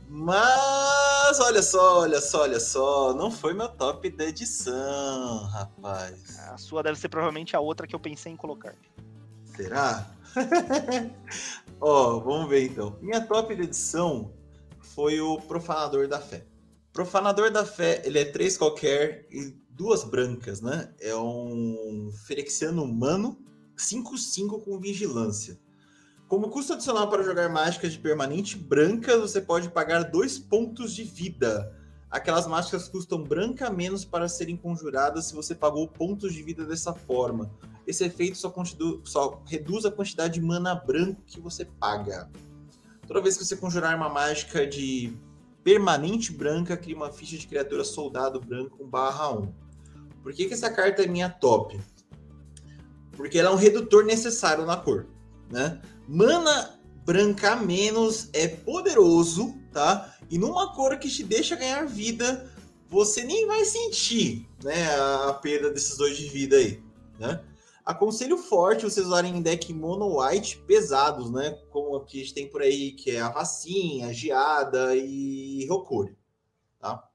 Mas 0.07 1.41
olha 1.41 1.61
só, 1.61 1.99
olha 1.99 2.21
só, 2.21 2.43
olha 2.43 2.59
só, 2.61 3.13
não 3.13 3.29
foi 3.29 3.53
meu 3.53 3.67
top 3.67 4.09
da 4.11 4.23
edição, 4.23 5.43
rapaz. 5.47 6.39
A 6.39 6.57
sua 6.57 6.81
deve 6.81 6.97
ser 6.97 7.09
provavelmente 7.09 7.53
a 7.53 7.59
outra 7.59 7.85
que 7.85 7.93
eu 7.93 7.99
pensei 7.99 8.31
em 8.31 8.37
colocar. 8.37 8.75
Será? 9.57 10.09
Ó, 11.81 12.15
oh, 12.15 12.21
vamos 12.21 12.49
ver 12.49 12.63
então. 12.63 12.97
Minha 13.01 13.19
top 13.19 13.53
da 13.53 13.63
edição 13.63 14.31
foi 14.93 15.19
o 15.19 15.37
Profanador 15.41 16.07
da 16.07 16.19
Fé. 16.19 16.45
Profanador 16.91 17.51
da 17.51 17.65
Fé, 17.65 18.01
ele 18.05 18.19
é 18.19 18.25
três 18.25 18.57
qualquer 18.57 19.27
e 19.31 19.55
duas 19.69 20.03
brancas, 20.03 20.61
né? 20.61 20.93
É 20.99 21.15
um 21.15 22.11
Ferexiano 22.25 22.83
humano 22.83 23.37
5-5 23.77 24.63
com 24.63 24.79
vigilância. 24.79 25.59
Como 26.27 26.49
custo 26.49 26.73
adicional 26.73 27.09
para 27.09 27.23
jogar 27.23 27.49
mágicas 27.49 27.91
de 27.91 27.99
permanente 27.99 28.57
branca, 28.57 29.17
você 29.17 29.41
pode 29.41 29.69
pagar 29.69 30.03
dois 30.03 30.37
pontos 30.37 30.93
de 30.93 31.03
vida. 31.03 31.75
Aquelas 32.09 32.45
mágicas 32.45 32.87
custam 32.87 33.23
branca 33.23 33.71
menos 33.71 34.05
para 34.05 34.29
serem 34.29 34.55
conjuradas 34.55 35.25
se 35.25 35.33
você 35.33 35.55
pagou 35.55 35.87
pontos 35.87 36.33
de 36.33 36.43
vida 36.43 36.63
dessa 36.63 36.93
forma. 36.93 37.51
Esse 37.87 38.05
efeito 38.05 38.37
só, 38.37 38.53
só 39.03 39.41
reduz 39.47 39.85
a 39.85 39.91
quantidade 39.91 40.35
de 40.35 40.41
mana 40.41 40.75
branco 40.75 41.21
que 41.25 41.39
você 41.39 41.65
paga. 41.65 42.29
Toda 43.13 43.21
vez 43.21 43.37
que 43.37 43.45
você 43.45 43.55
conjurar 43.55 43.95
uma 43.95 44.09
mágica 44.09 44.65
de 44.65 45.15
permanente 45.63 46.33
branca, 46.33 46.75
cria 46.75 46.95
uma 46.95 47.11
ficha 47.11 47.37
de 47.37 47.45
criatura 47.45 47.83
soldado 47.83 48.41
branco 48.41 48.83
1/1. 48.83 49.53
Por 50.23 50.33
que, 50.33 50.45
que 50.45 50.53
essa 50.55 50.71
carta 50.71 51.03
é 51.03 51.07
minha 51.07 51.29
top? 51.29 51.79
porque 53.15 53.37
ela 53.37 53.49
é 53.49 53.53
um 53.53 53.57
redutor 53.57 54.03
necessário 54.03 54.65
na 54.65 54.77
cor, 54.77 55.07
né? 55.49 55.79
Mana 56.07 56.79
branca 57.05 57.55
menos 57.55 58.29
é 58.33 58.47
poderoso, 58.47 59.55
tá? 59.71 60.15
E 60.29 60.37
numa 60.37 60.73
cor 60.73 60.97
que 60.97 61.09
te 61.09 61.23
deixa 61.23 61.55
ganhar 61.55 61.85
vida, 61.85 62.51
você 62.89 63.23
nem 63.23 63.45
vai 63.45 63.63
sentir, 63.65 64.47
né, 64.63 64.93
a 65.27 65.33
perda 65.33 65.69
desses 65.69 65.97
dois 65.97 66.17
de 66.17 66.27
vida 66.27 66.55
aí, 66.55 66.81
né? 67.19 67.41
Aconselho 67.85 68.37
forte 68.37 68.85
vocês 68.85 69.05
usarem 69.05 69.41
deck 69.41 69.73
mono 69.73 70.19
white 70.21 70.57
pesados, 70.65 71.29
né? 71.29 71.51
Como 71.69 71.95
a 71.97 72.05
gente 72.07 72.33
tem 72.33 72.49
por 72.49 72.61
aí, 72.61 72.91
que 72.91 73.11
é 73.11 73.21
a 73.21 73.29
Vacinha, 73.29 74.07
a 74.07 74.13
Geada 74.13 74.95
e 74.95 75.65
Rokuri, 75.67 76.17
tá? 76.79 77.09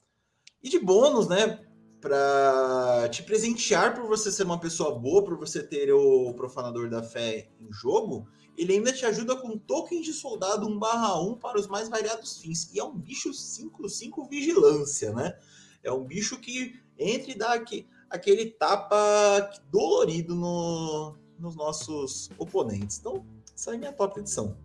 E 0.62 0.68
de 0.68 0.78
bônus, 0.78 1.28
né? 1.28 1.64
para 2.00 3.08
te 3.10 3.22
presentear 3.22 3.94
por 3.94 4.06
você 4.06 4.30
ser 4.30 4.44
uma 4.44 4.58
pessoa 4.58 4.96
boa, 4.98 5.24
por 5.24 5.36
você 5.36 5.62
ter 5.62 5.92
o 5.92 6.32
Profanador 6.34 6.88
da 6.88 7.02
Fé 7.02 7.48
em 7.60 7.72
jogo, 7.72 8.28
ele 8.56 8.74
ainda 8.74 8.92
te 8.92 9.04
ajuda 9.04 9.36
com 9.36 9.58
tokens 9.58 10.04
de 10.04 10.12
soldado 10.12 10.66
1/1 10.66 11.38
para 11.38 11.58
os 11.58 11.66
mais 11.66 11.88
variados 11.88 12.38
fins. 12.38 12.72
E 12.72 12.78
é 12.78 12.84
um 12.84 12.96
bicho 12.96 13.32
5/5 13.32 14.28
vigilância, 14.28 15.12
né? 15.12 15.36
É 15.82 15.92
um 15.92 16.04
bicho 16.04 16.38
que 16.40 16.80
entra 16.98 17.30
e 17.30 17.38
dá 17.38 17.52
aqui, 17.52 17.86
aquele 18.10 18.46
tapa 18.46 19.50
dolorido 19.70 20.34
no, 20.34 21.16
nos 21.38 21.54
nossos 21.56 22.30
oponentes. 22.38 22.98
Então, 22.98 23.24
essa 23.54 23.72
é 23.72 23.74
a 23.74 23.78
minha 23.78 23.92
top 23.92 24.20
edição. 24.20 24.56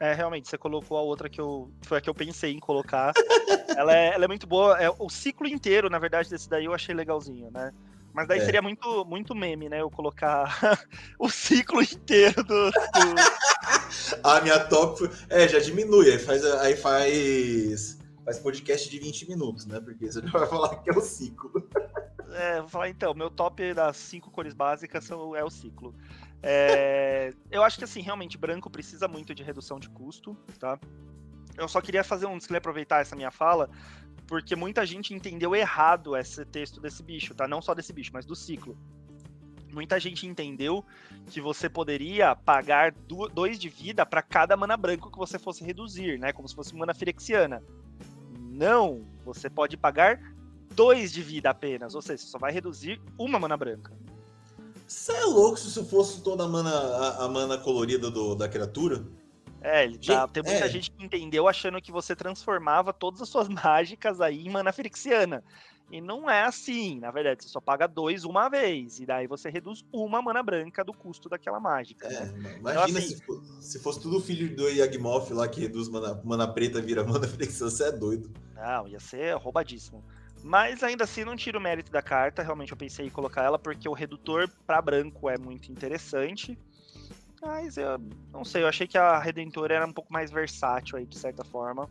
É, 0.00 0.12
realmente, 0.12 0.48
você 0.48 0.56
colocou 0.56 0.96
a 0.96 1.02
outra 1.02 1.28
que 1.28 1.40
eu. 1.40 1.70
Foi 1.82 1.98
a 1.98 2.00
que 2.00 2.08
eu 2.08 2.14
pensei 2.14 2.52
em 2.52 2.60
colocar. 2.60 3.12
ela, 3.76 3.96
é, 3.96 4.14
ela 4.14 4.24
é 4.24 4.28
muito 4.28 4.46
boa. 4.46 4.80
É, 4.80 4.88
o 4.90 5.08
ciclo 5.08 5.48
inteiro, 5.48 5.90
na 5.90 5.98
verdade, 5.98 6.30
desse 6.30 6.48
daí 6.48 6.66
eu 6.66 6.74
achei 6.74 6.94
legalzinho, 6.94 7.50
né? 7.50 7.72
Mas 8.14 8.28
daí 8.28 8.38
é. 8.38 8.44
seria 8.44 8.62
muito, 8.62 9.04
muito 9.04 9.34
meme, 9.34 9.68
né? 9.68 9.80
Eu 9.80 9.90
colocar 9.90 10.78
o 11.18 11.28
ciclo 11.28 11.82
inteiro 11.82 12.44
do. 12.44 12.70
do... 12.70 14.22
a 14.22 14.40
minha 14.40 14.60
top. 14.60 15.10
É, 15.28 15.48
já 15.48 15.58
diminui. 15.58 16.12
Aí 16.12 16.18
faz. 16.18 16.44
Aí 16.44 16.76
faz. 16.76 17.98
Faz 18.24 18.38
podcast 18.38 18.90
de 18.90 18.98
20 18.98 19.28
minutos, 19.28 19.66
né? 19.66 19.80
Porque 19.80 20.06
você 20.06 20.20
já 20.20 20.30
vai 20.30 20.46
falar 20.46 20.76
que 20.76 20.90
é 20.90 20.92
o 20.92 21.00
ciclo. 21.00 21.50
É, 22.32 22.60
vou 22.60 22.68
falar 22.68 22.88
então, 22.88 23.14
meu 23.14 23.30
top 23.30 23.72
das 23.74 23.96
cinco 23.96 24.30
cores 24.30 24.54
básicas 24.54 25.04
são, 25.04 25.34
é 25.34 25.42
o 25.42 25.50
ciclo. 25.50 25.94
É, 26.42 27.32
eu 27.50 27.62
acho 27.62 27.78
que 27.78 27.84
assim, 27.84 28.00
realmente, 28.00 28.36
branco 28.36 28.70
precisa 28.70 29.08
muito 29.08 29.34
de 29.34 29.42
redução 29.42 29.78
de 29.78 29.88
custo, 29.88 30.36
tá? 30.58 30.78
Eu 31.56 31.68
só 31.68 31.80
queria 31.80 32.04
fazer 32.04 32.26
um, 32.26 32.38
queria 32.38 32.58
aproveitar 32.58 33.00
essa 33.00 33.16
minha 33.16 33.30
fala, 33.30 33.68
porque 34.26 34.54
muita 34.54 34.84
gente 34.86 35.14
entendeu 35.14 35.54
errado 35.56 36.16
esse 36.16 36.44
texto 36.44 36.80
desse 36.80 37.02
bicho, 37.02 37.34
tá? 37.34 37.48
Não 37.48 37.60
só 37.60 37.74
desse 37.74 37.92
bicho, 37.92 38.10
mas 38.12 38.24
do 38.24 38.36
ciclo. 38.36 38.76
Muita 39.72 39.98
gente 39.98 40.26
entendeu 40.26 40.84
que 41.26 41.40
você 41.40 41.68
poderia 41.68 42.34
pagar 42.34 42.92
dois 43.34 43.58
de 43.58 43.68
vida 43.68 44.04
para 44.06 44.22
cada 44.22 44.56
mana 44.56 44.76
branco 44.76 45.10
que 45.10 45.18
você 45.18 45.38
fosse 45.38 45.64
reduzir, 45.64 46.18
né? 46.18 46.32
Como 46.32 46.48
se 46.48 46.54
fosse 46.54 46.74
mana 46.74 46.94
firexiana. 46.94 47.62
Não, 48.38 49.06
você 49.24 49.50
pode 49.50 49.76
pagar 49.76 50.20
dois 50.78 51.12
de 51.12 51.20
vida 51.22 51.50
apenas, 51.50 51.96
ou 51.96 52.00
seja, 52.00 52.22
você 52.22 52.28
só 52.28 52.38
vai 52.38 52.52
reduzir 52.52 53.00
uma 53.18 53.36
mana 53.36 53.56
branca. 53.56 53.92
Você 54.86 55.12
é 55.12 55.24
louco 55.24 55.58
se 55.58 55.66
isso 55.66 55.84
fosse 55.84 56.22
toda 56.22 56.44
a 56.44 56.48
mana, 56.48 56.70
a, 56.70 57.24
a 57.24 57.28
mana 57.28 57.58
colorida 57.58 58.12
do, 58.12 58.36
da 58.36 58.48
criatura? 58.48 59.04
É, 59.60 59.82
ele 59.82 59.98
tá, 59.98 60.28
tem 60.28 60.40
muita 60.40 60.66
é. 60.66 60.68
gente 60.68 60.92
que 60.92 61.04
entendeu 61.04 61.48
achando 61.48 61.82
que 61.82 61.90
você 61.90 62.14
transformava 62.14 62.92
todas 62.92 63.20
as 63.20 63.28
suas 63.28 63.48
mágicas 63.50 64.20
aí 64.20 64.46
em 64.46 64.50
mana 64.50 64.72
firexiana. 64.72 65.42
E 65.90 66.00
não 66.00 66.30
é 66.30 66.44
assim, 66.44 67.00
na 67.00 67.10
verdade, 67.10 67.42
você 67.42 67.48
só 67.48 67.60
paga 67.60 67.88
dois 67.88 68.22
uma 68.24 68.48
vez, 68.48 69.00
e 69.00 69.06
daí 69.06 69.26
você 69.26 69.50
reduz 69.50 69.84
uma 69.90 70.22
mana 70.22 70.42
branca 70.42 70.84
do 70.84 70.92
custo 70.92 71.28
daquela 71.28 71.58
mágica. 71.58 72.06
É, 72.06 72.26
né? 72.26 72.56
Imagina 72.58 72.88
então, 72.88 72.98
assim, 72.98 73.16
se, 73.16 73.24
fosse, 73.24 73.62
se, 73.62 73.78
fosse 73.80 74.00
tudo 74.00 74.20
filho 74.20 74.54
do 74.54 74.68
Yagmoth 74.68 75.30
lá 75.30 75.48
que 75.48 75.60
reduz 75.60 75.88
mana, 75.88 76.20
mana 76.22 76.46
preta 76.46 76.80
vira 76.80 77.02
mana 77.08 77.26
firexiana, 77.26 77.70
você 77.70 77.84
é 77.84 77.92
doido. 77.92 78.30
Não, 78.54 78.86
ia 78.86 79.00
ser 79.00 79.34
roubadíssimo. 79.38 80.04
Mas 80.48 80.82
ainda 80.82 81.04
assim 81.04 81.26
não 81.26 81.36
tira 81.36 81.58
o 81.58 81.60
mérito 81.60 81.92
da 81.92 82.00
carta, 82.00 82.42
realmente 82.42 82.72
eu 82.72 82.76
pensei 82.78 83.04
em 83.04 83.10
colocar 83.10 83.42
ela 83.42 83.58
porque 83.58 83.86
o 83.86 83.92
redutor 83.92 84.48
para 84.66 84.80
branco 84.80 85.28
é 85.28 85.36
muito 85.36 85.70
interessante. 85.70 86.58
Mas 87.42 87.76
eu 87.76 87.98
não 88.32 88.46
sei, 88.46 88.62
eu 88.62 88.66
achei 88.66 88.86
que 88.86 88.96
a 88.96 89.18
Redentora 89.18 89.74
era 89.74 89.86
um 89.86 89.92
pouco 89.92 90.10
mais 90.10 90.30
versátil 90.30 90.96
aí, 90.96 91.04
de 91.04 91.18
certa 91.18 91.44
forma. 91.44 91.86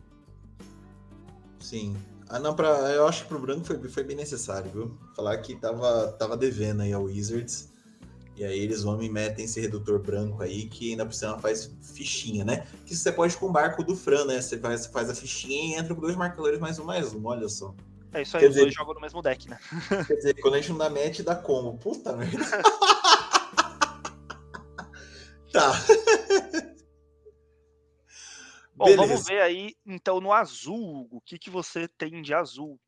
Sim. 1.60 1.96
Ah, 2.28 2.40
não, 2.40 2.52
pra, 2.52 2.66
eu 2.90 3.06
acho 3.06 3.22
que 3.22 3.28
pro 3.28 3.38
branco 3.38 3.64
foi, 3.64 3.88
foi 3.88 4.02
bem 4.02 4.16
necessário, 4.16 4.68
viu? 4.72 4.98
Falar 5.14 5.38
que 5.38 5.54
tava, 5.54 6.10
tava 6.18 6.36
devendo 6.36 6.82
aí 6.82 6.92
ao 6.92 7.04
Wizards. 7.04 7.72
E 8.36 8.44
aí 8.44 8.58
eles 8.58 8.82
vão 8.82 9.00
e 9.00 9.08
metem 9.08 9.44
esse 9.44 9.60
redutor 9.60 10.00
branco 10.00 10.42
aí, 10.42 10.66
que 10.66 10.90
ainda 10.90 11.06
por 11.06 11.14
cima 11.14 11.38
faz 11.38 11.70
fichinha, 11.80 12.44
né? 12.44 12.66
Que 12.84 12.96
você 12.96 13.12
pode 13.12 13.36
com 13.36 13.46
o 13.46 13.52
barco 13.52 13.84
do 13.84 13.94
Fran, 13.94 14.24
né? 14.24 14.40
Você 14.40 14.58
faz, 14.58 14.86
faz 14.86 15.08
a 15.08 15.14
fichinha 15.14 15.76
e 15.76 15.78
entra 15.78 15.94
com 15.94 16.00
dois 16.00 16.16
marcadores 16.16 16.58
mais 16.58 16.76
um, 16.80 16.84
mais 16.84 17.14
um, 17.14 17.24
olha 17.24 17.48
só. 17.48 17.72
É 18.12 18.22
isso 18.22 18.36
aí, 18.36 18.42
quer 18.42 18.48
os 18.48 18.54
dizer, 18.54 18.62
dois 18.62 18.74
jogam 18.74 18.94
no 18.94 19.00
mesmo 19.00 19.22
deck, 19.22 19.48
né? 19.48 19.58
Quer 20.06 20.14
dizer, 20.14 20.34
quando 20.40 20.54
a 20.54 20.60
gente 20.60 20.70
não 20.70 20.78
dá 20.78 20.88
match, 20.88 21.20
dá 21.20 21.36
como? 21.36 21.76
Puta 21.78 22.16
merda. 22.16 22.38
tá. 25.52 25.72
Bom, 28.74 28.86
Beleza. 28.86 29.06
vamos 29.06 29.26
ver 29.26 29.42
aí, 29.42 29.74
então, 29.84 30.20
no 30.20 30.32
azul. 30.32 31.06
O 31.10 31.20
que, 31.20 31.38
que 31.38 31.50
você 31.50 31.86
tem 31.86 32.22
de 32.22 32.32
azul? 32.32 32.80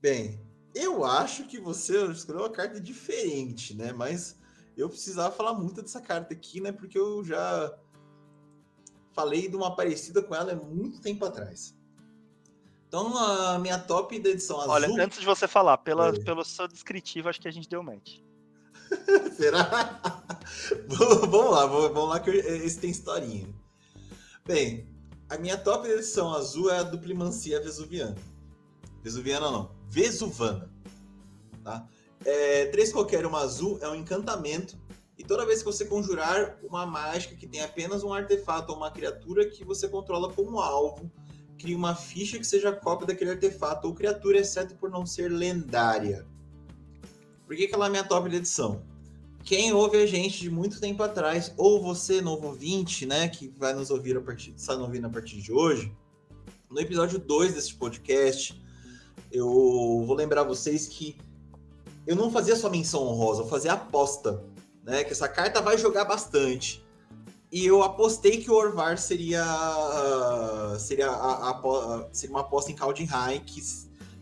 Bem, 0.00 0.40
eu 0.74 1.04
acho 1.04 1.44
que 1.44 1.58
você 1.58 2.06
escolheu 2.06 2.42
uma 2.42 2.50
carta 2.50 2.80
diferente, 2.80 3.76
né? 3.76 3.92
Mas 3.92 4.40
eu 4.76 4.88
precisava 4.88 5.34
falar 5.34 5.54
muito 5.54 5.82
dessa 5.82 6.00
carta 6.00 6.32
aqui, 6.32 6.60
né? 6.60 6.72
Porque 6.72 6.98
eu 6.98 7.22
já 7.22 7.76
falei 9.12 9.48
de 9.48 9.56
uma 9.56 9.76
parecida 9.76 10.22
com 10.22 10.34
ela 10.34 10.52
há 10.52 10.56
muito 10.56 11.00
tempo 11.00 11.24
atrás. 11.24 11.76
Então, 12.92 13.16
a 13.16 13.58
minha 13.58 13.78
top 13.78 14.18
da 14.18 14.28
edição 14.28 14.60
azul. 14.60 14.70
Olha, 14.70 15.02
antes 15.02 15.18
de 15.18 15.24
você 15.24 15.48
falar, 15.48 15.78
pela, 15.78 16.12
pelo 16.12 16.44
seu 16.44 16.68
descritivo, 16.68 17.30
acho 17.30 17.40
que 17.40 17.48
a 17.48 17.50
gente 17.50 17.66
deu 17.66 17.82
match. 17.82 18.18
Será? 19.34 19.98
vamos 20.88 21.50
lá, 21.52 21.64
vamos 21.64 22.08
lá, 22.10 22.20
que 22.20 22.28
esse 22.28 22.78
tem 22.78 22.90
historinha. 22.90 23.48
Bem, 24.44 24.86
a 25.30 25.38
minha 25.38 25.56
top 25.56 25.88
da 25.88 25.94
edição 25.94 26.34
azul 26.34 26.70
é 26.70 26.80
a 26.80 26.82
Duplimancia 26.82 27.62
Vesuviana. 27.62 28.14
Vesuviana 29.02 29.50
não, 29.50 29.74
Vesuvana. 29.88 30.70
Tá? 31.64 31.88
É, 32.26 32.66
três 32.66 32.92
qualquer 32.92 33.24
uma 33.24 33.38
azul 33.38 33.78
é 33.80 33.88
um 33.88 33.94
encantamento. 33.94 34.76
E 35.16 35.24
toda 35.24 35.46
vez 35.46 35.60
que 35.60 35.64
você 35.64 35.86
conjurar 35.86 36.58
uma 36.62 36.84
mágica 36.84 37.34
que 37.36 37.46
tem 37.46 37.62
apenas 37.62 38.02
um 38.04 38.12
artefato 38.12 38.70
ou 38.70 38.76
uma 38.76 38.90
criatura 38.90 39.48
que 39.48 39.64
você 39.64 39.88
controla 39.88 40.30
como 40.30 40.60
alvo, 40.60 41.10
crie 41.62 41.76
uma 41.76 41.94
ficha 41.94 42.38
que 42.38 42.44
seja 42.44 42.72
cópia 42.72 43.06
daquele 43.06 43.30
artefato 43.30 43.86
ou 43.86 43.94
criatura, 43.94 44.38
exceto 44.38 44.74
por 44.74 44.90
não 44.90 45.06
ser 45.06 45.28
lendária. 45.30 46.26
Por 47.46 47.54
que, 47.54 47.68
que 47.68 47.74
ela 47.74 47.86
é 47.86 47.88
minha 47.88 48.02
top 48.02 48.28
de 48.28 48.36
edição? 48.36 48.82
Quem 49.44 49.72
ouve 49.72 49.96
a 49.96 50.06
gente 50.06 50.40
de 50.40 50.50
muito 50.50 50.80
tempo 50.80 51.02
atrás, 51.02 51.54
ou 51.56 51.80
você, 51.80 52.20
novo 52.20 52.48
ouvinte, 52.48 53.06
né, 53.06 53.28
que 53.28 53.52
vai 53.56 53.72
nos 53.72 53.90
ouvir 53.90 54.16
a 54.16 54.20
partir, 54.20 54.54
está 54.56 54.74
nos 54.74 54.86
ouvindo 54.86 55.06
a 55.06 55.10
partir 55.10 55.40
de 55.40 55.52
hoje, 55.52 55.92
no 56.68 56.80
episódio 56.80 57.18
2 57.18 57.54
desse 57.54 57.74
podcast, 57.74 58.60
eu 59.30 59.46
vou 59.46 60.14
lembrar 60.14 60.42
vocês 60.42 60.86
que 60.86 61.16
eu 62.06 62.16
não 62.16 62.30
fazia 62.30 62.56
só 62.56 62.68
menção 62.68 63.02
honrosa, 63.02 63.42
eu 63.42 63.48
fazia 63.48 63.74
aposta, 63.74 64.44
né? 64.82 65.04
Que 65.04 65.12
essa 65.12 65.28
carta 65.28 65.60
vai 65.60 65.78
jogar 65.78 66.04
bastante. 66.04 66.81
E 67.52 67.66
eu 67.66 67.82
apostei 67.82 68.38
que 68.38 68.50
o 68.50 68.54
Orvar 68.54 68.96
seria 68.96 69.44
seria, 70.78 71.10
a, 71.10 71.50
a, 71.50 72.08
seria 72.10 72.34
uma 72.34 72.40
aposta 72.40 72.72
em 72.72 72.74
Kaldheim 72.74 73.06
que, 73.44 73.60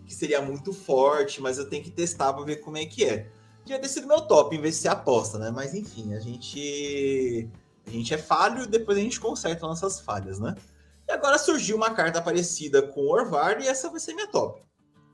que 0.04 0.12
seria 0.12 0.42
muito 0.42 0.72
forte, 0.72 1.40
mas 1.40 1.56
eu 1.56 1.70
tenho 1.70 1.84
que 1.84 1.92
testar 1.92 2.32
para 2.32 2.44
ver 2.44 2.56
como 2.56 2.76
é 2.76 2.84
que 2.84 3.04
é. 3.04 3.30
Devia 3.64 3.80
ter 3.80 3.86
sido 3.88 4.08
meu 4.08 4.22
top 4.22 4.56
em 4.56 4.60
vez 4.60 4.74
de 4.74 4.80
ser 4.80 4.88
aposta, 4.88 5.38
né? 5.38 5.52
Mas 5.52 5.74
enfim, 5.74 6.12
a 6.12 6.18
gente 6.18 7.48
a 7.86 7.90
gente 7.90 8.12
é 8.12 8.18
falho 8.18 8.64
e 8.64 8.66
depois 8.66 8.98
a 8.98 9.00
gente 9.00 9.20
conserta 9.20 9.64
nossas 9.64 10.00
falhas, 10.00 10.40
né? 10.40 10.56
E 11.08 11.12
agora 11.12 11.38
surgiu 11.38 11.76
uma 11.76 11.90
carta 11.90 12.20
parecida 12.20 12.82
com 12.82 13.00
o 13.00 13.12
Orvar 13.12 13.62
e 13.62 13.68
essa 13.68 13.88
vai 13.88 14.00
ser 14.00 14.12
minha 14.12 14.26
top. 14.26 14.60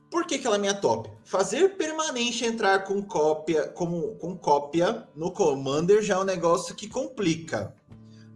Por 0.09 0.25
que, 0.25 0.39
que 0.39 0.47
ela 0.47 0.55
é 0.55 0.59
minha 0.59 0.73
top? 0.73 1.07
Fazer 1.23 1.77
permanente 1.77 2.43
entrar 2.45 2.83
com 2.83 2.99
cópia, 3.03 3.67
com, 3.67 4.15
com 4.15 4.35
cópia 4.35 5.07
no 5.15 5.31
Commander 5.31 6.01
já 6.01 6.15
é 6.15 6.19
um 6.19 6.23
negócio 6.23 6.73
que 6.73 6.87
complica. 6.87 7.76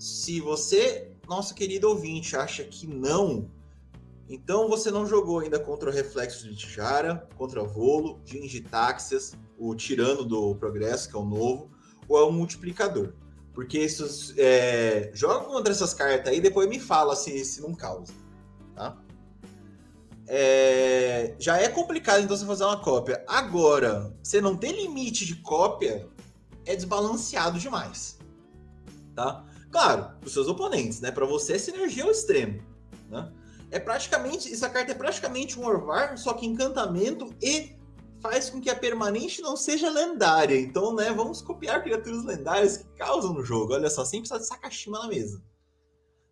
Se 0.01 0.41
você, 0.41 1.11
nosso 1.29 1.53
querido 1.53 1.87
ouvinte, 1.87 2.35
acha 2.35 2.63
que 2.63 2.87
não, 2.87 3.47
então 4.27 4.67
você 4.67 4.89
não 4.89 5.05
jogou 5.05 5.37
ainda 5.37 5.59
contra 5.59 5.91
o 5.91 5.93
Reflexo 5.93 6.49
de 6.49 6.55
Tijara, 6.55 7.29
contra 7.37 7.61
o 7.61 7.67
Volo, 7.67 8.19
Gingitaxias, 8.25 9.37
o 9.59 9.75
Tirano 9.75 10.25
do 10.25 10.55
Progresso, 10.55 11.07
que 11.07 11.15
é 11.15 11.19
o 11.19 11.23
novo, 11.23 11.69
ou 12.07 12.17
é 12.17 12.23
o 12.23 12.31
Multiplicador. 12.31 13.13
Porque 13.53 13.77
isso, 13.77 14.33
é, 14.39 15.11
joga 15.13 15.45
contra 15.45 15.71
essas 15.71 15.93
cartas 15.93 16.33
aí 16.33 16.41
depois 16.41 16.67
me 16.67 16.79
fala 16.79 17.15
se, 17.15 17.45
se 17.45 17.61
não 17.61 17.75
causa. 17.75 18.11
Tá? 18.75 18.97
é, 20.27 21.35
já 21.37 21.59
é 21.59 21.67
complicado 21.67 22.23
então 22.23 22.35
você 22.35 22.43
fazer 22.43 22.63
uma 22.63 22.77
cópia. 22.77 23.23
Agora, 23.27 24.11
você 24.23 24.41
não 24.41 24.57
ter 24.57 24.71
limite 24.71 25.27
de 25.27 25.35
cópia 25.35 26.09
é 26.65 26.75
desbalanceado 26.75 27.59
demais. 27.59 28.17
Tá? 29.13 29.45
Claro, 29.71 30.17
para 30.19 30.27
os 30.27 30.33
seus 30.33 30.47
oponentes, 30.47 30.99
né? 30.99 31.11
Para 31.11 31.25
você, 31.25 31.53
essa 31.53 31.71
energia 31.71 32.03
é 32.03 32.05
o 32.05 32.11
extremo. 32.11 32.61
Né? 33.09 33.31
É 33.71 33.79
praticamente. 33.79 34.51
Essa 34.51 34.69
carta 34.69 34.91
é 34.91 34.95
praticamente 34.95 35.57
um 35.59 35.65
Orvar, 35.65 36.17
só 36.17 36.33
que 36.33 36.45
encantamento 36.45 37.33
e 37.41 37.75
faz 38.21 38.49
com 38.49 38.61
que 38.61 38.69
a 38.69 38.75
permanente 38.75 39.41
não 39.41 39.55
seja 39.55 39.89
lendária. 39.89 40.59
Então, 40.59 40.93
né, 40.93 41.11
vamos 41.11 41.41
copiar 41.41 41.81
criaturas 41.81 42.23
lendárias 42.23 42.77
que 42.77 42.87
causam 42.97 43.33
no 43.33 43.43
jogo. 43.43 43.73
Olha 43.73 43.89
só, 43.89 44.05
sem 44.05 44.19
precisar 44.19 44.39
de 44.39 44.47
Sakashima 44.47 44.99
na 44.99 45.07
mesa. 45.07 45.41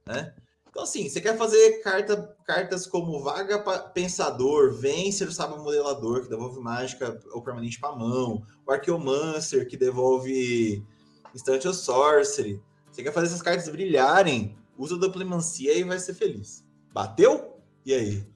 Né? 0.05 0.33
Então, 0.69 0.83
assim, 0.83 1.09
você 1.09 1.19
quer 1.19 1.35
fazer 1.35 1.81
carta, 1.81 2.37
cartas 2.45 2.85
como 2.85 3.23
Vaga 3.23 3.59
Pensador, 3.93 4.73
Vencer 4.73 5.27
o 5.27 5.31
Sábio 5.31 5.57
Modelador, 5.63 6.23
que 6.23 6.29
devolve 6.29 6.59
mágica 6.59 7.19
ou 7.31 7.41
permanente 7.41 7.79
para 7.79 7.95
mão, 7.95 8.43
o 8.67 8.71
Archeomancer, 8.71 9.67
que 9.67 9.75
devolve 9.75 10.85
Instant 11.33 11.65
of 11.65 11.75
Sorcery. 11.75 12.61
Você 12.99 13.03
quer 13.03 13.13
fazer 13.13 13.27
essas 13.27 13.41
cartas 13.41 13.69
brilharem, 13.69 14.57
usa 14.77 14.95
a 14.95 14.99
Duplimancia 14.99 15.73
e 15.73 15.85
vai 15.85 15.97
ser 15.99 16.13
feliz. 16.13 16.65
Bateu? 16.91 17.63
E 17.85 17.93
aí? 17.93 18.27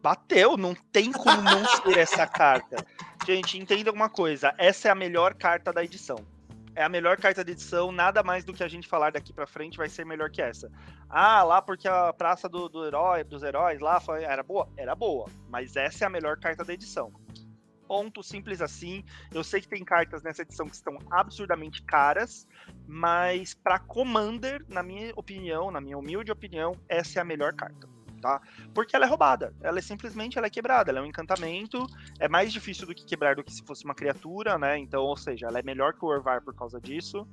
Bateu, 0.00 0.56
não 0.56 0.72
tem 0.92 1.10
como 1.10 1.42
não 1.42 1.64
ser 1.82 1.98
essa 1.98 2.24
carta. 2.24 2.76
Gente, 3.26 3.58
entenda 3.58 3.90
uma 3.90 4.08
coisa: 4.08 4.54
essa 4.56 4.86
é 4.86 4.90
a 4.92 4.94
melhor 4.94 5.34
carta 5.34 5.72
da 5.72 5.82
edição 5.82 6.24
é 6.74 6.82
a 6.82 6.88
melhor 6.88 7.18
carta 7.18 7.44
de 7.44 7.52
edição, 7.52 7.92
nada 7.92 8.22
mais 8.22 8.44
do 8.44 8.52
que 8.52 8.64
a 8.64 8.68
gente 8.68 8.88
falar 8.88 9.12
daqui 9.12 9.32
para 9.32 9.46
frente 9.46 9.76
vai 9.76 9.88
ser 9.88 10.06
melhor 10.06 10.30
que 10.30 10.40
essa. 10.40 10.70
Ah, 11.08 11.42
lá 11.42 11.60
porque 11.60 11.86
a 11.86 12.12
praça 12.12 12.48
do, 12.48 12.68
do 12.68 12.86
herói, 12.86 13.24
dos 13.24 13.42
heróis 13.42 13.80
lá 13.80 14.00
foi, 14.00 14.24
era 14.24 14.42
boa? 14.42 14.68
Era 14.76 14.94
boa, 14.94 15.28
mas 15.50 15.76
essa 15.76 16.04
é 16.04 16.06
a 16.06 16.10
melhor 16.10 16.38
carta 16.38 16.64
da 16.64 16.72
edição. 16.72 17.12
Ponto 17.92 18.22
simples 18.22 18.62
assim. 18.62 19.04
Eu 19.34 19.44
sei 19.44 19.60
que 19.60 19.68
tem 19.68 19.84
cartas 19.84 20.22
nessa 20.22 20.40
edição 20.40 20.66
que 20.66 20.74
estão 20.74 20.96
absurdamente 21.10 21.82
caras, 21.82 22.48
mas 22.88 23.52
para 23.52 23.78
Commander, 23.78 24.64
na 24.66 24.82
minha 24.82 25.12
opinião, 25.14 25.70
na 25.70 25.78
minha 25.78 25.98
humilde 25.98 26.32
opinião, 26.32 26.74
essa 26.88 27.18
é 27.18 27.20
a 27.20 27.24
melhor 27.24 27.52
carta 27.52 27.86
tá? 28.22 28.40
Porque 28.72 28.94
ela 28.94 29.04
é 29.04 29.08
roubada, 29.08 29.52
ela 29.60 29.80
é 29.80 29.82
simplesmente 29.82 30.38
ela 30.38 30.46
é 30.46 30.50
quebrada, 30.50 30.90
ela 30.90 31.00
é 31.00 31.02
um 31.02 31.06
encantamento, 31.06 31.84
é 32.20 32.28
mais 32.28 32.52
difícil 32.52 32.86
do 32.86 32.94
que 32.94 33.04
quebrar 33.04 33.34
do 33.34 33.42
que 33.42 33.52
se 33.52 33.62
fosse 33.62 33.84
uma 33.84 33.96
criatura, 33.96 34.56
né? 34.56 34.78
Então, 34.78 35.02
ou 35.02 35.16
seja, 35.16 35.48
ela 35.48 35.58
é 35.58 35.62
melhor 35.62 35.92
que 35.92 36.04
o 36.04 36.08
Orvar 36.08 36.40
por 36.40 36.54
causa 36.54 36.80
disso. 36.80 37.26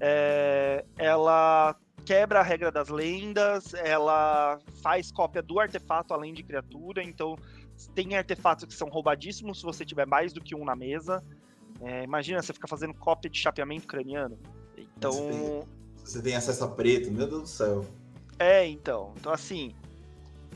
É, 0.00 0.84
ela 0.96 1.76
quebra 2.04 2.40
a 2.40 2.42
regra 2.42 2.72
das 2.72 2.88
lendas, 2.88 3.74
ela 3.74 4.58
faz 4.82 5.12
cópia 5.12 5.42
do 5.42 5.60
artefato 5.60 6.12
além 6.12 6.32
de 6.32 6.42
criatura, 6.42 7.02
então 7.02 7.36
tem 7.94 8.16
artefatos 8.16 8.64
que 8.64 8.74
são 8.74 8.88
roubadíssimos 8.88 9.58
se 9.58 9.64
você 9.64 9.84
tiver 9.84 10.06
mais 10.06 10.32
do 10.32 10.40
que 10.40 10.54
um 10.54 10.64
na 10.64 10.76
mesa. 10.76 11.22
É, 11.80 12.04
imagina 12.04 12.42
você 12.42 12.52
ficar 12.52 12.68
fazendo 12.68 12.94
cópia 12.94 13.30
de 13.30 13.38
chapeamento 13.38 13.86
craniano. 13.86 14.38
Então. 14.76 15.12
Você 15.12 15.28
tem, 15.28 15.62
você 16.04 16.22
tem 16.22 16.36
acesso 16.36 16.64
a 16.64 16.68
preto, 16.68 17.10
meu 17.10 17.26
Deus 17.26 17.42
do 17.42 17.48
céu. 17.48 17.86
É, 18.38 18.66
então. 18.66 19.12
Então, 19.16 19.32
assim, 19.32 19.74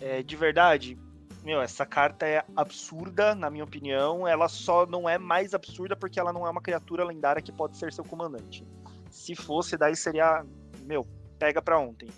é, 0.01 0.23
de 0.23 0.37
verdade, 0.37 0.99
meu, 1.45 1.61
essa 1.61 1.87
carta 1.87 2.27
é 2.27 2.45
absurda, 2.57 3.35
na 3.35 3.49
minha 3.51 3.65
opinião. 3.65 4.27
Ela 4.27 4.49
só 4.49 4.87
não 4.87 5.09
é 5.09 5.19
mais 5.19 5.55
absurda 5.55 5.97
porque 5.97 6.19
ela 6.19 6.33
não 6.33 6.47
é 6.47 6.51
uma 6.51 6.61
criatura 6.61 7.05
lendária 7.05 7.43
que 7.43 7.53
pode 7.53 7.77
ser 7.77 7.93
seu 7.93 8.05
comandante. 8.05 8.67
Se 9.11 9.35
fosse, 9.35 9.77
daí 9.77 9.97
seria, 9.97 10.45
meu, 10.85 11.07
pega 11.39 11.63
pra 11.63 11.79
ontem. 11.79 12.09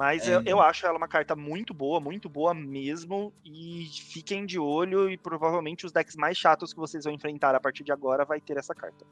Mas 0.00 0.26
é, 0.26 0.34
eu, 0.34 0.42
eu, 0.46 0.60
acho 0.62 0.86
ela 0.86 0.96
uma 0.96 1.06
carta 1.06 1.36
muito 1.36 1.74
boa, 1.74 2.00
muito 2.00 2.26
boa 2.26 2.54
mesmo. 2.54 3.34
E 3.44 3.86
fiquem 4.08 4.46
de 4.46 4.58
olho 4.58 5.10
e 5.10 5.18
provavelmente 5.18 5.84
os 5.84 5.92
decks 5.92 6.16
mais 6.16 6.38
chatos 6.38 6.72
que 6.72 6.80
vocês 6.80 7.04
vão 7.04 7.12
enfrentar 7.12 7.54
a 7.54 7.60
partir 7.60 7.84
de 7.84 7.92
agora 7.92 8.24
vai 8.24 8.40
ter 8.40 8.56
essa 8.56 8.74
carta. 8.74 9.04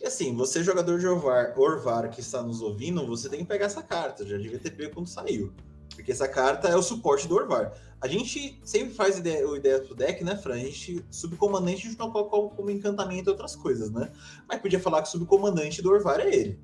E 0.00 0.06
assim, 0.08 0.34
você 0.34 0.64
jogador 0.64 0.98
de 0.98 1.06
Orvar, 1.06 1.56
Orvar 1.56 2.10
que 2.10 2.18
está 2.18 2.42
nos 2.42 2.60
ouvindo, 2.60 3.06
você 3.06 3.28
tem 3.28 3.38
que 3.38 3.44
pegar 3.44 3.66
essa 3.66 3.84
carta. 3.84 4.26
Já 4.26 4.36
devia 4.36 4.58
ter 4.58 4.72
pego 4.72 4.94
quando 4.94 5.06
saiu. 5.06 5.52
Porque 5.94 6.10
essa 6.10 6.26
carta 6.26 6.66
é 6.66 6.74
o 6.74 6.82
suporte 6.82 7.28
do 7.28 7.36
Orvar. 7.36 7.72
A 8.00 8.08
gente 8.08 8.58
sempre 8.64 8.92
faz 8.94 9.18
ideia, 9.18 9.48
o 9.48 9.54
ideia 9.54 9.78
pro 9.78 9.94
deck, 9.94 10.24
né, 10.24 10.34
Fran? 10.34 10.54
A 10.54 10.58
gente, 10.58 11.04
subcomandante, 11.08 11.86
a 11.86 11.90
gente 11.90 11.98
não 12.00 12.10
coloca 12.10 12.56
como 12.56 12.68
encantamento 12.68 13.30
e 13.30 13.30
outras 13.30 13.54
coisas, 13.54 13.92
né? 13.92 14.10
Mas 14.48 14.60
podia 14.60 14.80
falar 14.80 15.02
que 15.02 15.08
o 15.08 15.12
subcomandante 15.12 15.80
do 15.80 15.92
Orvar 15.92 16.18
é 16.18 16.34
ele. 16.34 16.58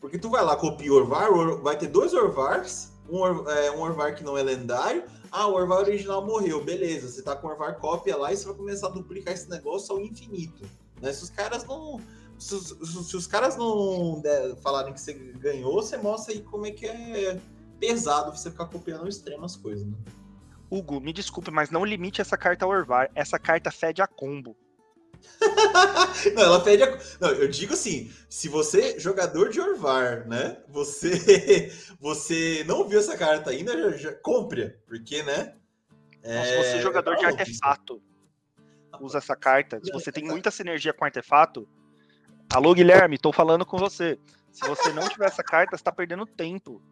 Porque 0.00 0.18
tu 0.18 0.30
vai 0.30 0.42
lá, 0.42 0.56
copia 0.56 0.92
o 0.92 0.96
Orvar, 0.96 1.30
vai 1.62 1.76
ter 1.76 1.88
dois 1.88 2.14
Orvars, 2.14 2.92
um, 3.08 3.18
Or, 3.18 3.48
é, 3.48 3.70
um 3.70 3.80
Orvar 3.80 4.14
que 4.14 4.24
não 4.24 4.36
é 4.36 4.42
lendário. 4.42 5.04
Ah, 5.30 5.46
o 5.46 5.54
Orvar 5.54 5.80
original 5.80 6.24
morreu, 6.24 6.64
beleza. 6.64 7.08
Você 7.08 7.22
tá 7.22 7.36
com 7.36 7.46
o 7.46 7.50
Orvar 7.50 7.78
cópia 7.78 8.16
lá 8.16 8.32
e 8.32 8.36
você 8.36 8.46
vai 8.46 8.54
começar 8.54 8.86
a 8.86 8.90
duplicar 8.90 9.34
esse 9.34 9.48
negócio 9.50 9.94
ao 9.94 10.00
infinito. 10.00 10.64
Né? 11.00 11.12
Se 11.12 11.24
os 11.24 11.30
caras 11.30 11.64
não. 11.64 12.00
Se 12.38 12.54
os, 12.54 12.68
se 13.08 13.16
os 13.16 13.26
caras 13.26 13.56
não 13.58 14.18
der, 14.22 14.56
falarem 14.56 14.94
que 14.94 15.00
você 15.00 15.12
ganhou, 15.12 15.82
você 15.82 15.98
mostra 15.98 16.32
aí 16.32 16.40
como 16.40 16.64
é 16.64 16.70
que 16.70 16.86
é 16.86 17.38
pesado 17.78 18.34
você 18.34 18.50
ficar 18.50 18.64
copiando 18.64 19.02
ao 19.02 19.08
extremo 19.08 19.44
as 19.44 19.56
coisas, 19.56 19.86
né? 19.86 19.94
Hugo, 20.70 21.00
me 21.00 21.12
desculpe, 21.12 21.50
mas 21.50 21.70
não 21.70 21.84
limite 21.84 22.20
essa 22.20 22.38
carta 22.38 22.64
ao 22.64 22.70
Orvar. 22.70 23.10
Essa 23.14 23.38
carta 23.38 23.70
fede 23.70 24.00
a 24.00 24.06
combo. 24.06 24.56
não, 26.34 26.42
ela 26.42 26.60
pede 26.62 26.82
a... 26.82 26.98
Não, 27.20 27.30
eu 27.30 27.48
digo 27.48 27.72
assim, 27.72 28.10
se 28.28 28.48
você, 28.48 28.98
jogador 28.98 29.50
de 29.50 29.60
Orvar, 29.60 30.26
né? 30.26 30.58
Você 30.68 31.72
você 32.00 32.64
não 32.66 32.88
viu 32.88 32.98
essa 32.98 33.16
carta 33.16 33.50
ainda, 33.50 33.76
já, 33.76 33.96
já 33.96 34.12
compre, 34.14 34.70
porque, 34.86 35.22
né? 35.22 35.54
É... 36.22 36.44
Se 36.44 36.56
você 36.56 36.76
é 36.78 36.82
jogador 36.82 37.16
de 37.16 37.24
artefato, 37.24 38.02
usa 39.00 39.18
essa 39.18 39.36
carta. 39.36 39.80
Se 39.82 39.90
você 39.90 40.12
tem 40.12 40.24
muita 40.24 40.50
sinergia 40.50 40.92
com 40.92 41.04
artefato, 41.04 41.68
alô 42.52 42.74
Guilherme, 42.74 43.18
tô 43.18 43.32
falando 43.32 43.64
com 43.64 43.78
você. 43.78 44.18
Se 44.52 44.66
você 44.66 44.92
não 44.92 45.08
tiver 45.08 45.26
essa 45.26 45.42
carta, 45.42 45.76
você 45.76 45.82
tá 45.82 45.92
perdendo 45.92 46.26
tempo. 46.26 46.82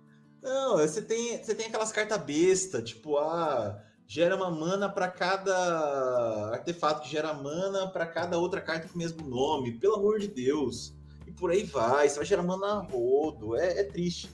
Não, 0.42 0.78
você 0.78 1.02
tem, 1.02 1.42
você 1.42 1.54
tem 1.54 1.66
aquelas 1.66 1.90
cartas 1.90 2.22
besta, 2.22 2.80
tipo, 2.80 3.18
ah, 3.18 3.82
gera 4.08 4.34
uma 4.34 4.50
mana 4.50 4.88
para 4.88 5.06
cada 5.06 6.50
artefato 6.54 7.02
que 7.02 7.10
gera 7.10 7.34
mana 7.34 7.88
para 7.88 8.06
cada 8.06 8.38
outra 8.38 8.58
carta 8.58 8.88
com 8.88 8.94
o 8.94 8.98
mesmo 8.98 9.28
nome. 9.28 9.78
Pelo 9.78 9.96
amor 9.96 10.18
de 10.18 10.26
Deus. 10.26 10.94
E 11.26 11.30
por 11.30 11.50
aí 11.50 11.62
vai. 11.62 12.08
Você 12.08 12.16
vai 12.16 12.24
gerar 12.24 12.42
mana 12.42 12.80
rodo. 12.80 13.54
É, 13.54 13.80
é 13.80 13.84
triste. 13.84 14.30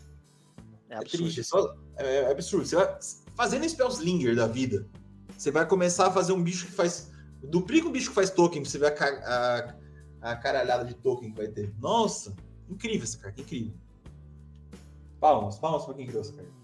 É, 0.89 0.95
é 0.95 1.01
triste. 1.01 1.41
É, 1.41 1.43
só, 1.43 1.75
é, 1.97 2.17
é, 2.21 2.31
absurdo. 2.31 2.65
Você 2.65 2.77
vai 2.77 2.99
fazendo 3.35 3.69
Spellslinger 3.69 4.37
da 4.37 4.47
vida. 4.47 4.87
Você 5.37 5.51
vai 5.51 5.67
começar 5.67 6.07
a 6.07 6.13
fazer 6.13 6.33
um 6.33 6.43
bicho 6.43 6.67
que 6.67 6.73
faz. 6.73 7.11
Duplica 7.43 7.89
um 7.89 7.93
bicho 7.93 8.11
que 8.11 8.15
faz 8.15 8.31
token. 8.31 8.65
Você 8.65 8.79
vê 8.79 8.87
a, 8.87 9.75
a, 10.23 10.31
a 10.31 10.37
caralhada 10.37 10.85
de 10.85 10.95
token 10.95 11.33
que 11.33 11.37
vai 11.37 11.49
ter. 11.49 11.75
Nossa, 11.81 12.33
incrível 12.71 13.03
essa 13.03 13.19
carta, 13.19 13.41
incrível. 13.41 13.75
Palmas, 15.19 15.59
palmas 15.59 15.85
pra 15.85 15.95
quem 15.95 16.07
criou 16.07 16.21
essa 16.23 16.33
carta. 16.33 16.64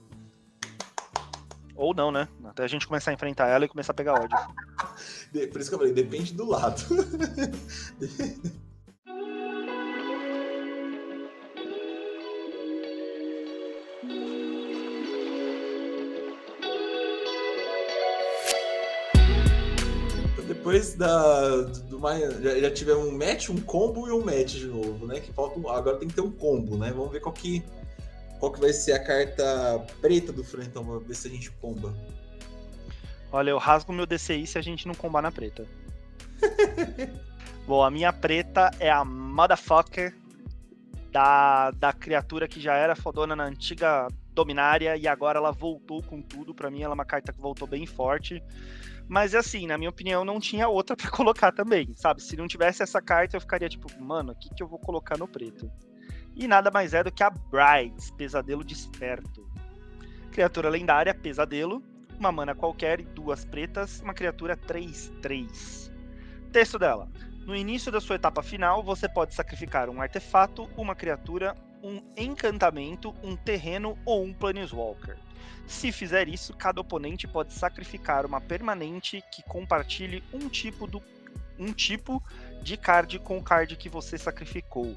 Ou 1.81 1.95
não, 1.95 2.12
né? 2.12 2.28
Até 2.45 2.62
a 2.62 2.68
gente 2.68 2.87
começar 2.87 3.11
a 3.11 3.14
enfrentar 3.14 3.49
ela 3.49 3.64
e 3.64 3.68
começar 3.68 3.93
a 3.93 3.95
pegar 3.95 4.12
ódio. 4.12 4.37
Por 5.51 5.61
isso 5.62 5.70
que 5.70 5.74
eu 5.74 5.78
falei, 5.78 5.95
depende 5.95 6.35
do 6.35 6.47
lado. 6.47 6.83
depois 20.47 20.95
da 20.95 21.62
do 21.62 21.99
mais, 21.99 22.43
já, 22.43 22.61
já 22.61 22.70
tivemos 22.70 23.07
um 23.07 23.16
match, 23.16 23.49
um 23.49 23.59
combo 23.59 24.07
e 24.07 24.12
um 24.12 24.22
match 24.22 24.57
de 24.57 24.66
novo, 24.66 25.07
né? 25.07 25.18
Que 25.18 25.33
falta 25.33 25.59
agora 25.70 25.97
tem 25.97 26.09
que 26.09 26.14
ter 26.14 26.20
um 26.20 26.31
combo, 26.31 26.76
né? 26.76 26.93
Vamos 26.95 27.11
ver 27.11 27.20
qual 27.20 27.33
que 27.33 27.62
qual 28.41 28.51
que 28.51 28.59
vai 28.59 28.72
ser 28.72 28.93
a 28.93 28.99
carta 28.99 29.86
preta 30.01 30.32
do 30.32 30.43
Frentão? 30.43 30.82
Vamos 30.82 31.07
ver 31.07 31.14
se 31.14 31.28
a 31.28 31.30
gente 31.30 31.51
comba. 31.53 31.95
Olha, 33.30 33.51
eu 33.51 33.59
rasgo 33.59 33.93
meu 33.93 34.07
DCI 34.07 34.47
se 34.47 34.59
a 34.59 34.62
gente 34.62 34.88
não 34.88 34.95
combar 34.95 35.20
na 35.20 35.30
preta. 35.30 35.66
Bom, 37.68 37.84
a 37.84 37.91
minha 37.91 38.12
preta 38.12 38.70
é 38.80 38.91
a 38.91 39.05
Motherfucker 39.05 40.16
da, 41.12 41.70
da 41.72 41.93
criatura 41.93 42.49
que 42.49 42.61
já 42.61 42.74
era 42.74 42.97
fodona 42.97 43.36
na 43.36 43.45
antiga 43.45 44.09
Dominária 44.32 44.97
e 44.97 45.07
agora 45.07 45.38
ela 45.38 45.53
voltou 45.53 46.03
com 46.03 46.22
tudo. 46.22 46.55
Para 46.55 46.70
mim, 46.70 46.82
ela 46.82 46.95
é 46.95 46.95
uma 46.95 47.05
carta 47.05 47.32
que 47.32 47.41
voltou 47.41 47.68
bem 47.68 47.84
forte. 47.84 48.43
Mas 49.07 49.34
assim, 49.34 49.66
na 49.66 49.76
minha 49.76 49.91
opinião, 49.91 50.24
não 50.24 50.41
tinha 50.41 50.66
outra 50.66 50.97
para 50.97 51.11
colocar 51.11 51.53
também, 51.53 51.93
sabe? 51.95 52.22
Se 52.22 52.36
não 52.36 52.49
tivesse 52.49 52.82
essa 52.82 53.03
carta, 53.03 53.36
eu 53.36 53.41
ficaria 53.41 53.68
tipo, 53.68 53.86
mano, 54.03 54.32
o 54.32 54.34
que, 54.34 54.49
que 54.55 54.62
eu 54.62 54.66
vou 54.66 54.78
colocar 54.78 55.18
no 55.18 55.28
preto? 55.28 55.70
E 56.35 56.47
nada 56.47 56.70
mais 56.70 56.95
é 56.95 57.03
do 57.03 57.12
que 57.12 57.22
a 57.22 57.31
Brides, 57.31 58.11
Pesadelo 58.11 58.64
Desperto. 58.64 59.47
Criatura 60.31 60.68
lendária, 60.68 61.14
Pesadelo, 61.14 61.83
uma 62.18 62.31
mana 62.31 62.55
qualquer 62.55 63.01
e 63.01 63.05
duas 63.05 63.45
pretas, 63.45 64.01
uma 64.01 64.14
criatura 64.14 64.57
3-3. 64.57 65.91
Texto 66.53 66.78
dela. 66.78 67.09
No 67.47 67.57
início 67.57 67.91
da 67.91 68.01
sua 68.01 68.16
etapa 68.16 68.43
final, 68.43 68.83
você 68.83 69.09
pode 69.09 69.35
sacrificar 69.35 69.89
um 69.89 70.01
artefato, 70.01 70.68
uma 70.76 70.95
criatura, 70.95 71.57
um 71.83 72.03
encantamento, 72.16 73.14
um 73.22 73.35
terreno 73.35 73.99
ou 74.05 74.22
um 74.22 74.33
planeswalker. 74.33 75.16
Se 75.66 75.91
fizer 75.91 76.28
isso, 76.28 76.55
cada 76.55 76.81
oponente 76.81 77.26
pode 77.26 77.53
sacrificar 77.53 78.26
uma 78.26 78.41
permanente 78.41 79.22
que 79.33 79.43
compartilhe 79.45 80.22
um 80.33 80.49
tipo, 80.49 80.87
do, 80.87 81.03
um 81.59 81.72
tipo 81.72 82.22
de 82.62 82.76
card 82.76 83.18
com 83.20 83.39
o 83.39 83.43
card 83.43 83.76
que 83.76 83.89
você 83.89 84.18
sacrificou. 84.18 84.95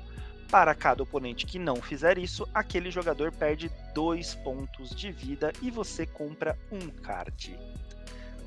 Para 0.54 0.76
cada 0.76 1.02
oponente 1.02 1.48
que 1.48 1.58
não 1.58 1.78
fizer 1.78 2.20
isso, 2.20 2.48
aquele 2.54 2.92
jogador 2.92 3.32
perde 3.32 3.72
dois 3.92 4.36
pontos 4.36 4.92
de 4.92 5.12
vida 5.12 5.52
e 5.64 5.72
você 5.72 6.06
compra 6.06 6.56
um 6.72 6.92
card. 6.92 7.60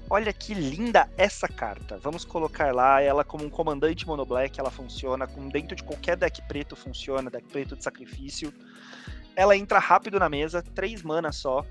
Olha 0.09 0.33
que 0.33 0.55
linda 0.55 1.11
essa 1.17 1.49
carta. 1.49 1.99
Vamos 1.99 2.25
colocar 2.25 2.73
lá 2.73 3.03
ela 3.03 3.25
como 3.25 3.45
um 3.45 3.51
comandante 3.51 4.07
mono 4.07 4.25
black. 4.25 4.61
Ela 4.61 4.71
funciona 4.71 5.27
com 5.27 5.49
dentro 5.49 5.75
de 5.75 5.83
qualquer 5.83 6.17
deck 6.17 6.41
preto 6.43 6.77
funciona, 6.77 7.29
deck 7.29 7.49
preto 7.49 7.75
de 7.75 7.83
sacrifício. 7.83 8.55
Ela 9.35 9.57
entra 9.57 9.81
rápido 9.81 10.21
na 10.21 10.29
mesa, 10.29 10.63
3 10.63 11.03
mana 11.03 11.33
só. 11.33 11.67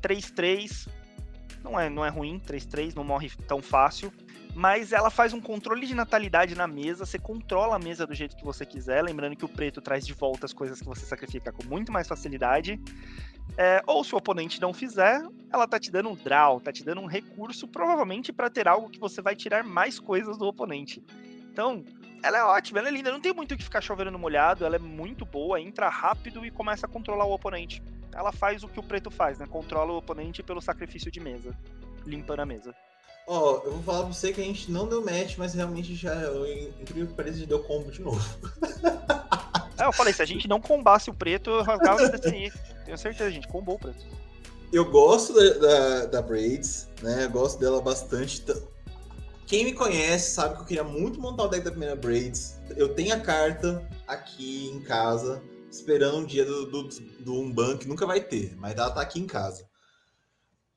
3-3. 0.00 0.88
É, 0.88 1.62
não 1.62 1.78
é, 1.78 1.90
não 1.90 2.02
é 2.02 2.08
ruim, 2.08 2.40
3-3, 2.40 2.94
não 2.94 3.04
morre 3.04 3.30
tão 3.46 3.60
fácil 3.60 4.10
mas 4.54 4.92
ela 4.92 5.10
faz 5.10 5.32
um 5.32 5.40
controle 5.40 5.86
de 5.86 5.94
natalidade 5.94 6.54
na 6.54 6.66
mesa, 6.66 7.06
você 7.06 7.18
controla 7.18 7.76
a 7.76 7.78
mesa 7.78 8.06
do 8.06 8.14
jeito 8.14 8.36
que 8.36 8.44
você 8.44 8.66
quiser, 8.66 9.02
lembrando 9.02 9.36
que 9.36 9.44
o 9.44 9.48
preto 9.48 9.80
traz 9.80 10.06
de 10.06 10.12
volta 10.12 10.46
as 10.46 10.52
coisas 10.52 10.80
que 10.80 10.86
você 10.86 11.06
sacrifica 11.06 11.52
com 11.52 11.64
muito 11.64 11.92
mais 11.92 12.08
facilidade. 12.08 12.80
É, 13.56 13.82
ou 13.86 14.04
se 14.04 14.14
o 14.14 14.18
oponente 14.18 14.60
não 14.60 14.72
fizer, 14.72 15.22
ela 15.52 15.66
tá 15.66 15.78
te 15.78 15.90
dando 15.90 16.08
um 16.08 16.14
draw, 16.14 16.60
tá 16.60 16.72
te 16.72 16.84
dando 16.84 17.00
um 17.00 17.06
recurso, 17.06 17.66
provavelmente 17.66 18.32
para 18.32 18.50
ter 18.50 18.68
algo 18.68 18.88
que 18.88 18.98
você 18.98 19.20
vai 19.20 19.34
tirar 19.34 19.64
mais 19.64 19.98
coisas 19.98 20.36
do 20.38 20.46
oponente. 20.46 21.02
Então, 21.52 21.84
ela 22.22 22.38
é 22.38 22.44
ótima, 22.44 22.78
ela 22.78 22.88
é 22.88 22.92
linda, 22.92 23.10
não 23.10 23.20
tem 23.20 23.32
muito 23.32 23.54
o 23.54 23.56
que 23.56 23.64
ficar 23.64 23.80
chovendo 23.80 24.10
no 24.10 24.18
molhado, 24.18 24.64
ela 24.64 24.76
é 24.76 24.78
muito 24.78 25.24
boa, 25.24 25.60
entra 25.60 25.88
rápido 25.88 26.44
e 26.44 26.50
começa 26.50 26.86
a 26.86 26.88
controlar 26.88 27.24
o 27.24 27.32
oponente. 27.32 27.82
Ela 28.12 28.32
faz 28.32 28.62
o 28.62 28.68
que 28.68 28.78
o 28.78 28.82
preto 28.82 29.10
faz, 29.10 29.38
né? 29.38 29.46
Controla 29.46 29.92
o 29.92 29.96
oponente 29.96 30.42
pelo 30.42 30.60
sacrifício 30.60 31.10
de 31.10 31.20
mesa, 31.20 31.56
limpando 32.04 32.40
a 32.40 32.46
mesa. 32.46 32.74
Ó, 33.32 33.62
eu 33.64 33.70
vou 33.74 33.82
falar 33.84 34.00
pra 34.00 34.12
você 34.12 34.32
que 34.32 34.40
a 34.40 34.44
gente 34.44 34.72
não 34.72 34.88
deu 34.88 35.04
match, 35.04 35.36
mas 35.38 35.54
realmente 35.54 35.94
já, 35.94 36.12
incrível 36.80 37.06
que 37.06 37.14
pareça, 37.14 37.46
deu 37.46 37.62
combo 37.62 37.88
de 37.92 38.02
novo. 38.02 38.20
é, 39.78 39.84
eu 39.84 39.92
falei, 39.92 40.12
se 40.12 40.20
a 40.20 40.24
gente 40.24 40.48
não 40.48 40.60
combasse 40.60 41.10
o 41.10 41.14
preto, 41.14 41.48
eu 41.48 41.62
rasgava 41.62 42.02
o 42.02 42.08
DCI. 42.10 42.52
Tenho 42.84 42.98
certeza, 42.98 43.30
a 43.30 43.32
gente 43.32 43.46
combou 43.46 43.76
o 43.76 43.78
preto. 43.78 44.04
Eu 44.72 44.90
gosto 44.90 45.32
da, 45.32 45.48
da, 45.58 46.06
da 46.06 46.22
Braids, 46.22 46.88
né? 47.02 47.26
Eu 47.26 47.30
gosto 47.30 47.60
dela 47.60 47.80
bastante. 47.80 48.44
Quem 49.46 49.64
me 49.64 49.74
conhece 49.74 50.32
sabe 50.32 50.56
que 50.56 50.62
eu 50.62 50.66
queria 50.66 50.84
muito 50.84 51.20
montar 51.20 51.44
o 51.44 51.48
deck 51.48 51.62
da 51.62 51.70
primeira 51.70 51.94
Braids. 51.94 52.58
Eu 52.76 52.96
tenho 52.96 53.14
a 53.14 53.20
carta 53.20 53.88
aqui 54.08 54.72
em 54.74 54.80
casa, 54.80 55.40
esperando 55.70 56.16
um 56.16 56.24
dia 56.24 56.44
do, 56.44 56.66
do, 56.66 56.88
do 57.20 57.34
Umban, 57.34 57.76
que 57.76 57.86
nunca 57.86 58.04
vai 58.04 58.20
ter, 58.20 58.56
mas 58.56 58.76
ela 58.76 58.90
tá 58.90 59.00
aqui 59.00 59.20
em 59.20 59.26
casa. 59.28 59.70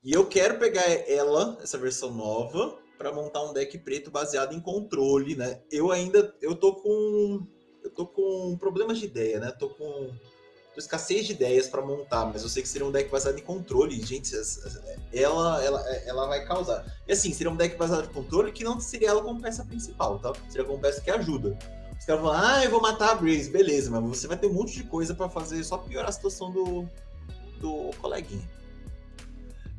E 0.04 0.12
eu 0.12 0.26
quero 0.26 0.58
pegar 0.58 0.84
ela, 1.08 1.56
essa 1.62 1.78
versão 1.78 2.10
nova, 2.12 2.76
para 2.98 3.10
montar 3.10 3.42
um 3.42 3.54
deck 3.54 3.78
preto 3.78 4.10
baseado 4.10 4.54
em 4.54 4.60
controle, 4.60 5.34
né? 5.34 5.60
Eu 5.72 5.90
ainda 5.90 6.34
eu 6.42 6.54
tô 6.54 6.74
com 6.74 7.46
eu 7.82 7.90
tô 7.90 8.06
com 8.06 8.56
problemas 8.58 8.98
de 8.98 9.06
ideia, 9.06 9.40
né? 9.40 9.50
Tô 9.58 9.70
com 9.70 10.10
tô 10.74 10.78
escassez 10.78 11.26
de 11.26 11.32
ideias 11.32 11.68
para 11.68 11.80
montar, 11.80 12.26
mas 12.26 12.42
eu 12.42 12.50
sei 12.50 12.62
que 12.62 12.68
seria 12.68 12.86
um 12.86 12.90
deck 12.90 13.10
baseado 13.10 13.38
em 13.38 13.42
controle, 13.42 13.98
gente, 14.04 14.34
ela 15.10 15.64
ela 15.64 15.80
ela 16.04 16.26
vai 16.26 16.44
causar. 16.44 16.84
E 17.08 17.12
assim, 17.12 17.32
seria 17.32 17.50
um 17.50 17.56
deck 17.56 17.74
baseado 17.76 18.04
em 18.04 18.12
controle 18.12 18.52
que 18.52 18.62
não 18.62 18.78
seria 18.78 19.08
ela 19.08 19.22
como 19.22 19.40
peça 19.40 19.64
principal, 19.64 20.18
tá? 20.18 20.34
Seria 20.50 20.66
como 20.66 20.80
peça 20.80 21.00
que 21.00 21.10
ajuda. 21.10 21.56
Os 21.98 22.04
caras 22.04 22.20
vão, 22.20 22.32
ah, 22.32 22.62
eu 22.62 22.70
vou 22.70 22.82
matar 22.82 23.12
a 23.12 23.14
Breeze, 23.14 23.48
beleza, 23.48 23.90
mas 23.90 24.02
você 24.02 24.26
vai 24.26 24.36
ter 24.36 24.48
um 24.48 24.52
monte 24.52 24.74
de 24.74 24.84
coisa 24.84 25.14
para 25.14 25.30
fazer 25.30 25.64
só 25.64 25.78
piorar 25.78 26.10
a 26.10 26.12
situação 26.12 26.50
do 26.50 26.86
do 27.58 27.90
coleguinha. 28.02 28.46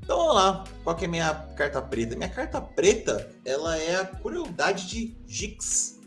Então 0.05 0.17
vamos 0.17 0.35
lá, 0.35 0.63
qual 0.83 0.95
que 0.95 1.03
é 1.05 1.07
a 1.07 1.11
minha 1.11 1.33
carta 1.57 1.81
preta? 1.81 2.15
Minha 2.15 2.29
carta 2.29 2.61
preta, 2.61 3.27
ela 3.43 3.75
é 3.75 3.95
a 3.95 4.05
crueldade 4.05 4.87
de 4.87 5.17
Gix. 5.27 5.99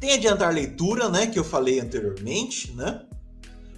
Tem 0.00 0.14
adiantar 0.14 0.52
leitura, 0.52 1.08
né, 1.10 1.26
que 1.26 1.38
eu 1.38 1.44
falei 1.44 1.78
anteriormente, 1.78 2.72
né? 2.72 3.06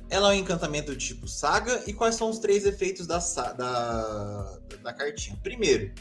Ela 0.08 0.32
é 0.32 0.36
um 0.36 0.38
encantamento 0.38 0.94
de 0.96 1.08
tipo 1.08 1.26
saga. 1.26 1.82
E 1.88 1.92
quais 1.92 2.14
são 2.14 2.30
os 2.30 2.38
três 2.38 2.64
efeitos 2.64 3.04
da, 3.04 3.18
da, 3.18 4.58
da 4.80 4.92
cartinha? 4.92 5.36
Primeiro, 5.42 5.92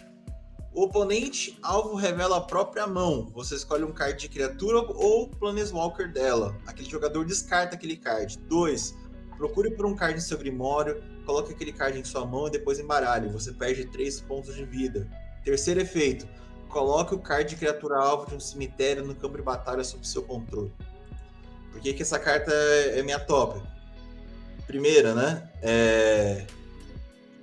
O 0.76 0.86
oponente 0.86 1.58
alvo 1.62 1.96
revela 1.96 2.38
a 2.38 2.42
própria 2.42 2.88
mão. 2.88 3.30
Você 3.36 3.54
escolhe 3.56 3.84
um 3.84 3.92
card 3.92 4.20
de 4.20 4.28
criatura 4.28 4.80
ou 4.80 5.30
Planeswalker 5.30 6.12
dela. 6.12 6.58
Aquele 6.66 6.90
jogador 6.90 7.26
descarta 7.26 7.76
aquele 7.76 7.96
card. 7.96 8.40
2. 8.40 8.96
Procure 9.38 9.70
por 9.72 9.86
um 9.86 9.96
card 9.96 10.18
em 10.18 10.22
seu 10.22 10.38
grimório, 10.38 11.04
coloque 11.26 11.54
aquele 11.54 11.74
card 11.74 12.00
em 12.00 12.04
sua 12.04 12.26
mão 12.26 12.48
e 12.48 12.52
depois 12.52 12.80
embaralhe. 12.80 13.30
Você 13.30 13.52
perde 13.52 13.86
3 13.86 14.22
pontos 14.22 14.56
de 14.56 14.66
vida. 14.66 15.08
Terceiro 15.44 15.82
efeito. 15.82 16.28
Coloque 16.70 17.14
o 17.14 17.20
card 17.20 17.50
de 17.50 17.56
criatura 17.56 17.98
alvo 17.98 18.28
de 18.28 18.36
um 18.36 18.40
cemitério 18.40 19.06
no 19.06 19.14
campo 19.16 19.38
de 19.38 19.44
batalha 19.44 19.84
sob 19.84 20.08
seu 20.08 20.24
controle. 20.24 20.74
Por 21.72 21.82
que, 21.82 21.94
que 21.94 22.02
essa 22.02 22.20
carta 22.20 22.52
é 22.52 23.02
minha 23.02 23.20
top? 23.20 23.62
Primeira, 24.66 25.14
né? 25.14 25.50
É... 25.62 26.46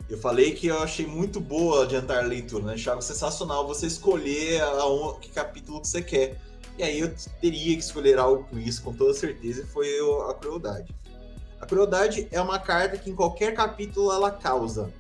Eu 0.09 0.19
falei 0.19 0.53
que 0.55 0.67
eu 0.67 0.83
achei 0.83 1.07
muito 1.07 1.41
boa 1.41 1.85
adiantar 1.85 2.19
a 2.19 2.27
leitura, 2.27 2.65
né? 2.65 2.75
Achava 2.75 3.01
sensacional 3.01 3.67
você 3.67 3.87
escolher 3.87 4.61
a, 4.61 4.67
a, 4.67 5.15
que 5.21 5.31
capítulo 5.31 5.81
que 5.81 5.87
você 5.87 6.03
quer. 6.03 6.37
E 6.77 6.83
aí 6.83 6.99
eu 6.99 7.15
teria 7.41 7.77
que 7.77 7.83
escolher 7.83 8.19
algo 8.19 8.45
com 8.45 8.59
isso, 8.59 8.83
com 8.83 8.93
toda 8.93 9.15
certeza, 9.15 9.63
e 9.63 9.67
foi 9.67 9.87
a 10.29 10.35
crueldade. 10.35 10.93
A 11.61 11.67
crueldade 11.67 12.27
é 12.31 12.41
uma 12.41 12.59
carta 12.59 12.97
que 12.97 13.11
em 13.11 13.15
qualquer 13.15 13.55
capítulo 13.55 14.11
ela 14.11 14.31
causa, 14.31 14.93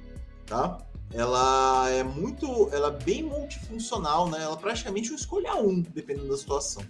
tá? 0.46 0.78
Ela 1.12 1.88
é 1.90 2.04
muito, 2.04 2.68
ela 2.72 2.88
é 2.88 3.04
bem 3.04 3.22
multifuncional, 3.22 4.28
né? 4.28 4.42
Ela 4.42 4.56
praticamente 4.56 5.12
um 5.12 5.16
escolha 5.16 5.56
um, 5.56 5.80
dependendo 5.80 6.28
da 6.28 6.36
situação. 6.36 6.82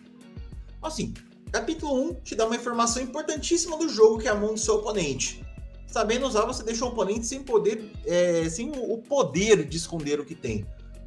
Assim, 0.82 1.14
Capítulo 1.50 2.10
1 2.10 2.14
te 2.22 2.34
dá 2.36 2.46
uma 2.46 2.54
informação 2.54 3.02
importantíssima 3.02 3.76
do 3.76 3.88
jogo 3.88 4.18
que 4.18 4.28
é 4.28 4.30
a 4.30 4.34
mão 4.36 4.54
do 4.54 4.60
seu 4.60 4.76
oponente. 4.76 5.44
Sabendo 5.84 6.26
usar, 6.26 6.46
você 6.46 6.62
deixa 6.62 6.84
o 6.84 6.88
oponente 6.88 7.26
sem 7.26 7.42
poder, 7.42 7.90
é, 8.06 8.48
sem 8.48 8.70
o 8.70 8.96
poder 8.98 9.68
de 9.68 9.76
esconder 9.76 10.20
o 10.20 10.24
que 10.24 10.36
tem. 10.36 10.64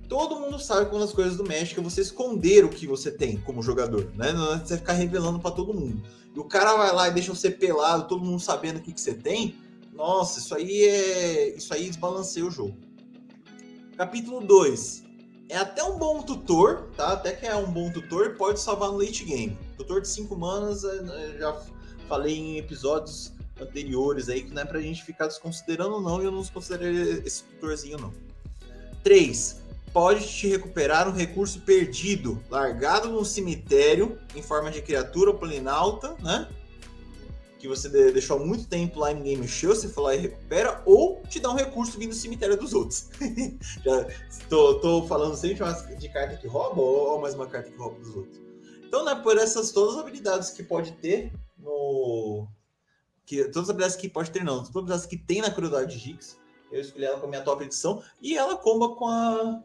Todo 0.10 0.38
mundo 0.38 0.60
sabe 0.60 0.90
quando 0.90 1.04
as 1.04 1.14
coisas 1.14 1.38
do 1.38 1.46
México 1.46 1.80
é 1.80 1.84
você 1.84 2.02
esconder 2.02 2.66
o 2.66 2.70
que 2.70 2.86
você 2.86 3.10
tem 3.10 3.38
como 3.38 3.64
jogador, 3.64 4.12
né? 4.16 4.34
Não 4.34 4.56
é 4.56 4.60
você 4.60 4.78
ficar 4.78 4.94
revelando 4.94 5.40
para 5.40 5.52
todo 5.52 5.74
mundo. 5.74 6.04
E 6.36 6.40
o 6.40 6.44
cara 6.44 6.76
vai 6.76 6.94
lá 6.94 7.08
e 7.08 7.14
deixa 7.14 7.34
você 7.34 7.52
pelado, 7.52 8.08
todo 8.08 8.24
mundo 8.24 8.40
sabendo 8.40 8.78
o 8.78 8.82
que, 8.82 8.94
que 8.94 9.02
você 9.02 9.14
tem. 9.14 9.56
Nossa, 9.94 10.40
isso 10.40 10.56
aí 10.56 10.84
é. 10.86 11.56
Isso 11.56 11.74
aí 11.74 11.88
desbalanceia 11.88 12.46
o 12.46 12.52
jogo. 12.52 12.76
Capítulo 13.96 14.42
2 14.42 15.04
é 15.50 15.58
até 15.58 15.84
um 15.84 15.98
bom 15.98 16.22
tutor, 16.24 16.90
tá? 16.98 17.14
Até 17.14 17.34
que 17.34 17.46
é 17.46 17.56
um 17.56 17.72
bom 17.72 17.92
tutor, 17.92 18.36
pode 18.36 18.60
salvar 18.60 18.92
no 18.92 18.98
late 18.98 19.24
game. 19.24 19.58
Tutor 19.78 20.02
de 20.02 20.08
5 20.08 20.36
manas, 20.36 20.84
é, 20.84 21.02
né, 21.02 21.36
já 21.38 21.56
falei 22.08 22.36
em 22.36 22.58
episódios 22.58 23.32
anteriores 23.62 24.30
aí 24.30 24.44
que 24.44 24.52
não 24.52 24.64
é 24.64 24.66
pra 24.66 24.82
gente 24.82 25.04
ficar 25.04 25.28
desconsiderando 25.28 26.02
não, 26.02 26.22
e 26.22 26.26
eu 26.26 26.32
não 26.32 26.42
desconsidero 26.42 26.84
esse 27.26 27.44
tutorzinho 27.44 28.00
não. 28.00 28.12
3. 29.04 29.63
Pode 29.94 30.28
te 30.28 30.48
recuperar 30.48 31.08
um 31.08 31.12
recurso 31.12 31.62
perdido, 31.62 32.44
largado 32.50 33.10
no 33.10 33.24
cemitério, 33.24 34.20
em 34.36 34.42
forma 34.42 34.72
de 34.72 34.82
criatura 34.82 35.30
ou 35.30 35.40
né? 36.20 36.48
que 37.64 37.68
você 37.70 37.88
deixou 37.88 38.46
muito 38.46 38.68
tempo 38.68 39.00
lá 39.00 39.10
em 39.14 39.24
game 39.24 39.48
show, 39.48 39.74
você 39.74 39.88
for 39.88 40.02
lá 40.02 40.14
e 40.14 40.18
recupera, 40.18 40.84
ou 40.86 41.24
te 41.30 41.40
dá 41.40 41.50
um 41.50 41.56
recurso 41.56 41.98
vindo 41.98 42.10
do 42.10 42.16
cemitério 42.16 42.58
dos 42.58 42.74
outros. 42.74 43.10
Já 43.86 44.06
tô, 44.50 44.82
tô 44.82 45.08
falando 45.08 45.38
sempre 45.38 45.64
de 45.96 46.10
carta 46.10 46.36
que 46.36 46.46
rouba 46.46 46.82
ou 46.82 47.22
mais 47.22 47.36
uma 47.36 47.48
carta 47.48 47.72
que 47.72 47.78
rouba 47.78 47.98
dos 48.00 48.14
outros. 48.14 48.42
Então, 48.86 49.06
né, 49.06 49.16
por 49.16 49.38
essas 49.38 49.72
todas 49.72 49.96
as 49.96 50.02
habilidades 50.02 50.50
que 50.50 50.62
pode 50.62 50.92
ter 50.92 51.32
no. 51.58 52.46
Que, 53.26 53.46
todas 53.46 53.64
as 53.64 53.70
habilidades 53.70 53.96
que 53.96 54.10
pode 54.10 54.30
ter, 54.32 54.44
não, 54.44 54.56
todas 54.58 54.68
as 54.68 54.76
habilidades 54.76 55.06
que 55.06 55.18
tem 55.18 55.42
na 55.42 55.50
crueldade 55.50 55.98
de 55.98 56.10
Higgs, 56.10 56.38
eu 56.70 56.82
escolhi 56.82 57.06
ela 57.06 57.18
com 57.18 57.28
a 57.28 57.30
minha 57.30 57.44
top 57.44 57.64
edição, 57.64 58.04
e 58.22 58.38
ela 58.38 58.58
comba 58.58 58.94
com 58.94 59.08
a, 59.08 59.64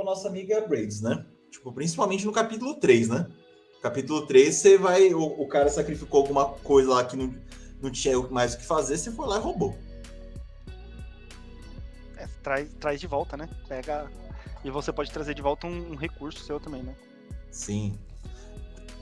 com 0.00 0.02
a 0.02 0.14
nossa 0.14 0.28
amiga 0.28 0.66
Braids, 0.66 1.02
né? 1.02 1.26
Tipo, 1.50 1.72
principalmente 1.72 2.24
no 2.24 2.32
capítulo 2.32 2.74
3, 2.74 3.08
né? 3.08 3.26
Capítulo 3.82 4.26
3, 4.26 4.54
você 4.54 4.78
vai. 4.78 5.12
O, 5.12 5.22
o, 5.22 5.46
cara 5.46 5.68
sacrificou 5.68 6.22
alguma 6.22 6.46
coisa 6.46 6.90
lá 6.90 7.04
que 7.04 7.16
não, 7.16 7.34
não 7.82 7.90
tinha 7.90 8.18
mais 8.30 8.54
o 8.54 8.58
que 8.58 8.64
fazer, 8.64 8.96
você 8.96 9.10
foi 9.10 9.26
lá 9.26 9.36
e 9.36 9.40
roubou. 9.40 9.76
É, 12.16 12.26
traz, 12.42 12.68
traz 12.78 13.00
de 13.00 13.06
volta, 13.06 13.36
né? 13.36 13.48
Pega. 13.68 14.10
E 14.64 14.70
você 14.70 14.92
pode 14.92 15.10
trazer 15.10 15.34
de 15.34 15.42
volta 15.42 15.66
um, 15.66 15.92
um 15.92 15.96
recurso 15.96 16.44
seu 16.44 16.58
também, 16.58 16.82
né? 16.82 16.94
Sim. 17.50 17.98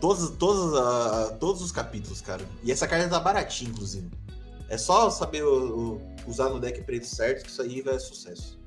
Todos, 0.01 0.31
todos, 0.31 0.79
uh, 0.79 1.37
todos 1.39 1.61
os 1.61 1.73
capítulos, 1.73 2.21
cara. 2.21 2.45
E 2.63 2.71
essa 2.71 2.87
carta 2.87 3.09
tá 3.09 3.21
baratinha, 3.21 3.71
inclusive. 3.71 4.09
É 4.69 4.79
só 4.79 5.11
saber 5.11 5.43
o, 5.43 5.97
o, 5.97 6.01
usar 6.27 6.49
no 6.51 6.61
deck 6.61 6.83
preto 6.83 7.07
certo 7.07 7.45
que 7.45 7.51
isso 7.51 7.63
aí 7.63 7.83
vai 7.83 7.95
ser 7.95 8.07
sucesso. 8.07 8.59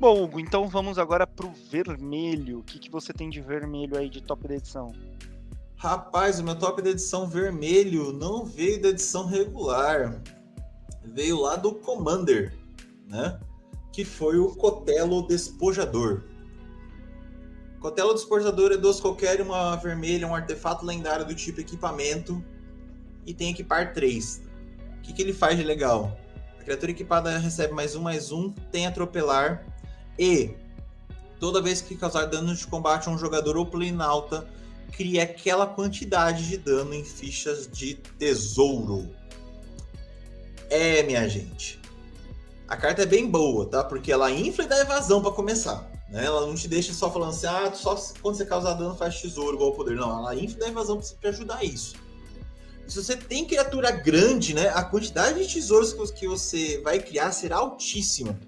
Bom, 0.00 0.22
Hugo, 0.22 0.40
então 0.40 0.66
vamos 0.66 0.98
agora 0.98 1.26
pro 1.26 1.52
vermelho. 1.70 2.60
O 2.60 2.62
que, 2.62 2.78
que 2.78 2.90
você 2.90 3.12
tem 3.12 3.28
de 3.28 3.42
vermelho 3.42 3.98
aí 3.98 4.08
de 4.08 4.22
top 4.22 4.48
da 4.48 4.54
edição? 4.54 4.94
Rapaz, 5.76 6.40
o 6.40 6.42
meu 6.42 6.58
top 6.58 6.80
da 6.80 6.88
edição 6.88 7.28
vermelho 7.28 8.10
não 8.10 8.42
veio 8.42 8.80
da 8.80 8.88
edição 8.88 9.26
regular. 9.26 10.22
Veio 11.04 11.38
lá 11.38 11.54
do 11.54 11.74
Commander, 11.74 12.56
né? 13.06 13.38
Que 13.92 14.02
foi 14.02 14.38
o 14.38 14.48
Cotelo 14.54 15.26
Despojador. 15.26 16.22
Cotelo 17.78 18.14
Despojador 18.14 18.72
é 18.72 18.78
duas 18.78 19.00
qualquer, 19.00 19.42
uma 19.42 19.76
vermelha, 19.76 20.26
um 20.26 20.34
artefato 20.34 20.82
lendário 20.82 21.26
do 21.26 21.34
tipo 21.34 21.60
equipamento 21.60 22.42
e 23.26 23.34
tem 23.34 23.50
equipar 23.50 23.92
três. 23.92 24.40
O 24.96 25.02
que, 25.02 25.12
que 25.12 25.20
ele 25.20 25.34
faz 25.34 25.58
de 25.58 25.62
legal? 25.62 26.18
A 26.58 26.62
criatura 26.62 26.90
equipada 26.90 27.36
recebe 27.36 27.74
mais 27.74 27.94
um, 27.94 28.00
mais 28.00 28.32
um, 28.32 28.50
tem 28.72 28.86
atropelar 28.86 29.69
e 30.20 30.50
toda 31.40 31.62
vez 31.62 31.80
que 31.80 31.96
causar 31.96 32.26
dano 32.26 32.54
de 32.54 32.66
combate 32.66 33.08
a 33.08 33.10
um 33.10 33.16
jogador 33.16 33.56
ou 33.56 33.64
planalta, 33.64 34.46
cria 34.92 35.22
aquela 35.22 35.66
quantidade 35.66 36.46
de 36.46 36.58
dano 36.58 36.92
em 36.92 37.02
fichas 37.02 37.66
de 37.66 37.94
tesouro. 37.94 39.08
É, 40.68 41.02
minha 41.04 41.26
gente. 41.26 41.80
A 42.68 42.76
carta 42.76 43.02
é 43.02 43.06
bem 43.06 43.26
boa, 43.26 43.64
tá? 43.64 43.82
Porque 43.82 44.12
ela 44.12 44.30
infla 44.30 44.64
e 44.64 44.68
dá 44.68 44.78
evasão 44.78 45.22
para 45.22 45.32
começar. 45.32 45.90
Né? 46.10 46.26
Ela 46.26 46.46
não 46.46 46.54
te 46.54 46.68
deixa 46.68 46.92
só 46.92 47.10
falando 47.10 47.30
assim, 47.30 47.46
ah, 47.46 47.72
só 47.72 47.96
quando 48.20 48.36
você 48.36 48.44
causar 48.44 48.74
dano 48.74 48.94
faz 48.94 49.22
tesouro 49.22 49.56
igual 49.56 49.70
o 49.70 49.74
poder. 49.74 49.96
Não, 49.96 50.18
ela 50.18 50.36
infla 50.36 50.58
e 50.58 50.60
dá 50.60 50.68
evasão 50.68 51.00
para 51.18 51.30
ajudar 51.30 51.64
isso. 51.64 51.94
Se 52.86 53.02
você 53.02 53.16
tem 53.16 53.46
criatura 53.46 53.90
grande, 53.90 54.52
né? 54.52 54.68
A 54.68 54.84
quantidade 54.84 55.46
de 55.46 55.54
tesouros 55.54 55.94
que 56.12 56.28
você 56.28 56.78
vai 56.82 56.98
criar 56.98 57.32
será 57.32 57.56
altíssima. 57.56 58.38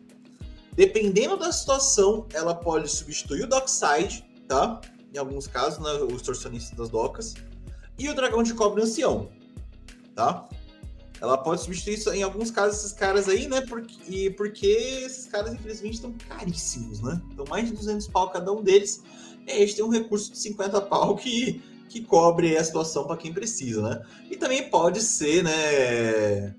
Dependendo 0.74 1.36
da 1.36 1.52
situação, 1.52 2.26
ela 2.32 2.54
pode 2.54 2.88
substituir 2.90 3.44
o 3.44 3.46
Dockside, 3.46 4.24
tá? 4.48 4.80
Em 5.14 5.18
alguns 5.18 5.46
casos, 5.46 5.78
né, 5.78 5.92
o 6.10 6.16
extorsionista 6.16 6.74
das 6.74 6.88
docas. 6.88 7.34
E 7.98 8.08
o 8.08 8.14
dragão 8.14 8.42
de 8.42 8.54
cobre 8.54 8.82
ancião, 8.82 9.28
tá? 10.14 10.48
Ela 11.20 11.38
pode 11.38 11.60
substituir 11.60 11.94
isso, 11.94 12.10
em 12.12 12.22
alguns 12.22 12.50
casos 12.50 12.80
esses 12.80 12.92
caras 12.92 13.28
aí, 13.28 13.46
né? 13.46 13.60
Porque, 13.60 14.30
porque 14.36 14.66
esses 14.66 15.26
caras, 15.26 15.52
infelizmente, 15.52 15.94
estão 15.94 16.12
caríssimos, 16.28 17.00
né? 17.00 17.20
Então, 17.30 17.44
mais 17.48 17.66
de 17.68 17.76
200 17.76 18.08
pau 18.08 18.30
cada 18.30 18.50
um 18.50 18.62
deles. 18.62 19.02
E 19.46 19.52
a 19.52 19.58
gente 19.58 19.76
tem 19.76 19.84
um 19.84 19.90
recurso 19.90 20.32
de 20.32 20.38
50 20.38 20.80
pau 20.80 21.14
que, 21.14 21.62
que 21.88 22.00
cobre 22.00 22.56
a 22.56 22.64
situação 22.64 23.06
para 23.06 23.16
quem 23.18 23.32
precisa, 23.32 23.82
né? 23.82 24.02
E 24.30 24.36
também 24.36 24.68
pode 24.68 25.00
ser, 25.00 25.44
né? 25.44 26.56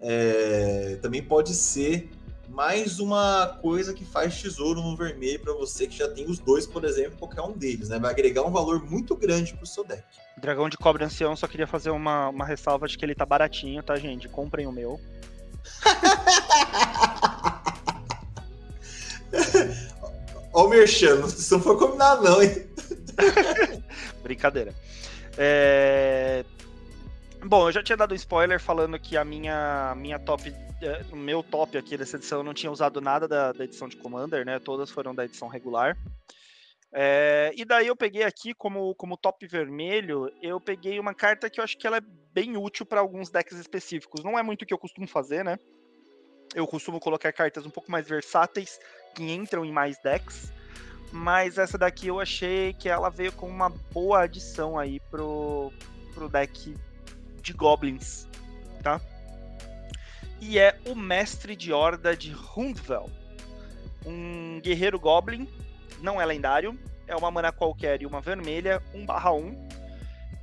É, 0.00 0.98
também 1.00 1.22
pode 1.22 1.54
ser 1.54 2.10
mais 2.52 3.00
uma 3.00 3.58
coisa 3.62 3.94
que 3.94 4.04
faz 4.04 4.38
tesouro 4.40 4.82
no 4.82 4.94
vermelho 4.94 5.40
para 5.40 5.54
você 5.54 5.86
que 5.86 5.96
já 5.96 6.08
tem 6.08 6.30
os 6.30 6.38
dois, 6.38 6.66
por 6.66 6.84
exemplo, 6.84 7.16
qualquer 7.18 7.40
um 7.40 7.52
deles, 7.52 7.88
né? 7.88 7.98
Vai 7.98 8.10
agregar 8.10 8.42
um 8.42 8.50
valor 8.50 8.84
muito 8.84 9.16
grande 9.16 9.54
pro 9.54 9.66
seu 9.66 9.84
deck. 9.84 10.04
Dragão 10.36 10.68
de 10.68 10.76
Cobre 10.76 11.02
Ancião, 11.02 11.34
só 11.34 11.46
queria 11.46 11.66
fazer 11.66 11.88
uma, 11.90 12.28
uma 12.28 12.44
ressalva 12.44 12.86
de 12.86 12.98
que 12.98 13.04
ele 13.04 13.14
tá 13.14 13.24
baratinho, 13.24 13.82
tá, 13.82 13.96
gente? 13.96 14.28
Comprem 14.28 14.66
o 14.66 14.72
meu. 14.72 15.00
Ó 20.52 20.66
o 20.66 20.68
Merchan, 20.68 21.20
não 21.20 21.60
foi 21.60 21.78
combinado 21.78 22.22
não, 22.22 22.42
hein? 22.42 22.66
Brincadeira. 24.22 24.74
É... 25.38 26.44
Bom, 27.42 27.68
eu 27.68 27.72
já 27.72 27.82
tinha 27.82 27.96
dado 27.96 28.12
um 28.12 28.16
spoiler 28.16 28.60
falando 28.60 28.98
que 28.98 29.16
a 29.16 29.24
minha, 29.24 29.94
minha 29.96 30.18
top 30.18 30.54
no 31.10 31.16
meu 31.16 31.42
top 31.42 31.76
aqui 31.78 31.96
dessa 31.96 32.16
edição 32.16 32.38
eu 32.38 32.44
não 32.44 32.54
tinha 32.54 32.70
usado 32.70 33.00
nada 33.00 33.28
da, 33.28 33.52
da 33.52 33.64
edição 33.64 33.88
de 33.88 33.96
Commander, 33.96 34.44
né? 34.44 34.58
Todas 34.58 34.90
foram 34.90 35.14
da 35.14 35.24
edição 35.24 35.48
regular. 35.48 35.96
É, 36.94 37.52
e 37.56 37.64
daí 37.64 37.86
eu 37.86 37.96
peguei 37.96 38.22
aqui 38.22 38.52
como, 38.52 38.94
como 38.96 39.16
top 39.16 39.46
vermelho, 39.46 40.30
eu 40.42 40.60
peguei 40.60 41.00
uma 41.00 41.14
carta 41.14 41.48
que 41.48 41.58
eu 41.58 41.64
acho 41.64 41.78
que 41.78 41.86
ela 41.86 41.96
é 41.96 42.02
bem 42.32 42.56
útil 42.56 42.84
para 42.84 43.00
alguns 43.00 43.30
decks 43.30 43.58
específicos. 43.58 44.22
Não 44.22 44.38
é 44.38 44.42
muito 44.42 44.62
o 44.62 44.66
que 44.66 44.74
eu 44.74 44.78
costumo 44.78 45.08
fazer, 45.08 45.44
né? 45.44 45.58
Eu 46.54 46.66
costumo 46.66 47.00
colocar 47.00 47.32
cartas 47.32 47.64
um 47.64 47.70
pouco 47.70 47.90
mais 47.90 48.06
versáteis 48.06 48.78
que 49.14 49.22
entram 49.22 49.64
em 49.64 49.72
mais 49.72 49.98
decks. 50.02 50.52
Mas 51.10 51.58
essa 51.58 51.78
daqui 51.78 52.08
eu 52.08 52.20
achei 52.20 52.74
que 52.74 52.88
ela 52.88 53.10
veio 53.10 53.32
com 53.32 53.46
uma 53.46 53.68
boa 53.68 54.22
adição 54.22 54.78
aí 54.78 55.00
pro, 55.10 55.72
pro 56.14 56.28
deck 56.28 56.74
de 57.42 57.52
Goblins, 57.52 58.26
tá? 58.82 59.00
E 60.42 60.58
é 60.58 60.76
o 60.86 60.94
mestre 60.96 61.54
de 61.54 61.72
horda 61.72 62.16
de 62.16 62.34
Hundvel. 62.34 63.08
um 64.04 64.60
guerreiro 64.60 64.98
Goblin, 64.98 65.46
não 66.00 66.20
é 66.20 66.26
lendário, 66.26 66.76
é 67.06 67.14
uma 67.14 67.30
mana 67.30 67.52
qualquer 67.52 68.02
e 68.02 68.06
uma 68.06 68.20
vermelha, 68.20 68.82
1 68.92 69.06
barra 69.06 69.32
1. 69.32 69.68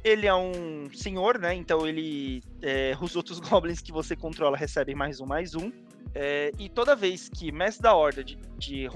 Ele 0.02 0.26
é 0.26 0.34
um 0.34 0.90
senhor, 0.94 1.38
né? 1.38 1.54
Então 1.54 1.86
ele. 1.86 2.42
É, 2.62 2.96
os 3.02 3.18
outros 3.18 3.42
goblins 3.44 3.82
que 3.82 3.92
você 3.92 4.16
controla 4.16 4.56
recebem 4.56 4.96
mais 4.96 5.20
um, 5.20 5.26
mais 5.26 5.54
um. 5.54 5.70
É, 6.16 6.52
e 6.58 6.68
toda 6.68 6.96
vez 6.96 7.30
que 7.30 7.52
Mestre 7.52 7.84
da 7.84 7.94
Horda 7.94 8.24
de, 8.24 8.36
de 8.58 8.88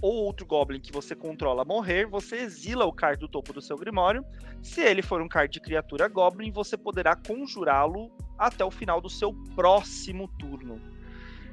ou 0.00 0.14
outro 0.14 0.46
Goblin 0.46 0.80
que 0.80 0.92
você 0.92 1.14
controla 1.14 1.64
morrer, 1.64 2.06
você 2.06 2.36
exila 2.36 2.84
o 2.84 2.92
card 2.92 3.18
do 3.20 3.28
topo 3.28 3.52
do 3.52 3.60
seu 3.60 3.76
Grimório. 3.76 4.24
Se 4.62 4.80
ele 4.80 5.02
for 5.02 5.20
um 5.20 5.28
card 5.28 5.52
de 5.52 5.60
criatura 5.60 6.06
Goblin, 6.08 6.52
você 6.52 6.76
poderá 6.76 7.16
conjurá-lo 7.16 8.10
até 8.38 8.64
o 8.64 8.70
final 8.70 9.00
do 9.00 9.10
seu 9.10 9.34
próximo 9.56 10.28
turno. 10.38 10.80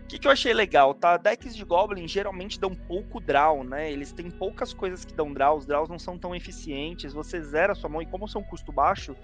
O 0.03 0.07
que, 0.07 0.19
que, 0.19 0.27
eu 0.27 0.31
achei 0.31 0.53
legal, 0.53 0.93
tá? 0.93 1.17
Decks 1.17 1.55
de 1.55 1.65
Goblin 1.65 2.07
geralmente 2.07 2.59
dão 2.59 2.75
pouco 2.75 3.19
draw, 3.19 3.63
né? 3.63 3.91
Eles 3.91 4.11
têm 4.11 4.29
poucas 4.29 4.71
coisas 4.71 5.03
que 5.03 5.15
dão 5.15 5.33
draw, 5.33 5.57
os 5.57 5.65
draws 5.65 5.89
não 5.89 5.97
são 5.97 6.15
tão 6.15 6.35
eficientes, 6.35 7.11
você 7.11 7.41
zera 7.41 7.71
a 7.71 7.75
sua 7.75 7.89
mão, 7.89 8.03
e 8.03 8.05
como 8.05 8.27
são 8.27 8.43
custo 8.43 8.71
baixo, 8.71 9.15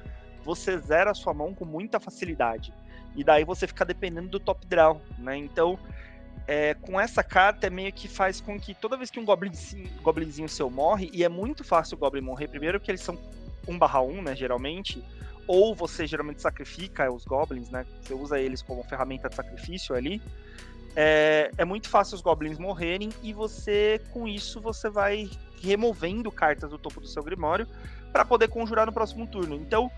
você 0.44 0.80
zera 0.80 1.14
sua 1.14 1.36
mão 1.36 1.54
com 1.54 1.66
muita 1.66 2.00
facilidade. 2.00 2.74
E 3.16 3.24
daí 3.24 3.44
você 3.44 3.68
fica 3.68 3.84
dependendo 3.86 4.30
do 4.30 4.40
top 4.40 4.66
draw, 4.68 5.02
né? 5.18 5.36
Então, 5.38 5.78
é, 6.48 6.74
com 6.74 7.00
essa 7.00 7.24
carta 7.24 7.68
é 7.68 7.70
meio 7.70 7.92
que 7.92 8.08
faz 8.08 8.42
com 8.42 8.60
que 8.60 8.74
toda 8.74 8.98
vez 8.98 9.10
que 9.10 9.20
um 9.20 9.26
goblinzinho, 9.26 9.90
goblinzinho 10.02 10.50
seu 10.50 10.70
morre, 10.70 11.10
e 11.14 11.24
é 11.24 11.30
muito 11.30 11.64
fácil 11.64 11.96
o 11.96 12.00
Goblin 12.00 12.22
morrer, 12.22 12.48
primeiro 12.48 12.80
que 12.80 12.90
eles 12.90 13.02
são 13.02 13.18
1 13.68 13.78
barra 13.78 14.02
1, 14.02 14.22
né, 14.22 14.36
geralmente, 14.36 15.04
ou 15.48 15.76
você 15.76 16.08
geralmente 16.08 16.42
sacrifica 16.42 17.12
os 17.12 17.26
Goblins, 17.26 17.70
né, 17.70 17.86
você 18.02 18.14
usa 18.14 18.40
eles 18.40 18.62
como 18.62 18.84
ferramenta 18.84 19.30
de 19.30 19.36
sacrifício 19.36 19.96
ali, 19.96 20.22
é, 20.96 21.52
é 21.58 21.66
muito 21.66 21.88
fácil 21.90 22.16
os 22.16 22.22
goblins 22.22 22.58
morrerem 22.58 23.10
e 23.24 23.32
você, 23.32 24.02
com 24.12 24.28
isso, 24.28 24.60
você 24.60 24.90
vai 24.90 25.30
removendo 25.62 26.32
cartas 26.32 26.70
do 26.70 26.78
topo 26.78 27.00
do 27.00 27.08
seu 27.08 27.24
Grimório 27.24 27.68
para 28.12 28.26
poder 28.26 28.50
conjurar 28.50 28.86
no 28.86 28.92
próximo 28.92 29.26
turno. 29.26 29.56
Então, 29.56 29.90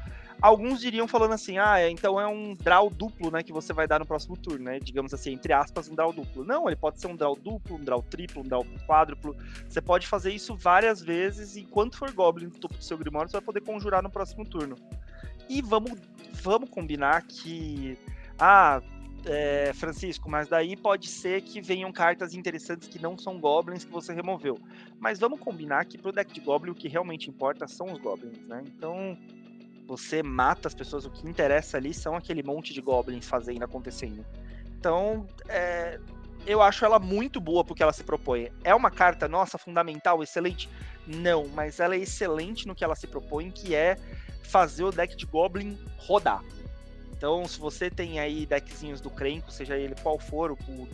alguns 0.43 0.81
diriam 0.81 1.07
falando 1.07 1.31
assim, 1.33 1.57
ah, 1.57 1.79
é, 1.79 1.89
então 1.89 2.19
é 2.19 2.27
um 2.27 2.53
draw 2.53 2.89
duplo, 2.89 3.31
né, 3.31 3.41
que 3.41 3.53
você 3.53 3.71
vai 3.71 3.87
dar 3.87 3.99
no 3.99 4.05
próximo 4.05 4.35
turno, 4.35 4.65
né? 4.65 4.77
Digamos 4.77 5.13
assim, 5.13 5.31
entre 5.31 5.53
aspas, 5.53 5.87
um 5.87 5.95
draw 5.95 6.11
duplo. 6.11 6.43
Não, 6.43 6.67
ele 6.67 6.75
pode 6.75 6.99
ser 6.99 7.07
um 7.07 7.15
draw 7.15 7.33
duplo, 7.33 7.77
um 7.77 7.79
draw 7.79 8.03
triplo, 8.03 8.41
um 8.41 8.45
draw 8.45 8.65
quádruplo. 8.85 9.37
Você 9.69 9.81
pode 9.81 10.05
fazer 10.05 10.33
isso 10.33 10.53
várias 10.53 11.01
vezes 11.01 11.55
enquanto 11.55 11.97
for 11.97 12.11
goblin 12.11 12.47
no 12.47 12.51
topo 12.51 12.77
do 12.77 12.83
seu 12.83 12.97
Grimório, 12.97 13.31
você 13.31 13.37
vai 13.37 13.45
poder 13.45 13.61
conjurar 13.61 14.03
no 14.03 14.09
próximo 14.09 14.43
turno. 14.43 14.75
E 15.47 15.61
vamos, 15.61 15.93
vamos 16.33 16.69
combinar 16.69 17.21
que 17.21 17.97
ah, 18.37 18.81
é, 19.25 19.71
Francisco, 19.73 20.29
mas 20.29 20.49
daí 20.49 20.75
pode 20.75 21.07
ser 21.07 21.41
que 21.41 21.61
venham 21.61 21.89
cartas 21.93 22.33
interessantes 22.33 22.89
que 22.89 23.01
não 23.01 23.17
são 23.17 23.39
goblins 23.39 23.85
que 23.85 23.91
você 23.91 24.13
removeu. 24.13 24.59
Mas 24.99 25.19
vamos 25.19 25.39
combinar 25.39 25.85
que 25.85 25.97
pro 25.97 26.11
deck 26.11 26.33
de 26.33 26.41
goblin 26.41 26.71
o 26.71 26.75
que 26.75 26.89
realmente 26.89 27.29
importa 27.29 27.65
são 27.65 27.93
os 27.93 27.99
goblins, 27.99 28.45
né? 28.45 28.61
Então 28.65 29.17
você 29.85 30.23
mata 30.23 30.67
as 30.67 30.73
pessoas, 30.73 31.05
o 31.05 31.09
que 31.09 31.27
interessa 31.27 31.77
ali 31.77 31.93
são 31.93 32.15
aquele 32.15 32.43
monte 32.43 32.73
de 32.73 32.81
goblins 32.81 33.27
fazendo, 33.27 33.63
acontecendo. 33.63 34.25
Então, 34.77 35.27
é, 35.47 35.99
eu 36.45 36.61
acho 36.61 36.83
ela 36.85 36.99
muito 36.99 37.39
boa 37.39 37.63
porque 37.63 37.83
ela 37.83 37.93
se 37.93 38.03
propõe. 38.03 38.51
É 38.63 38.73
uma 38.73 38.91
carta, 38.91 39.27
nossa, 39.27 39.57
fundamental, 39.57 40.21
excelente? 40.21 40.69
Não, 41.07 41.47
mas 41.49 41.79
ela 41.79 41.95
é 41.95 41.99
excelente 41.99 42.67
no 42.67 42.75
que 42.75 42.83
ela 42.83 42.95
se 42.95 43.07
propõe, 43.07 43.51
que 43.51 43.75
é 43.75 43.97
fazer 44.43 44.83
o 44.83 44.91
deck 44.91 45.15
de 45.15 45.25
Goblin 45.25 45.77
rodar. 45.97 46.43
Então, 47.11 47.47
se 47.47 47.59
você 47.59 47.89
tem 47.89 48.19
aí 48.19 48.45
deckzinhos 48.45 48.99
do 48.99 49.09
Crenco, 49.09 49.51
seja 49.51 49.77
ele 49.77 49.95
qual 50.01 50.19
for, 50.19 50.51
o, 50.51 50.87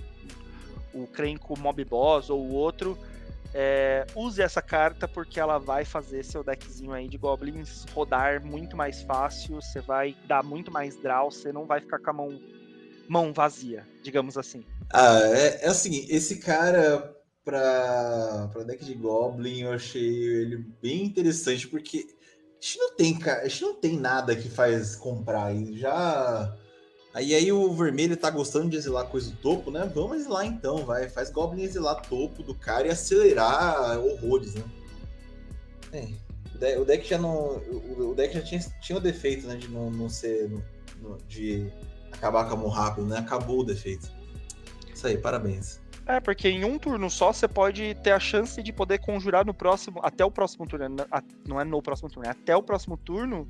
o 0.93 1.07
Crenco 1.07 1.57
Mob 1.59 1.83
Boss 1.85 2.29
ou 2.29 2.39
o 2.39 2.53
outro, 2.53 2.97
é, 3.53 4.05
use 4.15 4.41
essa 4.41 4.61
carta 4.61 5.07
porque 5.07 5.39
ela 5.39 5.57
vai 5.57 5.85
fazer 5.85 6.23
seu 6.23 6.43
deckzinho 6.43 6.91
aí 6.91 7.07
de 7.07 7.17
Goblins 7.17 7.85
rodar 7.93 8.45
muito 8.45 8.77
mais 8.77 9.01
fácil, 9.01 9.55
você 9.55 9.81
vai 9.81 10.15
dar 10.27 10.43
muito 10.43 10.71
mais 10.71 10.95
draw, 11.01 11.31
você 11.31 11.51
não 11.51 11.65
vai 11.65 11.81
ficar 11.81 11.99
com 11.99 12.09
a 12.09 12.13
mão, 12.13 12.41
mão 13.07 13.33
vazia, 13.33 13.87
digamos 14.03 14.37
assim. 14.37 14.63
Ah, 14.91 15.19
é, 15.23 15.65
é 15.65 15.73
seguinte, 15.73 16.13
esse 16.13 16.37
cara 16.39 17.15
para 17.43 18.63
deck 18.65 18.85
de 18.85 18.93
Goblin 18.93 19.61
eu 19.61 19.73
achei 19.73 20.01
ele 20.03 20.57
bem 20.81 21.03
interessante 21.05 21.67
porque 21.67 22.05
a 22.61 22.65
gente 22.65 22.77
não 22.77 22.95
tem, 22.95 23.17
cara, 23.17 23.41
a 23.41 23.47
gente 23.47 23.61
não 23.61 23.75
tem 23.75 23.97
nada 23.97 24.35
que 24.35 24.49
faz 24.49 24.95
comprar. 24.95 25.55
Já. 25.71 26.55
Aí, 27.13 27.33
aí 27.33 27.51
o 27.51 27.73
vermelho 27.73 28.15
tá 28.15 28.29
gostando 28.29 28.69
de 28.69 28.77
exilar 28.77 29.05
coisa 29.07 29.31
do 29.31 29.37
topo, 29.37 29.71
né? 29.71 29.91
Vamos 29.93 30.19
exilar 30.19 30.45
então, 30.45 30.85
vai. 30.85 31.09
Faz 31.09 31.31
Goblin 31.31 31.63
exilar 31.63 32.01
topo 32.07 32.43
do 32.43 32.53
cara 32.53 32.87
e 32.87 32.91
acelerar 32.91 33.99
horrores, 33.99 34.53
né? 34.55 34.63
É, 35.91 36.77
o 36.77 36.85
deck 36.85 37.07
já 37.07 37.17
não. 37.17 37.57
O 37.57 38.13
deck 38.15 38.33
já 38.33 38.41
tinha, 38.41 38.61
tinha 38.81 38.97
o 38.97 39.01
defeito, 39.01 39.47
né? 39.47 39.55
De 39.55 39.67
não, 39.67 39.89
não 39.89 40.07
ser. 40.07 40.51
de 41.27 41.71
acabar 42.11 42.47
com 42.47 42.53
a 42.53 42.57
mão 42.57 42.69
rápido, 42.69 43.07
né? 43.07 43.17
Acabou 43.17 43.61
o 43.61 43.63
defeito. 43.63 44.11
Isso 44.93 45.07
aí, 45.07 45.17
parabéns. 45.17 45.79
É, 46.05 46.19
porque 46.19 46.49
em 46.49 46.65
um 46.65 46.77
turno 46.77 47.07
só 47.09 47.31
você 47.31 47.47
pode 47.47 47.93
ter 48.03 48.11
a 48.11 48.19
chance 48.19 48.61
de 48.63 48.73
poder 48.73 48.97
conjurar 48.97 49.45
no 49.45 49.53
próximo, 49.53 49.99
até 50.03 50.25
o 50.25 50.31
próximo 50.31 50.65
turno, 50.65 50.89
né? 50.89 51.05
não 51.47 51.61
é 51.61 51.63
no 51.63 51.81
próximo 51.83 52.09
turno, 52.09 52.27
é 52.27 52.31
até 52.31 52.55
o 52.55 52.63
próximo 52.63 52.97
turno, 52.97 53.47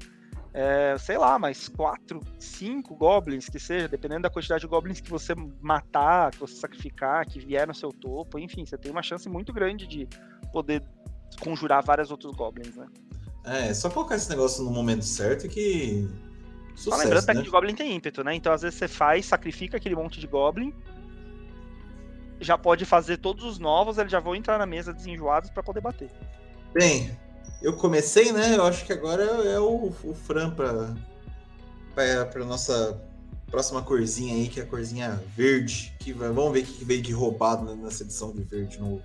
é, 0.54 0.98
sei 0.98 1.18
lá, 1.18 1.38
mais 1.38 1.68
quatro, 1.68 2.22
cinco 2.40 2.96
goblins 2.96 3.48
que 3.48 3.60
seja, 3.60 3.88
dependendo 3.88 4.24
da 4.24 4.30
quantidade 4.30 4.62
de 4.62 4.68
goblins 4.68 5.00
que 5.00 5.10
você 5.10 5.34
matar, 5.62 6.32
que 6.32 6.40
você 6.40 6.56
sacrificar, 6.56 7.26
que 7.28 7.40
vier 7.40 7.68
no 7.68 7.76
seu 7.76 7.92
topo, 7.92 8.40
enfim, 8.40 8.66
você 8.66 8.78
tem 8.78 8.92
uma 8.92 9.04
chance 9.04 9.30
muito 9.30 9.54
grande 9.54 9.86
de 9.86 10.08
poder 10.52 10.84
conjurar 11.40 11.84
vários 11.84 12.10
outros 12.10 12.36
goblins, 12.36 12.76
né? 12.76 12.88
É, 13.46 13.74
só 13.74 13.90
colocar 13.90 14.16
esse 14.16 14.30
negócio 14.30 14.64
no 14.64 14.72
momento 14.72 15.06
certo 15.06 15.48
que. 15.48 16.08
Sucesso, 16.76 16.90
Só 16.92 17.04
lembrando 17.04 17.28
né? 17.28 17.36
que 17.36 17.42
de 17.42 17.50
Goblin 17.50 17.76
tem 17.76 17.94
ímpeto, 17.94 18.24
né? 18.24 18.34
Então 18.36 18.54
às 18.54 18.62
vezes 18.62 18.78
você 18.78 18.88
faz, 18.88 19.26
sacrifica 19.26 19.78
aquele 19.78 19.96
monte 19.96 20.20
de 20.20 20.28
Goblin, 20.28 20.74
já 22.40 22.58
pode 22.58 22.86
fazer 22.86 23.18
todos 23.18 23.44
os 23.44 23.60
novos, 23.60 23.98
eles 23.98 24.12
já 24.12 24.20
vão 24.20 24.36
entrar 24.36 24.58
na 24.58 24.66
mesa 24.66 24.94
desenjoados 24.94 25.50
para 25.50 25.62
poder 25.62 25.82
bater. 25.82 26.10
Bem, 26.74 27.18
eu 27.62 27.74
comecei, 27.74 28.32
né? 28.32 28.56
Eu 28.56 28.66
acho 28.66 28.86
que 28.86 28.94
agora 28.94 29.24
é 29.24 29.60
o, 29.60 29.94
o 30.04 30.14
Fran 30.14 30.52
para 30.52 30.96
para 31.96 32.46
nossa 32.46 33.02
próxima 33.52 33.82
corzinha 33.82 34.34
aí, 34.34 34.48
que 34.48 34.62
é 34.62 34.64
a 34.64 34.66
corzinha 34.66 35.22
verde. 35.36 35.94
Que 36.00 36.14
vamos 36.14 36.54
ver 36.54 36.64
o 36.64 36.66
que 36.66 36.86
veio 36.86 37.02
de 37.02 37.12
roubado 37.12 37.76
nessa 37.76 38.04
edição 38.04 38.32
de 38.32 38.42
verde 38.44 38.80
novo. 38.80 39.02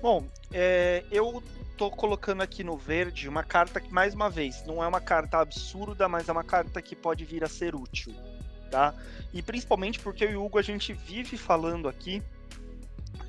Bom, 0.00 0.24
é, 0.52 1.04
eu 1.10 1.42
tô 1.76 1.90
colocando 1.90 2.42
aqui 2.42 2.64
no 2.64 2.78
verde 2.78 3.28
uma 3.28 3.42
carta 3.42 3.80
que, 3.80 3.92
mais 3.92 4.14
uma 4.14 4.30
vez, 4.30 4.64
não 4.66 4.82
é 4.82 4.88
uma 4.88 5.00
carta 5.00 5.38
absurda, 5.38 6.08
mas 6.08 6.28
é 6.28 6.32
uma 6.32 6.44
carta 6.44 6.80
que 6.80 6.96
pode 6.96 7.24
vir 7.24 7.44
a 7.44 7.48
ser 7.48 7.74
útil 7.74 8.14
tá? 8.74 8.92
E 9.32 9.40
principalmente 9.40 10.00
porque 10.00 10.24
eu 10.24 10.32
e 10.32 10.36
o 10.36 10.44
Hugo 10.44 10.58
a 10.58 10.62
gente 10.62 10.92
vive 10.92 11.36
falando 11.36 11.88
aqui 11.88 12.20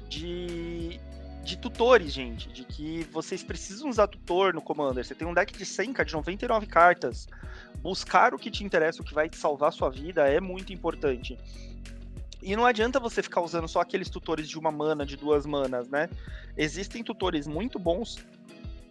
de, 0.09 0.99
de 1.45 1.57
tutores, 1.57 2.11
gente, 2.11 2.51
de 2.51 2.65
que 2.65 3.03
vocês 3.11 3.43
precisam 3.43 3.87
usar 3.87 4.07
tutor 4.07 4.51
no 4.51 4.61
Commander. 4.61 5.05
Você 5.05 5.13
tem 5.13 5.27
um 5.27 5.33
deck 5.33 5.55
de 5.55 5.63
100, 5.63 5.93
de 5.93 6.13
99 6.13 6.65
cartas. 6.65 7.27
Buscar 7.83 8.33
o 8.33 8.39
que 8.39 8.49
te 8.49 8.63
interessa, 8.63 9.03
o 9.03 9.05
que 9.05 9.13
vai 9.13 9.29
te 9.29 9.37
salvar 9.37 9.69
a 9.69 9.71
sua 9.71 9.91
vida 9.91 10.27
é 10.27 10.41
muito 10.41 10.73
importante. 10.73 11.37
E 12.41 12.55
não 12.55 12.65
adianta 12.65 12.99
você 12.99 13.21
ficar 13.21 13.41
usando 13.41 13.67
só 13.67 13.79
aqueles 13.79 14.09
tutores 14.09 14.49
de 14.49 14.57
uma 14.57 14.71
mana, 14.71 15.05
de 15.05 15.15
duas 15.15 15.45
manas, 15.45 15.87
né? 15.87 16.09
Existem 16.57 17.03
tutores 17.03 17.45
muito 17.45 17.77
bons 17.77 18.17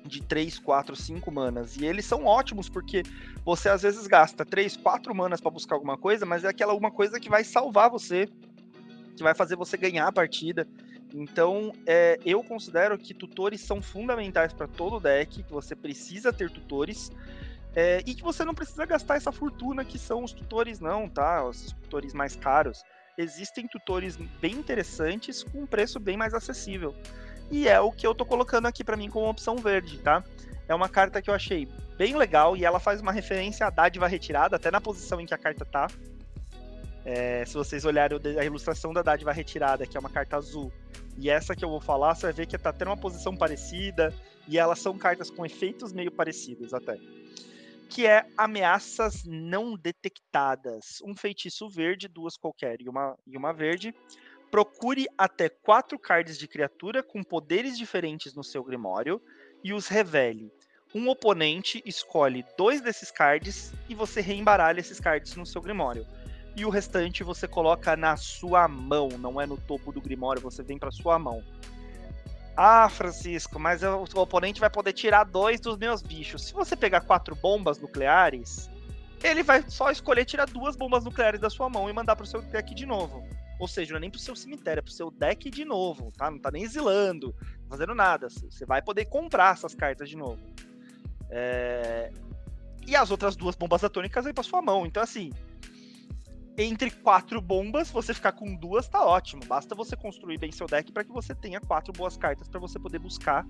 de 0.04 0.22
3, 0.22 0.56
4, 0.60 0.94
5 0.94 1.30
manas. 1.32 1.76
E 1.76 1.84
eles 1.84 2.04
são 2.04 2.24
ótimos 2.24 2.68
porque 2.68 3.02
você 3.44 3.68
às 3.68 3.82
vezes 3.82 4.06
gasta 4.06 4.44
3, 4.44 4.76
4 4.76 5.12
manas 5.12 5.40
para 5.40 5.50
buscar 5.50 5.74
alguma 5.74 5.98
coisa, 5.98 6.24
mas 6.24 6.44
é 6.44 6.48
aquela 6.48 6.70
alguma 6.70 6.92
coisa 6.92 7.18
que 7.18 7.28
vai 7.28 7.42
salvar 7.42 7.90
você, 7.90 8.28
que 9.16 9.24
vai 9.24 9.34
fazer 9.34 9.56
você 9.56 9.76
ganhar 9.76 10.06
a 10.06 10.12
partida. 10.12 10.68
Então, 11.14 11.72
é, 11.86 12.18
eu 12.26 12.42
considero 12.42 12.98
que 12.98 13.14
tutores 13.14 13.60
são 13.60 13.80
fundamentais 13.80 14.52
para 14.52 14.66
todo 14.66 14.98
deck, 14.98 15.44
que 15.44 15.52
você 15.52 15.76
precisa 15.76 16.32
ter 16.32 16.50
tutores. 16.50 17.10
É, 17.76 18.00
e 18.06 18.14
que 18.14 18.22
você 18.22 18.44
não 18.44 18.54
precisa 18.54 18.84
gastar 18.84 19.16
essa 19.16 19.32
fortuna 19.32 19.84
que 19.84 19.98
são 19.98 20.22
os 20.22 20.32
tutores, 20.32 20.78
não, 20.78 21.08
tá? 21.08 21.44
Os 21.44 21.72
tutores 21.72 22.12
mais 22.12 22.36
caros. 22.36 22.82
Existem 23.16 23.66
tutores 23.66 24.16
bem 24.40 24.54
interessantes 24.54 25.42
com 25.42 25.62
um 25.62 25.66
preço 25.66 25.98
bem 25.98 26.16
mais 26.16 26.34
acessível 26.34 26.94
e 27.50 27.68
é 27.68 27.80
o 27.80 27.92
que 27.92 28.06
eu 28.06 28.14
tô 28.14 28.24
colocando 28.24 28.66
aqui 28.66 28.82
para 28.82 28.96
mim 28.96 29.08
como 29.08 29.28
opção 29.28 29.56
verde, 29.56 29.98
tá? 29.98 30.24
É 30.66 30.74
uma 30.74 30.88
carta 30.88 31.20
que 31.20 31.28
eu 31.28 31.34
achei 31.34 31.68
bem 31.96 32.16
legal 32.16 32.56
e 32.56 32.64
ela 32.64 32.80
faz 32.80 33.00
uma 33.00 33.12
referência 33.12 33.66
à 33.66 33.70
dádiva 33.70 34.06
retirada, 34.08 34.56
até 34.56 34.70
na 34.70 34.80
posição 34.80 35.20
em 35.20 35.26
que 35.26 35.34
a 35.34 35.38
carta 35.38 35.64
tá. 35.64 35.88
É, 37.04 37.44
se 37.44 37.54
vocês 37.54 37.84
olharem 37.84 38.18
a 38.38 38.44
ilustração 38.44 38.92
da 38.92 39.02
dádiva 39.02 39.30
retirada, 39.30 39.86
que 39.86 39.96
é 39.96 40.00
uma 40.00 40.08
carta 40.08 40.36
azul, 40.36 40.72
e 41.18 41.30
essa 41.30 41.54
que 41.54 41.64
eu 41.64 41.68
vou 41.68 41.80
falar, 41.80 42.14
você 42.14 42.26
vai 42.26 42.32
ver 42.32 42.46
que 42.46 42.58
tá 42.58 42.72
tendo 42.72 42.88
uma 42.88 42.96
posição 42.96 43.36
parecida, 43.36 44.14
e 44.46 44.58
elas 44.58 44.78
são 44.78 44.98
cartas 44.98 45.30
com 45.30 45.44
efeitos 45.44 45.92
meio 45.92 46.10
parecidos 46.10 46.74
até. 46.74 46.98
Que 47.88 48.06
é 48.06 48.26
ameaças 48.36 49.24
não 49.24 49.76
detectadas. 49.76 51.00
Um 51.04 51.14
feitiço 51.14 51.68
verde, 51.68 52.08
duas 52.08 52.36
qualquer 52.36 52.80
e 52.80 52.88
uma, 52.88 53.16
e 53.26 53.36
uma 53.36 53.52
verde 53.52 53.94
Procure 54.54 55.08
até 55.18 55.48
quatro 55.48 55.98
cards 55.98 56.38
de 56.38 56.46
criatura 56.46 57.02
com 57.02 57.24
poderes 57.24 57.76
diferentes 57.76 58.36
no 58.36 58.44
seu 58.44 58.62
Grimório 58.62 59.20
e 59.64 59.72
os 59.72 59.88
revele. 59.88 60.48
Um 60.94 61.08
oponente 61.08 61.82
escolhe 61.84 62.44
dois 62.56 62.80
desses 62.80 63.10
cards 63.10 63.72
e 63.88 63.96
você 63.96 64.20
reembaralha 64.20 64.78
esses 64.78 65.00
cards 65.00 65.34
no 65.34 65.44
seu 65.44 65.60
Grimório. 65.60 66.06
E 66.56 66.64
o 66.64 66.70
restante 66.70 67.24
você 67.24 67.48
coloca 67.48 67.96
na 67.96 68.16
sua 68.16 68.68
mão, 68.68 69.08
não 69.18 69.40
é 69.40 69.46
no 69.46 69.56
topo 69.56 69.90
do 69.90 70.00
Grimório, 70.00 70.40
você 70.40 70.62
vem 70.62 70.78
para 70.78 70.90
sua 70.90 71.18
mão. 71.18 71.42
Ah, 72.56 72.88
Francisco, 72.88 73.58
mas 73.58 73.82
o 73.82 74.20
oponente 74.20 74.60
vai 74.60 74.70
poder 74.70 74.92
tirar 74.92 75.24
dois 75.24 75.60
dos 75.60 75.76
meus 75.76 76.00
bichos. 76.00 76.44
Se 76.44 76.52
você 76.52 76.76
pegar 76.76 77.00
quatro 77.00 77.34
bombas 77.34 77.80
nucleares, 77.80 78.70
ele 79.24 79.42
vai 79.42 79.64
só 79.66 79.90
escolher 79.90 80.24
tirar 80.24 80.46
duas 80.46 80.76
bombas 80.76 81.02
nucleares 81.02 81.40
da 81.40 81.50
sua 81.50 81.68
mão 81.68 81.90
e 81.90 81.92
mandar 81.92 82.14
pro 82.14 82.26
seu 82.26 82.40
deck 82.42 82.72
de 82.72 82.86
novo. 82.86 83.26
Ou 83.58 83.66
seja, 83.66 83.92
não 83.92 83.98
é 83.98 84.00
nem 84.00 84.10
pro 84.10 84.20
seu 84.20 84.36
cemitério, 84.36 84.80
é 84.80 84.82
pro 84.82 84.92
seu 84.92 85.10
deck 85.10 85.50
de 85.50 85.64
novo, 85.64 86.12
tá? 86.16 86.30
Não 86.30 86.38
tá 86.38 86.50
nem 86.50 86.62
exilando, 86.62 87.34
não 87.62 87.68
fazendo 87.70 87.94
nada. 87.94 88.28
Você 88.28 88.64
vai 88.64 88.82
poder 88.82 89.06
comprar 89.06 89.54
essas 89.54 89.74
cartas 89.74 90.08
de 90.08 90.16
novo. 90.16 90.42
É... 91.30 92.12
E 92.86 92.94
as 92.94 93.10
outras 93.10 93.34
duas 93.34 93.56
bombas 93.56 93.82
atômicas 93.82 94.26
aí 94.26 94.32
pra 94.32 94.44
sua 94.44 94.60
mão. 94.60 94.84
Então, 94.84 95.02
assim, 95.02 95.32
entre 96.56 96.90
quatro 96.90 97.40
bombas, 97.40 97.90
você 97.90 98.14
ficar 98.14 98.32
com 98.32 98.54
duas 98.54 98.88
tá 98.88 99.04
ótimo. 99.04 99.42
Basta 99.46 99.74
você 99.74 99.96
construir 99.96 100.38
bem 100.38 100.52
seu 100.52 100.66
deck 100.66 100.92
para 100.92 101.04
que 101.04 101.12
você 101.12 101.34
tenha 101.34 101.60
quatro 101.60 101.92
boas 101.92 102.16
cartas 102.16 102.48
para 102.48 102.60
você 102.60 102.78
poder 102.78 102.98
buscar 102.98 103.44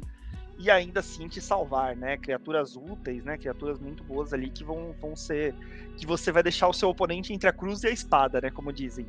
e 0.58 0.70
ainda 0.70 1.00
assim 1.00 1.28
te 1.28 1.40
salvar, 1.40 1.96
né? 1.96 2.16
Criaturas 2.16 2.76
úteis, 2.76 3.24
né? 3.24 3.36
Criaturas 3.36 3.78
muito 3.78 4.02
boas 4.04 4.32
ali 4.32 4.48
que 4.50 4.64
vão, 4.64 4.94
vão 5.00 5.14
ser. 5.16 5.54
que 5.96 6.06
você 6.06 6.32
vai 6.32 6.42
deixar 6.42 6.68
o 6.68 6.72
seu 6.72 6.88
oponente 6.88 7.32
entre 7.32 7.48
a 7.48 7.52
cruz 7.52 7.82
e 7.82 7.88
a 7.88 7.90
espada, 7.90 8.40
né? 8.40 8.50
Como 8.50 8.72
dizem. 8.72 9.06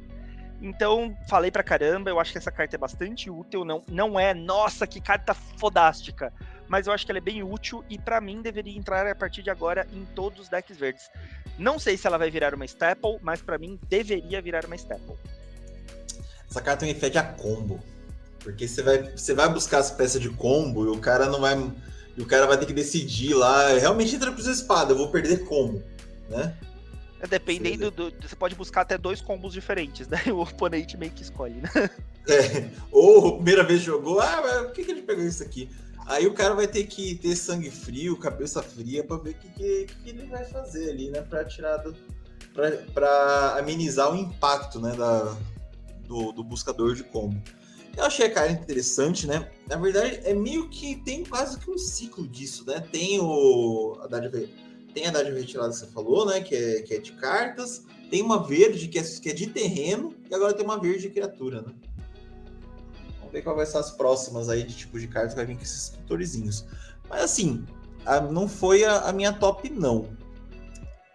Então, 0.61 1.15
falei 1.29 1.51
pra 1.51 1.63
caramba, 1.63 2.09
eu 2.09 2.19
acho 2.19 2.31
que 2.31 2.37
essa 2.37 2.51
carta 2.51 2.75
é 2.75 2.79
bastante 2.79 3.29
útil, 3.29 3.65
não, 3.65 3.83
não 3.91 4.19
é, 4.19 4.33
nossa, 4.33 4.87
que 4.87 5.01
carta 5.01 5.33
fodástica, 5.33 6.33
mas 6.67 6.87
eu 6.87 6.93
acho 6.93 7.05
que 7.05 7.11
ela 7.11 7.19
é 7.19 7.21
bem 7.21 7.43
útil 7.43 7.83
e 7.89 7.97
para 7.97 8.19
mim 8.19 8.41
deveria 8.41 8.77
entrar 8.77 9.07
a 9.07 9.15
partir 9.15 9.43
de 9.43 9.49
agora 9.49 9.87
em 9.93 10.05
todos 10.15 10.39
os 10.39 10.49
decks 10.49 10.77
verdes. 10.77 11.09
Não 11.57 11.79
sei 11.79 11.97
se 11.97 12.05
ela 12.05 12.17
vai 12.17 12.29
virar 12.29 12.53
uma 12.53 12.65
staple, 12.65 13.17
mas 13.21 13.41
para 13.41 13.57
mim 13.57 13.79
deveria 13.87 14.41
virar 14.41 14.65
uma 14.65 14.75
staple. 14.75 15.15
Essa 16.49 16.61
carta 16.61 16.85
me 16.85 16.93
fede 16.93 17.17
a 17.17 17.23
combo. 17.23 17.79
Porque 18.39 18.67
você 18.67 18.83
vai, 18.83 19.01
você 19.01 19.33
vai 19.33 19.49
buscar 19.49 19.79
as 19.79 19.89
peças 19.89 20.21
de 20.21 20.29
combo 20.29 20.85
e 20.85 20.89
o 20.89 20.99
cara 20.99 21.25
não 21.25 21.41
vai. 21.41 21.55
E 22.15 22.21
o 22.21 22.25
cara 22.27 22.45
vai 22.45 22.57
ter 22.57 22.65
que 22.65 22.73
decidir 22.73 23.33
lá. 23.33 23.69
Realmente 23.69 24.15
entra 24.15 24.31
cruz 24.31 24.45
espada, 24.45 24.93
eu 24.93 24.97
vou 24.97 25.09
perder 25.09 25.45
como, 25.45 25.81
né? 26.29 26.55
É, 27.19 27.27
dependendo 27.27 27.89
do, 27.89 28.13
Você 28.21 28.35
pode 28.35 28.53
buscar 28.55 28.81
até 28.81 28.97
dois 28.97 29.19
combos 29.19 29.53
diferentes, 29.53 30.07
né? 30.09 30.21
O 30.27 30.41
oponente 30.41 30.95
meio 30.95 31.11
que 31.11 31.23
escolhe, 31.23 31.55
né? 31.55 31.89
É. 32.27 32.69
Ou 32.91 33.27
a 33.27 33.35
primeira 33.35 33.63
vez 33.63 33.81
jogou, 33.81 34.19
ah, 34.19 34.41
mas 34.43 34.61
por 34.65 34.73
que, 34.73 34.83
que 34.83 34.91
ele 34.91 35.01
pegou 35.01 35.23
isso 35.23 35.43
aqui? 35.43 35.69
Aí 36.05 36.27
o 36.27 36.33
cara 36.33 36.53
vai 36.53 36.67
ter 36.67 36.85
que 36.85 37.15
ter 37.15 37.35
sangue 37.35 37.71
frio, 37.71 38.17
cabeça 38.17 38.61
fria, 38.61 39.03
para 39.03 39.17
ver 39.17 39.31
o 39.31 39.33
que, 39.33 39.49
que, 39.49 39.85
que, 40.03 40.09
ele 40.09 40.25
vai 40.27 40.45
fazer 40.45 40.91
ali, 40.91 41.09
né? 41.09 41.21
Pra 41.21 41.43
tirar 41.43 41.77
do. 41.77 41.95
Pra, 42.53 42.71
pra 42.93 43.57
amenizar 43.57 44.13
o 44.13 44.15
impacto, 44.15 44.79
né? 44.79 44.95
Da, 44.95 45.35
do, 46.07 46.31
do 46.31 46.43
buscador 46.43 46.93
de 46.93 47.03
combo. 47.03 47.41
Eu 47.97 48.03
achei 48.03 48.25
a 48.25 48.31
cara 48.31 48.51
interessante, 48.51 49.25
né? 49.25 49.49
Na 49.67 49.77
verdade, 49.77 50.19
é 50.23 50.33
meio 50.33 50.69
que 50.69 50.97
tem 50.97 51.23
quase 51.23 51.57
que 51.57 51.71
um 51.71 51.77
ciclo 51.77 52.27
disso, 52.27 52.65
né? 52.67 52.81
Tem 52.91 53.19
o 53.19 53.97
a 54.01 54.07
dádiva, 54.07 54.47
tem 54.93 55.07
a 55.07 55.11
dádiva 55.11 55.39
retirada 55.39 55.69
que 55.69 55.77
você 55.77 55.87
falou, 55.87 56.25
né? 56.25 56.41
Que 56.41 56.55
é, 56.55 56.81
que 56.81 56.93
é 56.93 56.99
de 56.99 57.13
cartas. 57.13 57.83
Tem 58.11 58.21
uma 58.21 58.45
verde 58.45 58.87
que 58.89 58.99
é, 58.99 59.03
que 59.03 59.29
é 59.29 59.33
de 59.33 59.47
terreno. 59.47 60.13
E 60.29 60.35
agora 60.35 60.53
tem 60.53 60.63
uma 60.63 60.79
verde 60.79 61.03
de 61.03 61.09
criatura, 61.09 61.61
né? 61.61 61.73
Ver 63.35 63.41
qual 63.41 63.53
vai 63.53 63.65
ser 63.65 63.79
as 63.79 63.91
próximas 63.91 64.47
aí 64.47 64.63
de 64.63 64.73
tipo 64.73 64.97
de 64.97 65.09
cartas 65.09 65.33
que 65.33 65.35
vai 65.35 65.45
vir 65.45 65.57
com 65.57 65.61
esses 65.61 65.89
tutorizinhos. 65.89 66.63
Mas 67.09 67.21
assim, 67.21 67.65
a, 68.05 68.21
não 68.21 68.47
foi 68.47 68.85
a, 68.85 68.99
a 68.99 69.11
minha 69.11 69.33
top, 69.33 69.69
não. 69.69 70.07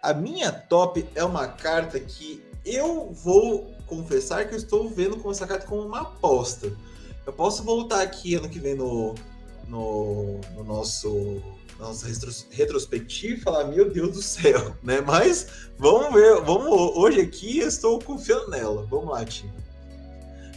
A 0.03 0.13
minha 0.13 0.51
top 0.51 1.03
é 1.15 1.23
uma 1.23 1.47
carta 1.47 1.99
que 1.99 2.45
eu 2.63 3.11
vou 3.11 3.73
confessar 3.87 4.47
que 4.47 4.53
eu 4.53 4.57
estou 4.59 4.87
vendo 4.87 5.17
com 5.17 5.31
essa 5.31 5.47
carta 5.47 5.65
como 5.65 5.81
uma 5.81 6.01
aposta. 6.01 6.71
Eu 7.25 7.33
posso 7.33 7.63
voltar 7.63 8.03
aqui 8.03 8.35
ano 8.35 8.47
que 8.47 8.59
vem 8.59 8.75
no, 8.75 9.15
no, 9.67 10.39
no 10.53 10.63
nosso 10.63 11.41
nossa 11.79 12.05
retrospectiva 12.51 13.33
e 13.33 13.41
falar, 13.41 13.63
meu 13.63 13.89
Deus 13.89 14.11
do 14.11 14.21
céu, 14.21 14.75
né? 14.83 15.01
Mas 15.01 15.47
vamos 15.75 16.13
ver, 16.13 16.39
vamos 16.41 16.71
hoje 16.95 17.19
aqui 17.19 17.57
eu 17.57 17.67
estou 17.67 17.99
confiando 17.99 18.51
nela. 18.51 18.85
Vamos 18.85 19.09
lá, 19.09 19.25
time. 19.25 19.51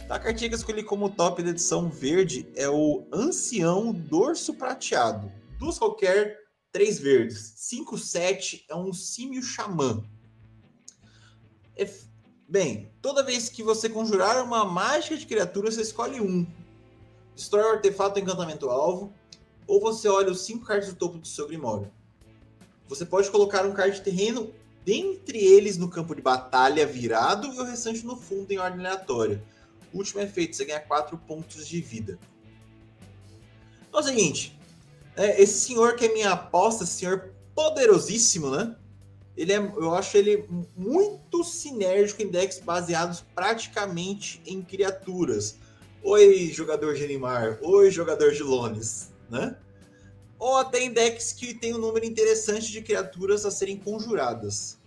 A 0.07 0.19
cartinha 0.19 0.49
que 0.49 0.53
eu 0.53 0.59
escolhi 0.59 0.83
como 0.83 1.09
top 1.09 1.41
da 1.41 1.49
edição 1.49 1.89
verde 1.89 2.47
é 2.55 2.69
o 2.69 3.07
Ancião 3.11 3.91
Dorso 3.91 4.53
Prateado. 4.53 5.31
Duas 5.57 5.79
qualquer, 5.79 6.37
três 6.71 6.99
verdes. 6.99 7.55
5-7 7.57 8.65
é 8.69 8.75
um 8.75 8.93
símio 8.93 9.41
xamã. 9.41 10.03
É 11.75 11.85
Bem, 12.47 12.91
toda 13.01 13.23
vez 13.23 13.49
que 13.49 13.63
você 13.63 13.89
conjurar 13.89 14.43
uma 14.43 14.63
mágica 14.63 15.17
de 15.17 15.25
criatura, 15.25 15.71
você 15.71 15.81
escolhe 15.81 16.21
um. 16.21 16.45
Destrói 17.35 17.63
o 17.63 17.73
artefato 17.73 18.19
encantamento 18.19 18.69
alvo, 18.69 19.11
ou 19.65 19.81
você 19.81 20.07
olha 20.07 20.31
os 20.31 20.41
cinco 20.41 20.63
cartas 20.63 20.89
do 20.89 20.95
topo 20.95 21.17
do 21.17 21.27
seu 21.27 21.47
grimório. 21.47 21.91
Você 22.87 23.03
pode 23.03 23.31
colocar 23.31 23.65
um 23.65 23.73
card 23.73 23.97
de 23.97 24.03
terreno 24.03 24.53
dentre 24.85 25.39
eles 25.39 25.75
no 25.75 25.89
campo 25.89 26.13
de 26.13 26.21
batalha 26.21 26.85
virado 26.85 27.51
e 27.51 27.59
o 27.59 27.63
restante 27.63 28.05
no 28.05 28.15
fundo 28.15 28.51
em 28.51 28.59
ordem 28.59 28.85
aleatória. 28.85 29.43
Último 29.97 30.21
efeito, 30.21 30.55
você 30.55 30.65
ganha 30.65 30.79
4 30.79 31.17
pontos 31.17 31.67
de 31.67 31.81
vida. 31.81 32.19
Então 33.87 33.99
é 33.99 34.03
o 34.03 34.05
seguinte, 34.05 34.59
é, 35.15 35.41
esse 35.41 35.59
senhor 35.59 35.95
que 35.95 36.05
é 36.05 36.13
minha 36.13 36.31
aposta, 36.31 36.83
esse 36.83 36.93
senhor 36.93 37.33
poderosíssimo, 37.55 38.51
né? 38.51 38.75
ele 39.37 39.51
é, 39.51 39.57
eu 39.57 39.93
acho 39.93 40.17
ele 40.17 40.47
muito 40.75 41.43
sinérgico 41.43 42.21
em 42.21 42.29
decks 42.29 42.59
baseados 42.59 43.23
praticamente 43.33 44.41
em 44.45 44.61
criaturas. 44.61 45.57
Oi, 46.01 46.47
jogador 46.53 46.95
de 46.95 47.03
Animar, 47.03 47.59
oi, 47.61 47.91
jogador 47.91 48.31
de 48.31 48.43
Lones, 48.43 49.11
né? 49.29 49.57
Ou 50.37 50.57
até 50.57 50.79
em 50.83 50.91
decks 50.91 51.33
que 51.33 51.53
tem 51.53 51.73
um 51.73 51.77
número 51.77 52.05
interessante 52.05 52.71
de 52.71 52.81
criaturas 52.81 53.45
a 53.45 53.51
serem 53.51 53.77
conjuradas, 53.77 54.77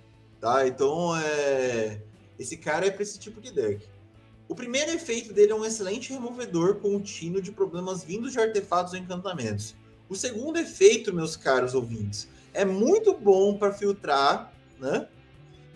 tá? 0.41 0.67
Então, 0.67 1.17
é... 1.17 2.01
esse 2.39 2.57
cara 2.57 2.87
é 2.87 2.91
para 2.91 3.03
esse 3.03 3.19
tipo 3.19 3.41
de 3.41 3.53
deck. 3.53 3.87
O 4.49 4.55
primeiro 4.55 4.91
efeito 4.91 5.33
dele 5.33 5.53
é 5.53 5.55
um 5.55 5.65
excelente 5.65 6.11
removedor 6.11 6.77
contínuo 6.77 7.43
de 7.43 7.53
problemas 7.53 8.03
vindos 8.03 8.33
de 8.33 8.41
artefatos 8.41 8.95
ou 8.95 8.99
encantamentos. 8.99 9.77
O 10.09 10.17
segundo 10.17 10.59
efeito, 10.59 11.15
meus 11.15 11.37
caros 11.37 11.75
ouvintes, 11.75 12.27
é 12.55 12.65
muito 12.65 13.13
bom 13.13 13.59
para 13.59 13.75
filtrar, 13.75 14.53
né? 14.81 15.07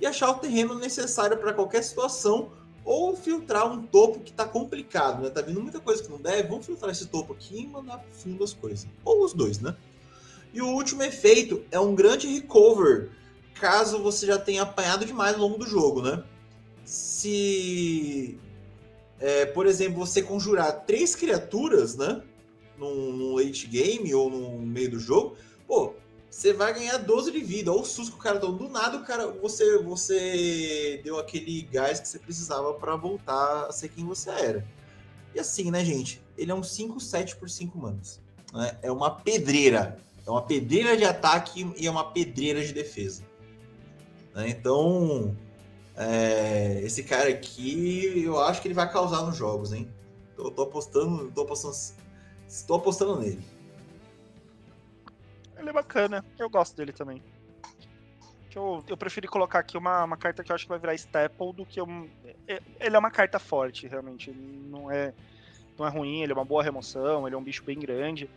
E 0.01 0.07
achar 0.07 0.31
o 0.31 0.39
terreno 0.39 0.75
necessário 0.75 1.37
para 1.37 1.53
qualquer 1.53 1.83
situação 1.83 2.51
ou 2.83 3.15
filtrar 3.15 3.71
um 3.71 3.87
topo 3.87 4.21
que 4.21 4.31
está 4.31 4.47
complicado, 4.47 5.23
né? 5.23 5.29
Tá 5.29 5.43
vindo 5.43 5.61
muita 5.61 5.79
coisa 5.79 6.03
que 6.03 6.11
não 6.11 6.19
deve, 6.19 6.49
vamos 6.49 6.65
filtrar 6.65 6.91
esse 6.91 7.07
topo 7.07 7.35
aqui 7.35 7.61
e 7.61 7.67
mandar 7.67 7.99
pro 7.99 8.11
fundo 8.11 8.43
as 8.43 8.55
coisas. 8.55 8.89
Ou 9.05 9.23
os 9.23 9.35
dois, 9.35 9.61
né? 9.61 9.77
E 10.53 10.63
o 10.63 10.69
último 10.69 11.03
efeito 11.03 11.63
é 11.71 11.79
um 11.79 11.95
grande 11.95 12.27
recover, 12.27 13.11
caso 13.55 14.03
você 14.03 14.27
já 14.27 14.39
tenha 14.39 14.63
apanhado 14.63 15.05
demais 15.05 15.35
ao 15.35 15.41
longo 15.41 15.59
do 15.59 15.67
jogo, 15.67 16.03
né? 16.03 16.25
Se, 16.85 18.39
é, 19.23 19.47
por 19.47 19.67
exemplo, 19.67 20.05
você 20.05 20.21
conjurar 20.21 20.85
três 20.85 21.15
criaturas, 21.15 21.97
né? 21.97 22.21
Num, 22.77 23.37
late 23.37 23.69
game 23.69 24.13
ou 24.13 24.29
no 24.29 24.59
meio 24.59 24.91
do 24.91 24.99
jogo, 24.99 25.37
pô, 25.65 25.95
você 26.29 26.53
vai 26.53 26.75
ganhar 26.75 26.99
12 26.99 27.31
de 27.31 27.39
vida. 27.39 27.71
Ou 27.71 27.83
o 27.83 27.85
susto 27.85 28.13
que 28.13 28.19
o 28.19 28.23
cara 28.23 28.41
deu. 28.41 28.51
Do 28.51 28.69
nada, 28.69 28.97
o 28.97 29.05
cara, 29.05 29.29
você, 29.29 29.79
você 29.79 31.01
deu 31.05 31.21
aquele 31.21 31.63
gás 31.63 32.01
que 32.01 32.09
você 32.09 32.19
precisava 32.19 32.75
para 32.75 32.97
voltar 32.97 33.67
a 33.67 33.73
ser 33.73 33.91
quem 33.91 34.05
você 34.05 34.29
era. 34.31 34.67
E 35.33 35.39
assim, 35.39 35.71
né, 35.71 35.85
gente? 35.85 36.21
Ele 36.37 36.51
é 36.51 36.55
um 36.55 36.63
5-7 36.63 37.37
por 37.37 37.49
5 37.49 37.79
manos. 37.79 38.21
Né? 38.53 38.77
É 38.83 38.91
uma 38.91 39.11
pedreira. 39.13 39.97
É 40.27 40.31
uma 40.31 40.43
pedreira 40.43 40.97
de 40.97 41.05
ataque 41.05 41.73
e 41.77 41.87
é 41.87 41.91
uma 41.91 42.11
pedreira 42.11 42.65
de 42.65 42.73
defesa. 42.73 43.23
Né? 44.35 44.49
Então, 44.49 45.37
é, 45.97 46.81
esse 46.83 47.03
cara 47.03 47.29
aqui, 47.29 48.23
eu 48.25 48.41
acho 48.41 48.63
que 48.63 48.69
ele 48.69 48.75
vai 48.75 48.91
causar 48.91 49.23
nos 49.23 49.37
jogos, 49.37 49.73
hein? 49.73 49.93
Tô, 50.37 50.51
tô 50.51 50.63
apostando, 50.63 51.31
tô 51.31 51.43
apostando, 51.43 51.77
estou 52.49 52.77
apostando 52.77 53.21
nele. 53.21 53.43
Ele 55.59 55.71
é 55.71 55.73
bacana, 55.73 56.25
eu 56.39 56.49
gosto 56.49 56.77
dele 56.77 56.93
também. 56.93 57.23
Eu, 58.55 58.85
eu 58.87 58.97
preferi 58.97 59.27
colocar 59.29 59.61
aqui 59.61 59.79
uma, 59.79 60.05
uma 60.05 60.17
carta 60.17 60.43
que 60.43 60.51
eu 60.51 60.55
acho 60.55 60.65
que 60.65 60.71
vai 60.71 60.79
virar 60.79 60.95
staple 60.95 61.53
do 61.53 61.65
que 61.65 61.81
um. 61.81 62.09
É, 62.47 62.61
ele 62.81 62.97
é 62.97 62.99
uma 62.99 63.11
carta 63.11 63.39
forte, 63.39 63.87
realmente. 63.87 64.31
Não 64.31 64.91
é, 64.91 65.13
não 65.79 65.87
é 65.87 65.91
ruim, 65.91 66.23
ele 66.23 66.33
é 66.33 66.35
uma 66.35 66.45
boa 66.45 66.63
remoção, 66.63 67.27
ele 67.27 67.35
é 67.35 67.39
um 67.39 67.43
bicho 67.43 67.65
bem 67.65 67.79
grande. 67.79 68.29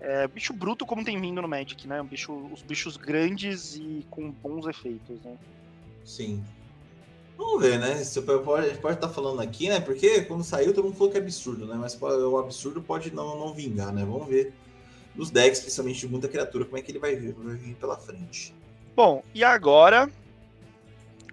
É 0.00 0.28
bicho 0.28 0.52
bruto 0.52 0.84
como 0.84 1.04
tem 1.04 1.18
vindo 1.18 1.40
no 1.40 1.48
Magic, 1.48 1.86
né? 1.88 2.02
Um 2.02 2.06
bicho, 2.06 2.32
os 2.52 2.62
bichos 2.62 2.96
grandes 2.96 3.76
e 3.76 4.04
com 4.10 4.30
bons 4.30 4.66
efeitos, 4.66 5.20
né? 5.22 5.38
Sim. 6.04 6.44
Vamos 7.36 7.60
ver, 7.60 7.78
né? 7.78 8.02
Pode, 8.44 8.66
a 8.66 8.68
gente 8.68 8.80
pode 8.80 8.94
estar 8.94 9.08
tá 9.08 9.12
falando 9.12 9.40
aqui, 9.40 9.68
né? 9.68 9.80
Porque 9.80 10.22
quando 10.22 10.42
saiu, 10.42 10.72
todo 10.72 10.84
mundo 10.84 10.96
falou 10.96 11.10
que 11.10 11.18
é 11.18 11.20
absurdo, 11.20 11.66
né? 11.66 11.76
Mas 11.78 12.00
o 12.00 12.38
absurdo 12.38 12.80
pode 12.80 13.14
não, 13.14 13.38
não 13.38 13.52
vingar, 13.52 13.92
né? 13.92 14.04
Vamos 14.04 14.26
ver 14.26 14.54
nos 15.14 15.30
decks, 15.30 15.60
principalmente 15.60 16.00
de 16.00 16.08
muita 16.08 16.28
criatura, 16.28 16.64
como 16.64 16.76
é 16.76 16.82
que 16.82 16.90
ele 16.90 16.98
vai 16.98 17.16
vir, 17.16 17.32
vai 17.32 17.54
vir 17.54 17.74
pela 17.76 17.96
frente. 17.96 18.54
Bom, 18.94 19.22
e 19.34 19.42
agora 19.42 20.10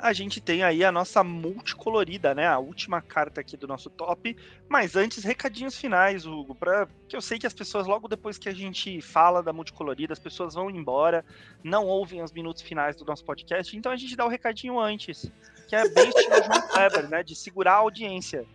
a 0.03 0.11
gente 0.11 0.41
tem 0.41 0.63
aí 0.63 0.83
a 0.83 0.91
nossa 0.91 1.23
multicolorida, 1.23 2.35
né? 2.35 2.45
A 2.45 2.59
última 2.59 3.01
carta 3.01 3.39
aqui 3.39 3.55
do 3.55 3.65
nosso 3.65 3.89
top. 3.89 4.35
Mas 4.67 4.97
antes, 4.97 5.23
recadinhos 5.23 5.77
finais, 5.77 6.25
Hugo, 6.25 6.53
para 6.53 6.89
que 7.07 7.15
eu 7.15 7.21
sei 7.21 7.39
que 7.39 7.47
as 7.47 7.53
pessoas, 7.53 7.87
logo 7.87 8.09
depois 8.09 8.37
que 8.37 8.49
a 8.49 8.53
gente 8.53 9.01
fala 9.01 9.41
da 9.41 9.53
multicolorida, 9.53 10.11
as 10.11 10.19
pessoas 10.19 10.55
vão 10.55 10.69
embora, 10.69 11.23
não 11.63 11.85
ouvem 11.85 12.21
os 12.21 12.33
minutos 12.33 12.61
finais 12.61 12.97
do 12.97 13.05
nosso 13.05 13.23
podcast, 13.23 13.77
então 13.77 13.93
a 13.93 13.95
gente 13.95 14.13
dá 14.15 14.25
o 14.25 14.29
recadinho 14.29 14.77
antes, 14.77 15.31
que 15.73 15.75
é 15.75 15.89
bem 15.89 16.09
estilo 16.09 16.43
João 16.43 16.67
Kleber, 16.67 17.09
né? 17.09 17.23
De 17.23 17.35
segurar 17.35 17.73
a 17.73 17.77
audiência. 17.77 18.45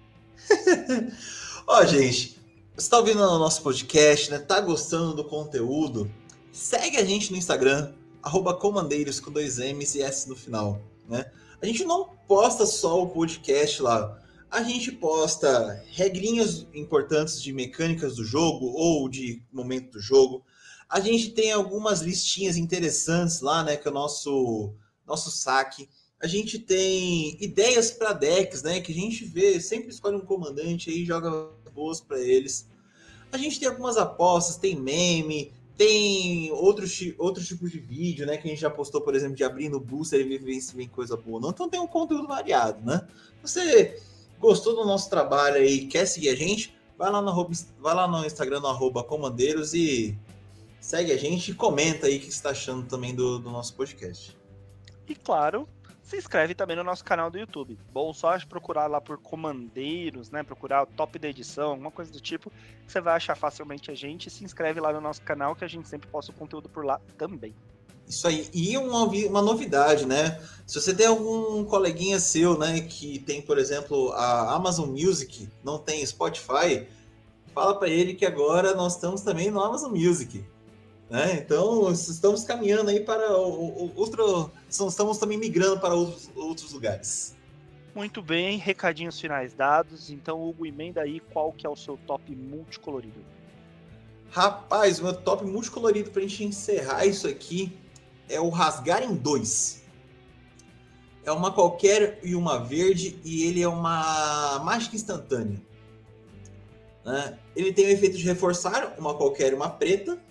Ó, 1.66 1.81
oh, 1.81 1.85
gente, 1.85 2.41
você 2.77 2.89
tá 2.89 2.99
ouvindo 2.99 3.21
o 3.21 3.39
nosso 3.41 3.61
podcast, 3.61 4.31
né? 4.31 4.39
Tá 4.39 4.61
gostando 4.61 5.14
do 5.14 5.25
conteúdo? 5.25 6.09
Segue 6.53 6.97
a 6.97 7.05
gente 7.05 7.33
no 7.33 7.37
Instagram, 7.37 7.93
arroba 8.23 8.55
comandeiros 8.55 9.19
com 9.19 9.33
dois 9.33 9.59
M's 9.59 9.97
e 9.97 10.03
S 10.03 10.29
no 10.29 10.37
final 10.37 10.81
né? 11.09 11.31
A 11.61 11.66
gente 11.66 11.83
não 11.85 12.11
posta 12.29 12.64
só 12.64 13.03
o 13.03 13.09
podcast 13.09 13.83
lá. 13.83 14.23
A 14.49 14.62
gente 14.62 14.93
posta 14.93 15.83
regrinhas 15.91 16.66
importantes 16.73 17.43
de 17.43 17.53
mecânicas 17.53 18.16
do 18.16 18.25
jogo 18.25 18.66
ou 18.66 19.09
de 19.09 19.43
momento 19.53 19.93
do 19.93 20.01
jogo. 20.01 20.45
A 20.89 21.01
gente 21.01 21.31
tem 21.31 21.51
algumas 21.51 22.01
listinhas 22.01 22.57
interessantes 22.57 23.41
lá, 23.41 23.64
né? 23.64 23.77
Que 23.77 23.89
é 23.89 23.91
o 23.91 23.95
nosso, 23.95 24.73
nosso 25.05 25.31
saque. 25.31 25.89
A 26.21 26.27
gente 26.27 26.59
tem 26.59 27.37
ideias 27.41 27.91
para 27.91 28.12
decks, 28.12 28.62
né? 28.62 28.81
Que 28.81 28.93
a 28.93 28.95
gente 28.95 29.25
vê, 29.25 29.61
sempre 29.61 29.91
escolhe 29.91 30.16
um 30.16 30.25
comandante 30.25 30.91
aí 30.91 31.05
joga 31.05 31.49
boas 31.73 32.01
para 32.01 32.19
eles. 32.21 32.69
A 33.31 33.39
gente 33.39 33.61
tem 33.61 33.69
algumas 33.69 33.97
apostas, 33.97 34.57
tem 34.57 34.75
meme, 34.75 35.53
tem 35.77 36.51
outros, 36.51 37.01
outros 37.19 37.47
tipos 37.47 37.71
de 37.71 37.79
vídeo, 37.79 38.27
né? 38.27 38.37
Que 38.37 38.49
a 38.49 38.51
gente 38.51 38.61
já 38.61 38.71
postou, 38.71 39.01
por 39.01 39.14
exemplo, 39.14 39.37
de 39.37 39.45
abrindo 39.45 39.79
booster 39.79 40.21
e 40.21 40.39
ver 40.39 40.61
se 40.61 40.75
vem 40.75 40.89
coisa 40.89 41.16
boa. 41.16 41.41
Não, 41.41 41.51
então 41.51 41.69
tem 41.69 41.79
um 41.79 41.87
conteúdo 41.87 42.27
variado, 42.27 42.85
né? 42.85 43.07
Você 43.43 44.01
gostou 44.41 44.75
do 44.75 44.85
nosso 44.85 45.09
trabalho 45.09 45.57
aí, 45.57 45.87
quer 45.87 46.05
seguir 46.07 46.31
a 46.31 46.35
gente? 46.35 46.77
Vai 46.97 47.12
lá 47.12 47.23
no, 47.23 47.51
vai 47.81 47.95
lá 47.95 48.09
no 48.09 48.27
Instagram, 48.27 48.59
no 48.59 48.66
arroba 48.66 49.05
comandeiros 49.05 49.73
e 49.73 50.19
segue 50.81 51.12
a 51.12 51.16
gente 51.16 51.53
e 51.53 51.55
comenta 51.55 52.09
aí 52.09 52.16
o 52.16 52.21
que 52.21 52.27
você 52.27 52.33
está 52.33 52.51
achando 52.51 52.89
também 52.89 53.14
do, 53.14 53.39
do 53.39 53.51
nosso 53.51 53.75
podcast. 53.77 54.37
E 55.09 55.14
claro, 55.14 55.69
se 56.09 56.17
inscreve 56.17 56.55
também 56.55 56.75
no 56.75 56.83
nosso 56.83 57.05
canal 57.05 57.31
do 57.31 57.39
YouTube. 57.39 57.79
Bom, 57.93 58.15
só 58.15 58.39
procurar 58.47 58.87
lá 58.87 58.99
por 58.99 59.19
comandeiros, 59.19 60.31
né? 60.31 60.43
Procurar 60.43 60.85
o 60.85 60.87
top 60.87 61.19
da 61.19 61.29
edição, 61.29 61.71
alguma 61.71 61.91
coisa 61.91 62.11
do 62.11 62.19
tipo, 62.19 62.51
você 62.87 62.99
vai 62.99 63.15
achar 63.15 63.37
facilmente 63.37 63.91
a 63.91 63.95
gente. 63.95 64.31
Se 64.31 64.43
inscreve 64.43 64.81
lá 64.81 64.91
no 64.91 65.03
nosso 65.03 65.21
canal 65.21 65.55
que 65.55 65.65
a 65.65 65.69
gente 65.69 65.87
sempre 65.87 66.09
posta 66.09 66.33
o 66.33 66.35
conteúdo 66.35 66.69
por 66.69 66.85
lá 66.85 66.99
também. 67.19 67.55
Isso 68.09 68.27
aí. 68.27 68.49
E 68.55 68.75
uma, 68.79 69.05
uma 69.05 69.43
novidade, 69.43 70.07
né? 70.07 70.41
Se 70.67 70.81
você 70.81 70.95
tem 70.95 71.07
algum 71.07 71.63
coleguinha 71.65 72.19
seu, 72.19 72.59
né, 72.59 72.81
que 72.81 73.19
tem, 73.19 73.43
por 73.43 73.59
exemplo, 73.59 74.11
a 74.13 74.55
Amazon 74.55 74.89
Music, 74.89 75.47
não 75.63 75.79
tem 75.79 76.05
Spotify, 76.07 76.87
fala 77.53 77.79
para 77.79 77.89
ele 77.91 78.15
que 78.15 78.25
agora 78.25 78.75
nós 78.75 78.95
estamos 78.95 79.21
também 79.21 79.51
no 79.51 79.61
Amazon 79.61 79.93
Music. 79.93 80.43
Né? 81.11 81.35
Então, 81.35 81.91
estamos 81.91 82.45
caminhando 82.45 82.91
aí 82.91 83.01
para 83.01 83.31
outro. 83.31 84.51
Estamos 84.69 85.19
também 85.19 85.39
migrando 85.39 85.81
para 85.81 85.95
outros, 85.95 86.31
outros 86.37 86.73
lugares. 86.73 87.37
Muito 87.95 88.23
bem, 88.23 88.59
recadinhos 88.59 89.19
finais 89.19 89.55
dados. 89.55 90.11
Então, 90.11 90.47
Hugo, 90.47 90.67
emenda 90.67 91.01
aí 91.01 91.21
qual 91.33 91.53
que 91.53 91.67
é 91.67 91.71
o 91.71 91.77
seu 91.77 91.97
top 92.07 92.35
multicolorido. 92.37 93.25
Rapaz, 94.31 95.01
o 95.01 95.05
meu 95.05 95.15
top 95.15 95.45
multicolorido 95.45 96.11
para 96.11 96.23
a 96.23 96.27
gente 96.27 96.45
encerrar 96.45 97.07
isso 97.07 97.27
aqui 97.27 97.77
é 98.29 98.39
o 98.39 98.51
Rasgar 98.51 99.03
em 99.03 99.15
dois. 99.15 99.83
É 101.25 101.33
uma 101.33 101.51
qualquer 101.51 102.21
e 102.23 102.35
uma 102.35 102.59
verde, 102.59 103.19
e 103.25 103.45
ele 103.45 103.63
é 103.63 103.69
uma 103.69 104.61
mágica 104.63 104.95
instantânea. 104.95 105.61
Né? 107.05 107.39
Ele 107.57 107.73
tem 107.73 107.87
o 107.87 107.91
efeito 107.91 108.19
de 108.19 108.25
reforçar 108.25 108.95
uma 108.99 109.15
qualquer 109.15 109.53
e 109.53 109.55
uma 109.55 109.71
preta, 109.71 110.23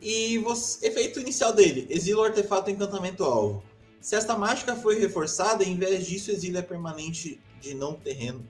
e 0.00 0.38
você, 0.38 0.86
efeito 0.86 1.20
inicial 1.20 1.52
dele: 1.52 1.86
exila 1.90 2.22
o 2.22 2.24
artefato 2.24 2.70
encantamento 2.70 3.24
alvo. 3.24 3.62
Se 4.00 4.14
esta 4.14 4.36
mágica 4.36 4.74
foi 4.74 4.98
reforçada, 4.98 5.62
em 5.62 5.76
vez 5.76 6.06
disso, 6.06 6.30
exila 6.30 6.60
é 6.60 6.62
permanente 6.62 7.40
de 7.60 7.74
não 7.74 7.94
terreno 7.94 8.46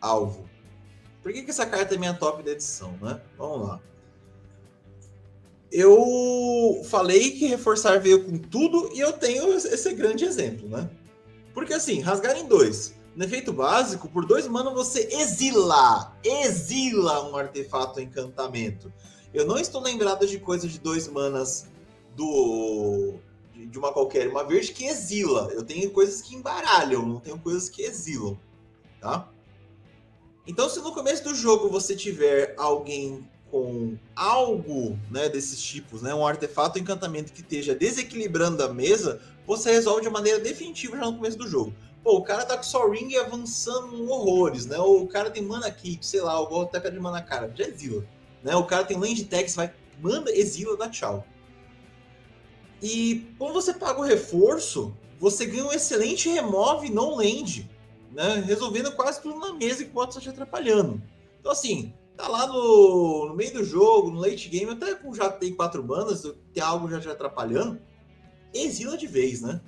alvo. 0.00 0.48
Por 1.22 1.32
que, 1.32 1.42
que 1.42 1.50
essa 1.50 1.66
carta 1.66 1.94
é 1.94 1.98
minha 1.98 2.14
top 2.14 2.42
da 2.42 2.52
edição, 2.52 2.96
né? 3.00 3.20
Vamos 3.36 3.68
lá. 3.68 3.80
Eu 5.70 6.82
falei 6.84 7.32
que 7.32 7.46
reforçar 7.46 8.00
veio 8.00 8.24
com 8.24 8.38
tudo 8.38 8.90
e 8.94 9.00
eu 9.00 9.12
tenho 9.12 9.52
esse 9.54 9.92
grande 9.94 10.24
exemplo, 10.24 10.68
né? 10.68 10.88
Porque 11.52 11.74
assim, 11.74 12.00
rasgar 12.00 12.36
em 12.36 12.46
dois. 12.46 12.94
No 13.16 13.24
efeito 13.24 13.52
básico, 13.52 14.08
por 14.08 14.26
dois 14.26 14.46
mana 14.46 14.70
você 14.70 15.08
exila, 15.12 16.16
exila 16.22 17.28
um 17.30 17.36
artefato 17.36 18.00
encantamento. 18.00 18.92
Eu 19.34 19.44
não 19.44 19.58
estou 19.58 19.82
lembrado 19.82 20.28
de 20.28 20.38
coisas 20.38 20.70
de 20.70 20.78
dois 20.78 21.08
manas 21.08 21.66
do 22.16 23.14
de 23.52 23.78
uma 23.78 23.92
qualquer, 23.92 24.28
uma 24.28 24.44
verde 24.44 24.72
que 24.72 24.84
exila. 24.84 25.48
Eu 25.52 25.64
tenho 25.64 25.90
coisas 25.90 26.22
que 26.22 26.36
embaralham, 26.36 27.04
não 27.04 27.18
tenho 27.18 27.38
coisas 27.38 27.68
que 27.68 27.82
exilam, 27.82 28.38
tá? 29.00 29.28
Então, 30.46 30.68
se 30.68 30.80
no 30.80 30.92
começo 30.92 31.24
do 31.24 31.34
jogo 31.34 31.68
você 31.68 31.96
tiver 31.96 32.54
alguém 32.56 33.28
com 33.50 33.96
algo, 34.14 34.98
né, 35.10 35.28
desses 35.28 35.60
tipos, 35.60 36.02
né, 36.02 36.14
um 36.14 36.26
artefato, 36.26 36.78
um 36.78 36.82
encantamento 36.82 37.32
que 37.32 37.40
esteja 37.40 37.74
desequilibrando 37.74 38.62
a 38.62 38.68
mesa, 38.68 39.20
você 39.46 39.72
resolve 39.72 40.02
de 40.02 40.10
maneira 40.10 40.38
definitiva 40.38 40.96
já 40.96 41.06
no 41.06 41.16
começo 41.16 41.38
do 41.38 41.48
jogo. 41.48 41.74
Pô, 42.04 42.18
o 42.18 42.22
cara 42.22 42.44
tá 42.44 42.56
com 42.56 42.62
só 42.62 42.88
ring 42.88 43.16
avançando 43.16 44.08
horrores, 44.10 44.66
né? 44.66 44.78
Ou 44.78 45.02
o 45.02 45.08
cara 45.08 45.30
tem 45.30 45.42
mana 45.42 45.70
keep, 45.70 46.04
sei 46.04 46.20
lá, 46.20 46.40
o 46.40 46.62
até 46.62 46.90
de 46.90 47.00
mana 47.00 47.22
cara, 47.22 47.50
já 47.54 47.64
exila. 47.66 48.04
Né? 48.44 48.54
O 48.54 48.64
cara 48.64 48.84
tem 48.84 48.98
land 48.98 49.24
tags, 49.24 49.56
vai, 49.56 49.72
manda, 50.00 50.30
exila, 50.30 50.76
dá 50.76 50.88
tchau. 50.88 51.26
E 52.82 53.34
quando 53.38 53.54
você 53.54 53.72
paga 53.72 53.98
o 53.98 54.04
reforço, 54.04 54.94
você 55.18 55.46
ganha 55.46 55.64
um 55.64 55.72
excelente 55.72 56.28
remove 56.28 56.90
não 56.90 57.16
land, 57.16 57.70
né? 58.12 58.44
Resolvendo 58.46 58.92
quase 58.92 59.22
tudo 59.22 59.38
na 59.38 59.54
mesa 59.54 59.82
que 59.82 59.90
pode 59.90 60.10
estar 60.10 60.20
te 60.20 60.28
atrapalhando. 60.28 61.02
Então, 61.40 61.50
assim, 61.50 61.94
tá 62.14 62.28
lá 62.28 62.46
no, 62.46 63.28
no, 63.28 63.34
meio 63.34 63.54
do 63.54 63.64
jogo, 63.64 64.10
no 64.10 64.20
late 64.20 64.50
game, 64.50 64.70
até 64.70 64.94
com 64.94 65.14
já 65.14 65.30
tem 65.30 65.54
quatro 65.54 65.82
bandas, 65.82 66.22
tem 66.52 66.62
algo 66.62 66.90
já 66.90 67.00
te 67.00 67.08
atrapalhando, 67.08 67.80
exila 68.52 68.98
de 68.98 69.06
vez, 69.06 69.40
né? 69.40 69.60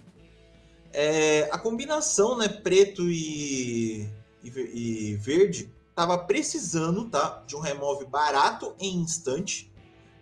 É, 0.93 1.49
a 1.51 1.59
combinação, 1.59 2.37
né, 2.37 2.49
preto 2.49 3.11
e, 3.11 4.09
e, 4.43 4.49
e 4.49 5.16
verde 5.16 5.70
estava 5.97 6.18
precisando 6.18 7.09
tá, 7.09 7.42
de 7.47 7.57
um 7.57 7.61
remove 7.61 8.05
barato 8.05 8.74
em 8.78 8.99
instante. 8.99 9.72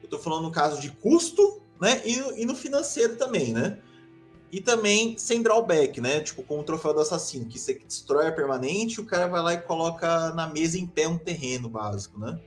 Eu 0.01 0.05
estou 0.05 0.21
falando 0.21 0.45
no 0.45 0.53
caso 0.53 0.81
de 0.81 0.89
custo, 0.89 1.61
né? 1.81 2.01
E, 2.05 2.43
e, 2.43 2.47
no 2.47 2.55
financeiro 2.55 3.17
também, 3.17 3.53
né? 3.53 3.81
E 4.53 4.61
também 4.61 5.19
sem 5.19 5.43
drawback, 5.43 6.01
né? 6.01 6.21
Tipo, 6.21 6.45
com 6.45 6.61
o 6.61 6.63
troféu 6.63 6.95
do 6.95 7.01
assassino, 7.01 7.47
que 7.47 7.59
você 7.59 7.75
destrói 7.75 8.29
a 8.29 8.33
permanente, 8.33 9.01
o 9.01 9.05
cara 9.05 9.27
vai 9.27 9.43
lá 9.43 9.55
e 9.55 9.63
coloca 9.63 10.33
na 10.33 10.47
mesa 10.47 10.79
em 10.79 10.87
pé 10.87 11.09
um 11.09 11.19
terreno 11.19 11.69
básico, 11.69 12.21
né? 12.21 12.41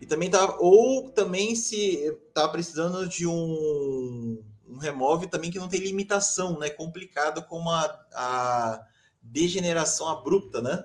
E 0.00 0.06
também 0.06 0.30
tá. 0.30 0.56
Ou 0.60 1.10
também 1.10 1.56
se 1.56 2.16
tá 2.32 2.48
precisando 2.48 3.08
de 3.08 3.26
um, 3.26 4.40
um 4.68 4.78
remove 4.78 5.26
também 5.26 5.50
que 5.50 5.58
não 5.58 5.68
tem 5.68 5.80
limitação, 5.80 6.56
né? 6.56 6.70
Complicado 6.70 7.42
como 7.46 7.68
a, 7.68 7.84
a 8.14 8.86
degeneração 9.20 10.08
abrupta, 10.08 10.62
né? 10.62 10.84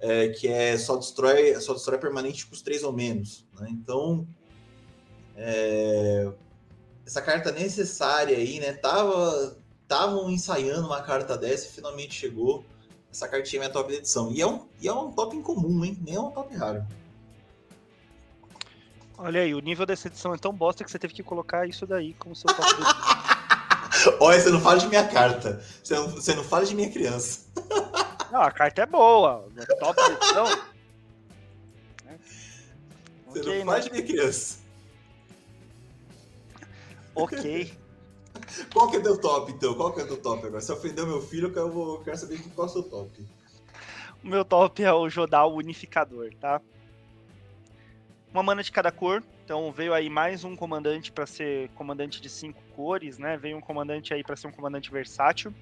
É, 0.00 0.28
que 0.28 0.48
é 0.48 0.76
só 0.78 0.96
destrói, 0.96 1.60
só 1.60 1.74
destrói 1.74 1.98
permanente 1.98 2.46
com 2.46 2.54
os 2.54 2.62
três 2.62 2.82
ou 2.82 2.92
menos. 2.92 3.46
Né? 3.58 3.68
Então, 3.70 4.26
é, 5.36 6.30
essa 7.06 7.22
carta 7.22 7.50
necessária 7.52 8.36
aí, 8.36 8.60
né? 8.60 8.72
Tava, 8.72 9.56
estavam 9.82 10.30
ensaiando 10.30 10.86
uma 10.86 11.02
carta 11.02 11.36
dessa 11.36 11.66
e 11.66 11.70
finalmente 11.70 12.14
chegou. 12.14 12.64
Essa 13.10 13.26
cartinha 13.26 13.64
é 13.64 13.68
top 13.68 13.90
de 13.90 13.98
edição. 13.98 14.30
E 14.30 14.42
é 14.42 14.46
um, 14.46 14.68
e 14.80 14.86
é 14.86 14.92
um 14.92 15.10
top 15.10 15.34
incomum, 15.34 15.84
hein? 15.84 15.98
Nem 16.00 16.16
é 16.16 16.20
um 16.20 16.30
top 16.30 16.54
raro. 16.54 16.86
Olha 19.16 19.40
aí, 19.40 19.54
o 19.54 19.58
nível 19.58 19.86
dessa 19.86 20.06
edição 20.06 20.34
é 20.34 20.38
tão 20.38 20.52
bosta 20.52 20.84
que 20.84 20.90
você 20.90 20.98
teve 20.98 21.14
que 21.14 21.22
colocar 21.22 21.66
isso 21.66 21.86
daí 21.86 22.14
como 22.14 22.36
seu 22.36 22.54
top 22.54 22.68
de 22.76 22.82
Olha, 24.20 24.40
você 24.40 24.50
não 24.50 24.60
fala 24.60 24.78
de 24.78 24.86
minha 24.86 25.08
carta. 25.08 25.64
Você 25.82 25.94
não, 25.94 26.08
você 26.10 26.34
não 26.34 26.44
fala 26.44 26.64
de 26.64 26.74
minha 26.74 26.90
criança. 26.90 27.46
Não, 28.30 28.42
a 28.42 28.50
carta 28.50 28.82
é 28.82 28.86
boa. 28.86 29.48
Top 29.80 30.00
edição. 30.00 30.46
Você 33.28 33.40
okay, 33.40 33.58
não 33.58 33.66
faz 33.66 33.90
né? 33.90 34.02
criança. 34.02 34.58
Ok. 37.14 37.72
Qual 38.72 38.90
que 38.90 38.96
é 38.96 39.00
teu 39.00 39.20
top, 39.20 39.52
então? 39.52 39.74
Qual 39.74 39.92
que 39.92 40.00
é 40.00 40.04
teu 40.04 40.16
top 40.16 40.46
agora? 40.46 40.60
Se 40.60 40.72
ofendeu 40.72 41.06
meu 41.06 41.20
filho, 41.20 41.52
eu, 41.54 41.70
vou, 41.70 41.96
eu 41.96 42.04
quero 42.04 42.16
saber 42.16 42.38
qual 42.54 42.66
é 42.66 42.70
o 42.70 42.72
seu 42.72 42.82
top. 42.82 43.26
O 44.22 44.28
meu 44.28 44.44
top 44.44 44.82
é 44.82 44.92
o 44.92 45.08
Jodal 45.08 45.54
Unificador, 45.54 46.32
tá? 46.40 46.60
Uma 48.32 48.42
mana 48.42 48.62
de 48.62 48.70
cada 48.70 48.90
cor, 48.92 49.22
então 49.44 49.72
veio 49.72 49.92
aí 49.94 50.08
mais 50.08 50.44
um 50.44 50.54
comandante 50.54 51.10
para 51.10 51.26
ser 51.26 51.68
comandante 51.70 52.20
de 52.20 52.28
cinco 52.28 52.62
cores, 52.74 53.18
né? 53.18 53.36
Veio 53.36 53.56
um 53.56 53.60
comandante 53.60 54.14
aí 54.14 54.22
para 54.22 54.36
ser 54.36 54.46
um 54.46 54.52
comandante 54.52 54.90
versátil. 54.90 55.52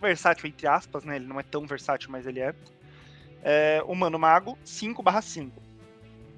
Versátil 0.00 0.48
entre 0.48 0.66
aspas, 0.66 1.04
né? 1.04 1.16
Ele 1.16 1.26
não 1.26 1.38
é 1.38 1.42
tão 1.42 1.66
versátil, 1.66 2.10
mas 2.10 2.26
ele 2.26 2.40
é. 2.40 2.54
é 3.42 3.82
humano 3.86 4.18
mago 4.18 4.58
5/5. 4.64 5.50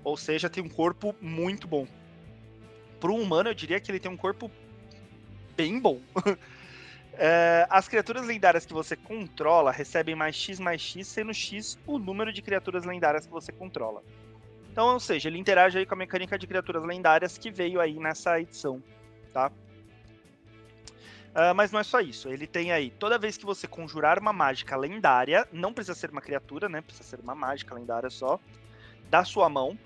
Ou 0.04 0.16
seja, 0.16 0.50
tem 0.50 0.62
um 0.62 0.68
corpo 0.68 1.14
muito 1.20 1.66
bom. 1.66 1.86
Para 2.98 3.12
um 3.12 3.20
humano, 3.20 3.50
eu 3.50 3.54
diria 3.54 3.80
que 3.80 3.90
ele 3.90 4.00
tem 4.00 4.10
um 4.10 4.16
corpo 4.16 4.50
bem 5.56 5.78
bom. 5.78 6.00
é, 7.14 7.66
as 7.70 7.86
criaturas 7.88 8.26
lendárias 8.26 8.66
que 8.66 8.72
você 8.72 8.96
controla 8.96 9.70
recebem 9.70 10.14
mais 10.14 10.34
X 10.34 10.58
mais 10.58 10.80
X, 10.80 11.06
sendo 11.06 11.32
X 11.32 11.78
o 11.86 11.98
número 11.98 12.32
de 12.32 12.42
criaturas 12.42 12.84
lendárias 12.84 13.26
que 13.26 13.32
você 13.32 13.52
controla. 13.52 14.02
Então, 14.72 14.94
ou 14.94 15.00
seja, 15.00 15.28
ele 15.28 15.38
interage 15.38 15.78
aí 15.78 15.84
com 15.84 15.94
a 15.94 15.98
mecânica 15.98 16.38
de 16.38 16.46
criaturas 16.46 16.82
lendárias 16.82 17.36
que 17.36 17.50
veio 17.50 17.80
aí 17.80 17.98
nessa 17.98 18.40
edição, 18.40 18.82
tá? 19.32 19.52
Uh, 21.32 21.54
mas 21.54 21.72
não 21.72 21.80
é 21.80 21.82
só 21.82 22.00
isso. 22.00 22.28
Ele 22.28 22.46
tem 22.46 22.72
aí, 22.72 22.90
toda 22.90 23.18
vez 23.18 23.38
que 23.38 23.46
você 23.46 23.66
conjurar 23.66 24.18
uma 24.18 24.32
mágica 24.32 24.76
lendária, 24.76 25.48
não 25.50 25.72
precisa 25.72 25.98
ser 25.98 26.10
uma 26.10 26.20
criatura, 26.20 26.68
né? 26.68 26.82
Precisa 26.82 27.08
ser 27.08 27.20
uma 27.20 27.34
mágica 27.34 27.74
lendária 27.74 28.10
só, 28.10 28.38
da 29.08 29.24
sua 29.24 29.48
mão, 29.48 29.78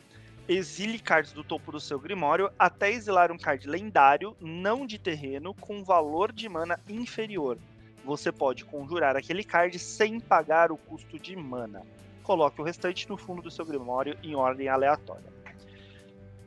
exile 0.48 0.98
cards 0.98 1.32
do 1.32 1.44
topo 1.44 1.70
do 1.72 1.80
seu 1.80 1.98
Grimório 1.98 2.50
até 2.58 2.90
exilar 2.90 3.30
um 3.30 3.38
card 3.38 3.68
lendário, 3.68 4.36
não 4.40 4.86
de 4.86 4.98
terreno, 4.98 5.54
com 5.54 5.84
valor 5.84 6.32
de 6.32 6.48
mana 6.48 6.80
inferior. 6.88 7.58
Você 8.04 8.30
pode 8.30 8.64
conjurar 8.64 9.16
aquele 9.16 9.42
card 9.42 9.78
sem 9.78 10.20
pagar 10.20 10.70
o 10.70 10.76
custo 10.76 11.18
de 11.18 11.34
mana. 11.34 11.82
Coloque 12.22 12.60
o 12.60 12.64
restante 12.64 13.08
no 13.08 13.16
fundo 13.16 13.42
do 13.42 13.50
seu 13.50 13.64
Grimório 13.64 14.16
em 14.22 14.34
ordem 14.34 14.68
aleatória. 14.68 15.36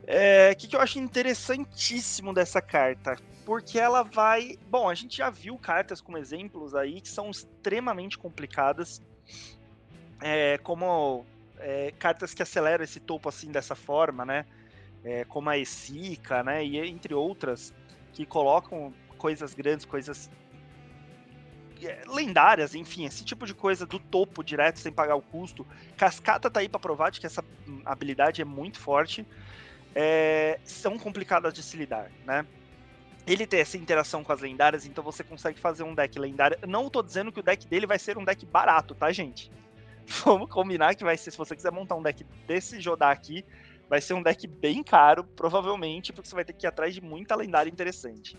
O 0.02 0.04
é, 0.06 0.54
que, 0.54 0.66
que 0.66 0.76
eu 0.76 0.80
acho 0.80 0.98
interessantíssimo 0.98 2.32
dessa 2.32 2.60
carta? 2.60 3.16
Porque 3.50 3.80
ela 3.80 4.04
vai. 4.04 4.56
Bom, 4.68 4.88
a 4.88 4.94
gente 4.94 5.16
já 5.16 5.28
viu 5.28 5.58
cartas 5.58 6.00
como 6.00 6.16
exemplos 6.16 6.72
aí 6.72 7.00
que 7.00 7.08
são 7.08 7.32
extremamente 7.32 8.16
complicadas. 8.16 9.02
É, 10.22 10.56
como 10.58 11.26
é, 11.58 11.92
cartas 11.98 12.32
que 12.32 12.44
aceleram 12.44 12.84
esse 12.84 13.00
topo 13.00 13.28
assim 13.28 13.50
dessa 13.50 13.74
forma, 13.74 14.24
né? 14.24 14.46
É, 15.02 15.24
como 15.24 15.50
a 15.50 15.58
Esica, 15.58 16.44
né? 16.44 16.64
E 16.64 16.78
entre 16.78 17.12
outras, 17.12 17.74
que 18.12 18.24
colocam 18.24 18.94
coisas 19.18 19.52
grandes, 19.52 19.84
coisas 19.84 20.30
é, 21.82 22.04
lendárias, 22.06 22.76
enfim, 22.76 23.04
esse 23.04 23.24
tipo 23.24 23.44
de 23.46 23.52
coisa 23.52 23.84
do 23.84 23.98
topo 23.98 24.44
direto 24.44 24.78
sem 24.78 24.92
pagar 24.92 25.16
o 25.16 25.22
custo. 25.22 25.66
Cascata 25.96 26.48
tá 26.48 26.60
aí 26.60 26.68
para 26.68 26.78
provar 26.78 27.10
de 27.10 27.18
que 27.18 27.26
essa 27.26 27.44
habilidade 27.84 28.40
é 28.40 28.44
muito 28.44 28.78
forte. 28.78 29.26
É, 29.92 30.60
são 30.62 30.96
complicadas 30.96 31.52
de 31.52 31.64
se 31.64 31.76
lidar, 31.76 32.12
né? 32.24 32.46
Ele 33.26 33.46
tem 33.46 33.60
essa 33.60 33.76
interação 33.76 34.24
com 34.24 34.32
as 34.32 34.40
lendárias, 34.40 34.86
então 34.86 35.04
você 35.04 35.22
consegue 35.22 35.60
fazer 35.60 35.82
um 35.82 35.94
deck 35.94 36.18
lendário. 36.18 36.58
Não 36.66 36.88
tô 36.88 37.02
dizendo 37.02 37.30
que 37.30 37.40
o 37.40 37.42
deck 37.42 37.66
dele 37.66 37.86
vai 37.86 37.98
ser 37.98 38.18
um 38.18 38.24
deck 38.24 38.44
barato, 38.46 38.94
tá, 38.94 39.12
gente? 39.12 39.50
vamos 40.24 40.50
combinar 40.50 40.94
que 40.94 41.04
vai 41.04 41.16
ser, 41.16 41.30
se 41.30 41.38
você 41.38 41.54
quiser 41.54 41.72
montar 41.72 41.94
um 41.94 42.02
deck 42.02 42.24
desse 42.46 42.80
Jodá 42.80 43.10
aqui, 43.10 43.44
vai 43.88 44.00
ser 44.00 44.14
um 44.14 44.22
deck 44.22 44.46
bem 44.46 44.82
caro, 44.82 45.24
provavelmente, 45.24 46.12
porque 46.12 46.28
você 46.28 46.34
vai 46.34 46.44
ter 46.44 46.52
que 46.52 46.66
ir 46.66 46.68
atrás 46.68 46.94
de 46.94 47.00
muita 47.00 47.34
lendária 47.34 47.70
interessante. 47.70 48.36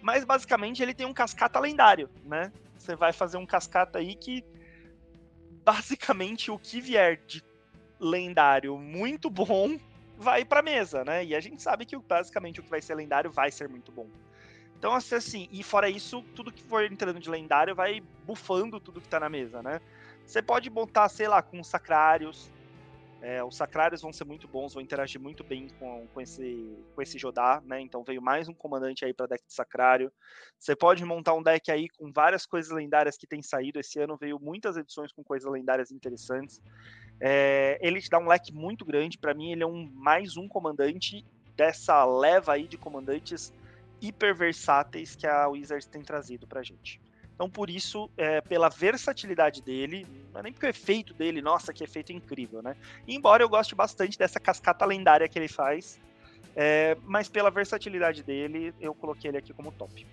Mas 0.00 0.24
basicamente 0.24 0.82
ele 0.82 0.94
tem 0.94 1.06
um 1.06 1.14
cascata 1.14 1.60
lendário, 1.60 2.10
né? 2.24 2.52
Você 2.76 2.96
vai 2.96 3.12
fazer 3.12 3.36
um 3.36 3.46
cascata 3.46 3.98
aí 3.98 4.14
que 4.14 4.44
basicamente 5.64 6.50
o 6.50 6.58
que 6.58 6.80
vier 6.80 7.20
de 7.26 7.42
lendário 8.00 8.76
muito 8.76 9.30
bom 9.30 9.78
vai 10.22 10.44
para 10.44 10.62
mesa, 10.62 11.04
né? 11.04 11.24
E 11.24 11.34
a 11.34 11.40
gente 11.40 11.62
sabe 11.62 11.84
que 11.84 11.96
basicamente 11.98 12.60
o 12.60 12.62
que 12.62 12.70
vai 12.70 12.80
ser 12.80 12.94
lendário 12.94 13.30
vai 13.30 13.50
ser 13.50 13.68
muito 13.68 13.92
bom. 13.92 14.08
Então, 14.78 14.94
assim, 14.94 15.48
e 15.52 15.62
fora 15.62 15.88
isso, 15.88 16.22
tudo 16.34 16.50
que 16.50 16.62
for 16.64 16.84
entrando 16.84 17.20
de 17.20 17.30
lendário 17.30 17.74
vai 17.74 18.02
bufando 18.26 18.80
tudo 18.80 19.00
que 19.00 19.08
tá 19.08 19.20
na 19.20 19.28
mesa, 19.28 19.62
né? 19.62 19.80
Você 20.26 20.42
pode 20.42 20.70
montar, 20.70 21.08
sei 21.08 21.28
lá, 21.28 21.42
com 21.42 21.62
sacrários. 21.62 22.50
É, 23.20 23.44
os 23.44 23.56
sacrários 23.56 24.02
vão 24.02 24.12
ser 24.12 24.24
muito 24.24 24.48
bons, 24.48 24.74
vão 24.74 24.82
interagir 24.82 25.20
muito 25.20 25.44
bem 25.44 25.68
com, 25.78 26.08
com 26.12 26.20
esse, 26.20 26.76
com 26.92 27.00
esse 27.00 27.16
Jodá, 27.16 27.62
né? 27.64 27.80
Então 27.80 28.02
veio 28.02 28.20
mais 28.20 28.48
um 28.48 28.54
comandante 28.54 29.04
aí 29.04 29.14
para 29.14 29.26
deck 29.26 29.46
de 29.46 29.54
sacrário. 29.54 30.12
Você 30.58 30.74
pode 30.74 31.04
montar 31.04 31.34
um 31.34 31.42
deck 31.42 31.70
aí 31.70 31.88
com 31.88 32.10
várias 32.10 32.44
coisas 32.44 32.72
lendárias 32.72 33.16
que 33.16 33.26
tem 33.26 33.40
saído. 33.40 33.78
Esse 33.78 34.00
ano 34.00 34.16
veio 34.16 34.40
muitas 34.40 34.76
edições 34.76 35.12
com 35.12 35.22
coisas 35.22 35.48
lendárias 35.48 35.92
interessantes. 35.92 36.60
É, 37.24 37.78
ele 37.80 38.00
te 38.00 38.10
dá 38.10 38.18
um 38.18 38.26
leque 38.26 38.52
muito 38.52 38.84
grande. 38.84 39.16
Para 39.16 39.32
mim, 39.32 39.52
ele 39.52 39.62
é 39.62 39.66
um 39.66 39.88
mais 39.94 40.36
um 40.36 40.48
comandante 40.48 41.24
dessa 41.56 42.04
leva 42.04 42.54
aí 42.54 42.66
de 42.66 42.76
comandantes 42.76 43.52
hiper 44.00 44.34
versáteis 44.34 45.14
que 45.14 45.24
a 45.24 45.46
Wizards 45.46 45.86
tem 45.86 46.02
trazido 46.02 46.48
pra 46.48 46.64
gente. 46.64 47.00
Então, 47.32 47.48
por 47.48 47.70
isso, 47.70 48.10
é, 48.16 48.40
pela 48.40 48.68
versatilidade 48.68 49.62
dele, 49.62 50.04
não 50.32 50.40
é 50.40 50.42
nem 50.42 50.52
porque 50.52 50.66
o 50.66 50.68
efeito 50.68 51.14
dele, 51.14 51.40
nossa, 51.40 51.72
que 51.72 51.84
efeito 51.84 52.12
incrível, 52.12 52.60
né? 52.60 52.76
embora 53.06 53.42
eu 53.42 53.48
goste 53.48 53.74
bastante 53.74 54.18
dessa 54.18 54.40
cascata 54.40 54.84
lendária 54.84 55.28
que 55.28 55.38
ele 55.38 55.48
faz, 55.48 55.98
é, 56.56 56.96
mas 57.04 57.28
pela 57.28 57.50
versatilidade 57.50 58.24
dele, 58.24 58.74
eu 58.80 58.94
coloquei 58.94 59.30
ele 59.30 59.38
aqui 59.38 59.52
como 59.54 59.70
top. 59.70 60.06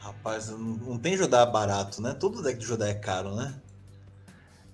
Rapaz, 0.00 0.50
não 0.50 0.98
tem 0.98 1.16
Jodá 1.16 1.46
barato, 1.46 2.02
né? 2.02 2.14
Todo 2.14 2.42
deck 2.42 2.58
de 2.58 2.66
Jodá 2.66 2.88
é 2.88 2.94
caro, 2.94 3.34
né? 3.34 3.60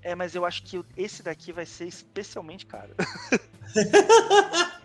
É, 0.02 0.14
mas 0.14 0.34
eu 0.34 0.44
acho 0.44 0.64
que 0.64 0.82
esse 0.96 1.22
daqui 1.22 1.52
vai 1.52 1.64
ser 1.64 1.86
especialmente 1.86 2.66
caro. 2.66 2.94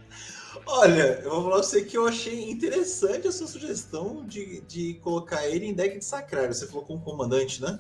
Olha, 0.66 1.20
eu 1.24 1.30
vou 1.30 1.44
falar 1.44 1.56
pra 1.56 1.64
você 1.64 1.84
que 1.84 1.98
eu 1.98 2.08
achei 2.08 2.52
interessante 2.52 3.28
a 3.28 3.32
sua 3.32 3.48
sugestão 3.48 4.26
de, 4.26 4.62
de 4.62 4.96
colocar 4.96 5.48
ele 5.48 5.66
em 5.66 5.74
deck 5.74 5.98
de 5.98 6.06
sacrário. 6.06 6.54
Você 6.54 6.68
falou 6.68 6.84
como 6.86 7.02
comandante, 7.02 7.62
né? 7.62 7.80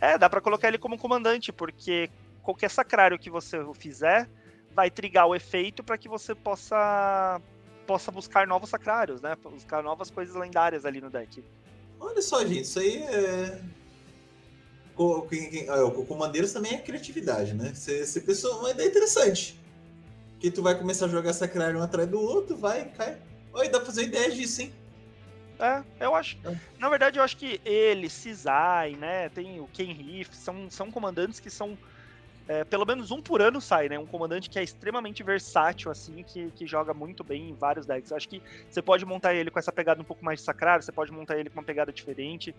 É, 0.00 0.16
dá 0.16 0.30
para 0.30 0.40
colocar 0.40 0.68
ele 0.68 0.78
como 0.78 0.98
comandante, 0.98 1.52
porque 1.52 2.08
qualquer 2.42 2.70
sacrário 2.70 3.18
que 3.18 3.28
você 3.28 3.58
fizer 3.74 4.28
vai 4.72 4.90
trigar 4.90 5.26
o 5.26 5.34
efeito 5.34 5.82
para 5.82 5.98
que 5.98 6.08
você 6.08 6.34
possa 6.34 7.40
possa 7.86 8.10
buscar 8.10 8.46
novos 8.46 8.70
sacrários, 8.70 9.20
né? 9.20 9.36
Buscar 9.42 9.82
novas 9.82 10.10
coisas 10.10 10.34
lendárias 10.34 10.84
ali 10.84 11.00
no 11.00 11.08
deck. 11.08 11.42
Olha 11.98 12.20
só, 12.20 12.44
gente, 12.44 12.62
isso 12.62 12.78
aí 12.78 13.02
é. 13.02 13.60
O, 14.96 15.26
ah, 15.68 15.84
o 15.84 16.06
comandeiros 16.06 16.52
também 16.52 16.74
é 16.74 16.78
criatividade, 16.78 17.52
né? 17.52 17.72
Você, 17.74 18.06
você 18.06 18.20
pensou 18.20 18.60
uma 18.60 18.70
ideia 18.70 18.88
interessante 18.88 19.58
que 20.40 20.50
tu 20.50 20.62
vai 20.62 20.78
começar 20.78 21.06
a 21.06 21.08
jogar 21.08 21.32
Sacrário 21.32 21.78
um 21.78 21.82
atrás 21.82 22.08
do 22.08 22.20
outro, 22.20 22.56
vai, 22.56 22.86
cai. 22.96 23.18
Oi, 23.52 23.68
dá 23.68 23.78
pra 23.78 23.86
fazer 23.86 24.04
ideia 24.04 24.30
disso, 24.30 24.62
hein? 24.62 24.72
É, 25.58 25.82
eu 26.04 26.14
acho. 26.14 26.36
É. 26.44 26.54
Na 26.78 26.88
verdade, 26.88 27.18
eu 27.18 27.22
acho 27.22 27.36
que 27.36 27.60
ele, 27.64 28.10
Cisai, 28.10 28.92
né? 28.92 29.28
Tem 29.30 29.60
o 29.60 29.68
Ken 29.72 29.92
Riff, 29.92 30.34
são, 30.36 30.70
são 30.70 30.90
comandantes 30.90 31.40
que 31.40 31.50
são. 31.50 31.76
É, 32.48 32.62
pelo 32.62 32.86
menos 32.86 33.10
um 33.10 33.20
por 33.20 33.42
ano 33.42 33.60
sai, 33.60 33.88
né? 33.88 33.98
Um 33.98 34.06
comandante 34.06 34.48
que 34.48 34.58
é 34.58 34.62
extremamente 34.62 35.22
versátil, 35.22 35.90
assim, 35.90 36.22
que, 36.22 36.50
que 36.52 36.64
joga 36.64 36.94
muito 36.94 37.24
bem 37.24 37.50
em 37.50 37.54
vários 37.54 37.86
decks. 37.86 38.10
Eu 38.10 38.16
acho 38.16 38.28
que 38.28 38.40
você 38.70 38.80
pode 38.80 39.04
montar 39.04 39.34
ele 39.34 39.50
com 39.50 39.58
essa 39.58 39.72
pegada 39.72 40.00
um 40.00 40.04
pouco 40.04 40.24
mais 40.24 40.38
de 40.38 40.44
sacrário, 40.44 40.84
você 40.84 40.92
pode 40.92 41.10
montar 41.10 41.36
ele 41.36 41.50
com 41.50 41.58
uma 41.58 41.66
pegada 41.66 41.92
diferente. 41.92 42.54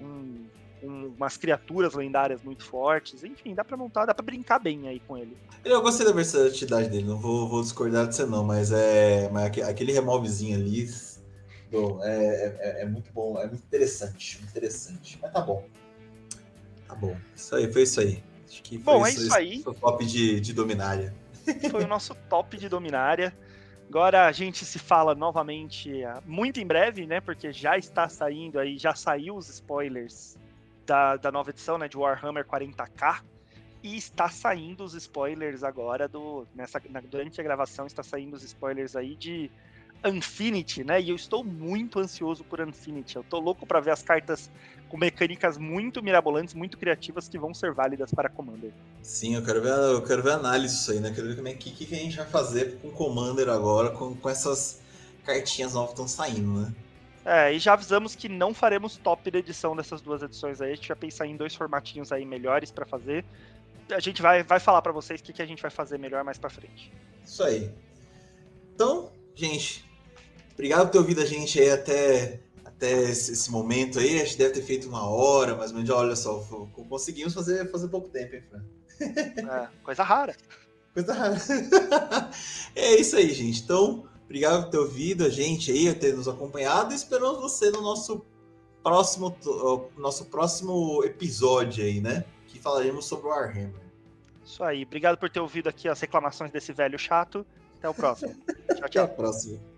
Um, 0.00 0.46
umas 0.86 1.36
criaturas 1.36 1.94
lendárias 1.94 2.42
muito 2.42 2.64
fortes. 2.64 3.24
Enfim, 3.24 3.54
dá 3.54 3.64
pra 3.64 3.76
montar, 3.76 4.06
dá 4.06 4.14
pra 4.14 4.24
brincar 4.24 4.58
bem 4.58 4.88
aí 4.88 5.00
com 5.00 5.16
ele. 5.16 5.36
Eu 5.64 5.82
gostei 5.82 6.06
da 6.06 6.12
versatilidade 6.12 6.88
dele, 6.88 7.04
não 7.04 7.18
vou, 7.18 7.48
vou 7.48 7.62
discordar 7.62 8.06
de 8.06 8.14
você 8.14 8.26
não, 8.26 8.44
mas 8.44 8.70
é. 8.72 9.28
Mas 9.30 9.46
aquele 9.58 9.92
removezinho 9.92 10.56
ali 10.56 10.86
bom, 11.74 12.00
é, 12.02 12.54
é, 12.60 12.82
é, 12.82 12.84
muito 12.86 13.12
bom, 13.12 13.38
é 13.38 13.46
muito 13.46 13.64
interessante, 13.64 14.38
muito 14.38 14.50
interessante. 14.50 15.18
Mas 15.20 15.32
tá 15.32 15.40
bom. 15.40 15.66
Tá 16.86 16.94
bom. 16.94 17.16
Isso 17.34 17.56
aí, 17.56 17.72
foi 17.72 17.82
isso 17.82 18.00
aí. 18.00 18.22
Acho 18.48 18.62
que 18.62 18.78
foi 18.78 18.94
bom, 18.94 19.06
é 19.06 19.10
isso, 19.10 19.20
é 19.20 19.24
isso 19.24 19.34
aí. 19.34 19.62
Foi 19.62 19.72
o 19.72 19.76
top 19.76 20.06
de, 20.06 20.40
de 20.40 20.52
Dominária. 20.52 21.14
Foi 21.70 21.84
o 21.84 21.88
nosso 21.88 22.14
top 22.28 22.56
de 22.56 22.68
Dominária. 22.68 23.36
Agora 23.88 24.26
a 24.26 24.32
gente 24.32 24.64
se 24.64 24.78
fala 24.78 25.14
novamente 25.14 26.02
ah, 26.04 26.22
muito 26.24 26.58
em 26.58 26.66
breve, 26.66 27.06
né? 27.06 27.20
Porque 27.20 27.52
já 27.52 27.76
está 27.76 28.08
saindo 28.08 28.58
aí, 28.58 28.78
já 28.78 28.94
saiu 28.94 29.36
os 29.36 29.48
spoilers 29.48 30.36
da, 30.86 31.16
da 31.16 31.32
nova 31.32 31.50
edição, 31.50 31.78
né, 31.78 31.88
de 31.88 31.96
Warhammer 31.96 32.44
40k. 32.44 33.22
E 33.82 33.96
está 33.96 34.30
saindo 34.30 34.82
os 34.82 34.94
spoilers 34.94 35.62
agora 35.62 36.08
do. 36.08 36.46
Nessa, 36.54 36.80
na, 36.88 37.00
durante 37.00 37.38
a 37.40 37.44
gravação 37.44 37.86
está 37.86 38.02
saindo 38.02 38.34
os 38.34 38.42
spoilers 38.42 38.96
aí 38.96 39.14
de 39.14 39.50
Infinity, 40.02 40.82
né? 40.84 41.00
E 41.00 41.10
eu 41.10 41.16
estou 41.16 41.44
muito 41.44 41.98
ansioso 41.98 42.44
por 42.44 42.60
Infinity. 42.60 43.16
Eu 43.16 43.24
tô 43.24 43.38
louco 43.38 43.66
para 43.66 43.80
ver 43.80 43.90
as 43.90 44.02
cartas 44.02 44.50
com 44.88 44.96
mecânicas 44.96 45.58
muito 45.58 46.02
mirabolantes, 46.02 46.54
muito 46.54 46.78
criativas 46.78 47.28
que 47.28 47.38
vão 47.38 47.52
ser 47.52 47.72
válidas 47.72 48.10
para 48.10 48.28
Commander. 48.28 48.72
Sim, 49.02 49.34
eu 49.34 49.44
quero 49.44 49.60
ver, 49.60 49.72
eu 49.72 50.02
quero 50.02 50.22
ver 50.22 50.32
análise 50.32 50.76
disso 50.76 50.92
aí, 50.92 51.00
né? 51.00 51.12
Quero 51.14 51.28
ver 51.28 51.36
como 51.36 51.48
é 51.48 51.54
que, 51.54 51.70
que 51.70 51.94
a 51.94 51.98
gente 51.98 52.16
vai 52.16 52.26
fazer 52.26 52.78
com 52.80 52.90
Commander 52.90 53.48
agora, 53.48 53.90
com, 53.90 54.14
com 54.14 54.30
essas 54.30 54.80
cartinhas 55.24 55.74
novas 55.74 55.90
que 55.90 55.94
estão 55.94 56.08
saindo, 56.08 56.60
né? 56.60 56.74
É, 57.24 57.54
e 57.54 57.58
já 57.58 57.72
avisamos 57.72 58.14
que 58.14 58.28
não 58.28 58.52
faremos 58.52 58.96
top 58.96 59.30
da 59.30 59.38
edição 59.38 59.74
dessas 59.74 60.02
duas 60.02 60.22
edições 60.22 60.60
aí. 60.60 60.72
A 60.72 60.74
gente 60.76 60.88
vai 60.88 60.96
pensar 60.96 61.26
em 61.26 61.36
dois 61.36 61.54
formatinhos 61.54 62.12
aí 62.12 62.24
melhores 62.24 62.70
para 62.70 62.84
fazer. 62.84 63.24
A 63.90 64.00
gente 64.00 64.20
vai, 64.20 64.42
vai 64.42 64.60
falar 64.60 64.82
para 64.82 64.92
vocês 64.92 65.20
o 65.20 65.24
que, 65.24 65.32
que 65.32 65.42
a 65.42 65.46
gente 65.46 65.62
vai 65.62 65.70
fazer 65.70 65.98
melhor 65.98 66.22
mais 66.22 66.36
para 66.36 66.50
frente. 66.50 66.92
Isso 67.24 67.42
aí. 67.42 67.70
Então, 68.74 69.10
gente, 69.34 69.88
obrigado 70.52 70.86
por 70.86 70.92
ter 70.92 70.98
ouvido 70.98 71.22
a 71.22 71.24
gente 71.24 71.58
aí 71.58 71.70
até, 71.70 72.40
até 72.64 72.92
esse, 73.04 73.32
esse 73.32 73.50
momento 73.50 73.98
aí. 73.98 74.20
A 74.20 74.24
gente 74.24 74.36
deve 74.36 74.54
ter 74.54 74.62
feito 74.62 74.88
uma 74.88 75.08
hora, 75.08 75.54
mas 75.54 75.72
olha 75.88 76.16
só, 76.16 76.38
conseguimos 76.88 77.32
fazer, 77.32 77.70
fazer 77.70 77.88
pouco 77.88 78.08
tempo, 78.10 78.36
hein, 78.36 78.42
Fran? 78.50 78.64
É, 79.00 79.68
coisa 79.82 80.02
rara. 80.02 80.36
Coisa 80.92 81.14
rara. 81.14 81.36
é 82.76 82.96
isso 82.96 83.16
aí, 83.16 83.32
gente. 83.32 83.62
Então, 83.62 84.06
Obrigado 84.34 84.64
por 84.64 84.70
ter 84.70 84.78
ouvido 84.78 85.24
a 85.24 85.28
gente 85.28 85.70
aí, 85.70 85.92
por 85.92 86.00
ter 86.00 86.16
nos 86.16 86.26
acompanhado 86.26 86.92
e 86.92 86.96
esperamos 86.96 87.40
você 87.40 87.70
no 87.70 87.80
nosso 87.80 88.26
próximo, 88.82 89.32
nosso 89.96 90.24
próximo 90.24 91.04
episódio 91.04 91.84
aí, 91.84 92.00
né? 92.00 92.24
Que 92.48 92.58
falaremos 92.58 93.04
sobre 93.06 93.28
o 93.28 93.30
Warhammer. 93.30 93.80
Isso 94.44 94.64
aí. 94.64 94.82
Obrigado 94.82 95.18
por 95.18 95.30
ter 95.30 95.38
ouvido 95.38 95.68
aqui 95.68 95.88
as 95.88 96.00
reclamações 96.00 96.50
desse 96.50 96.72
velho 96.72 96.98
chato. 96.98 97.46
Até 97.78 97.88
o 97.88 97.94
próximo. 97.94 98.34
tchau, 98.74 98.74
tchau. 98.74 98.84
Até 98.86 98.98
a 98.98 99.06
próxima. 99.06 99.73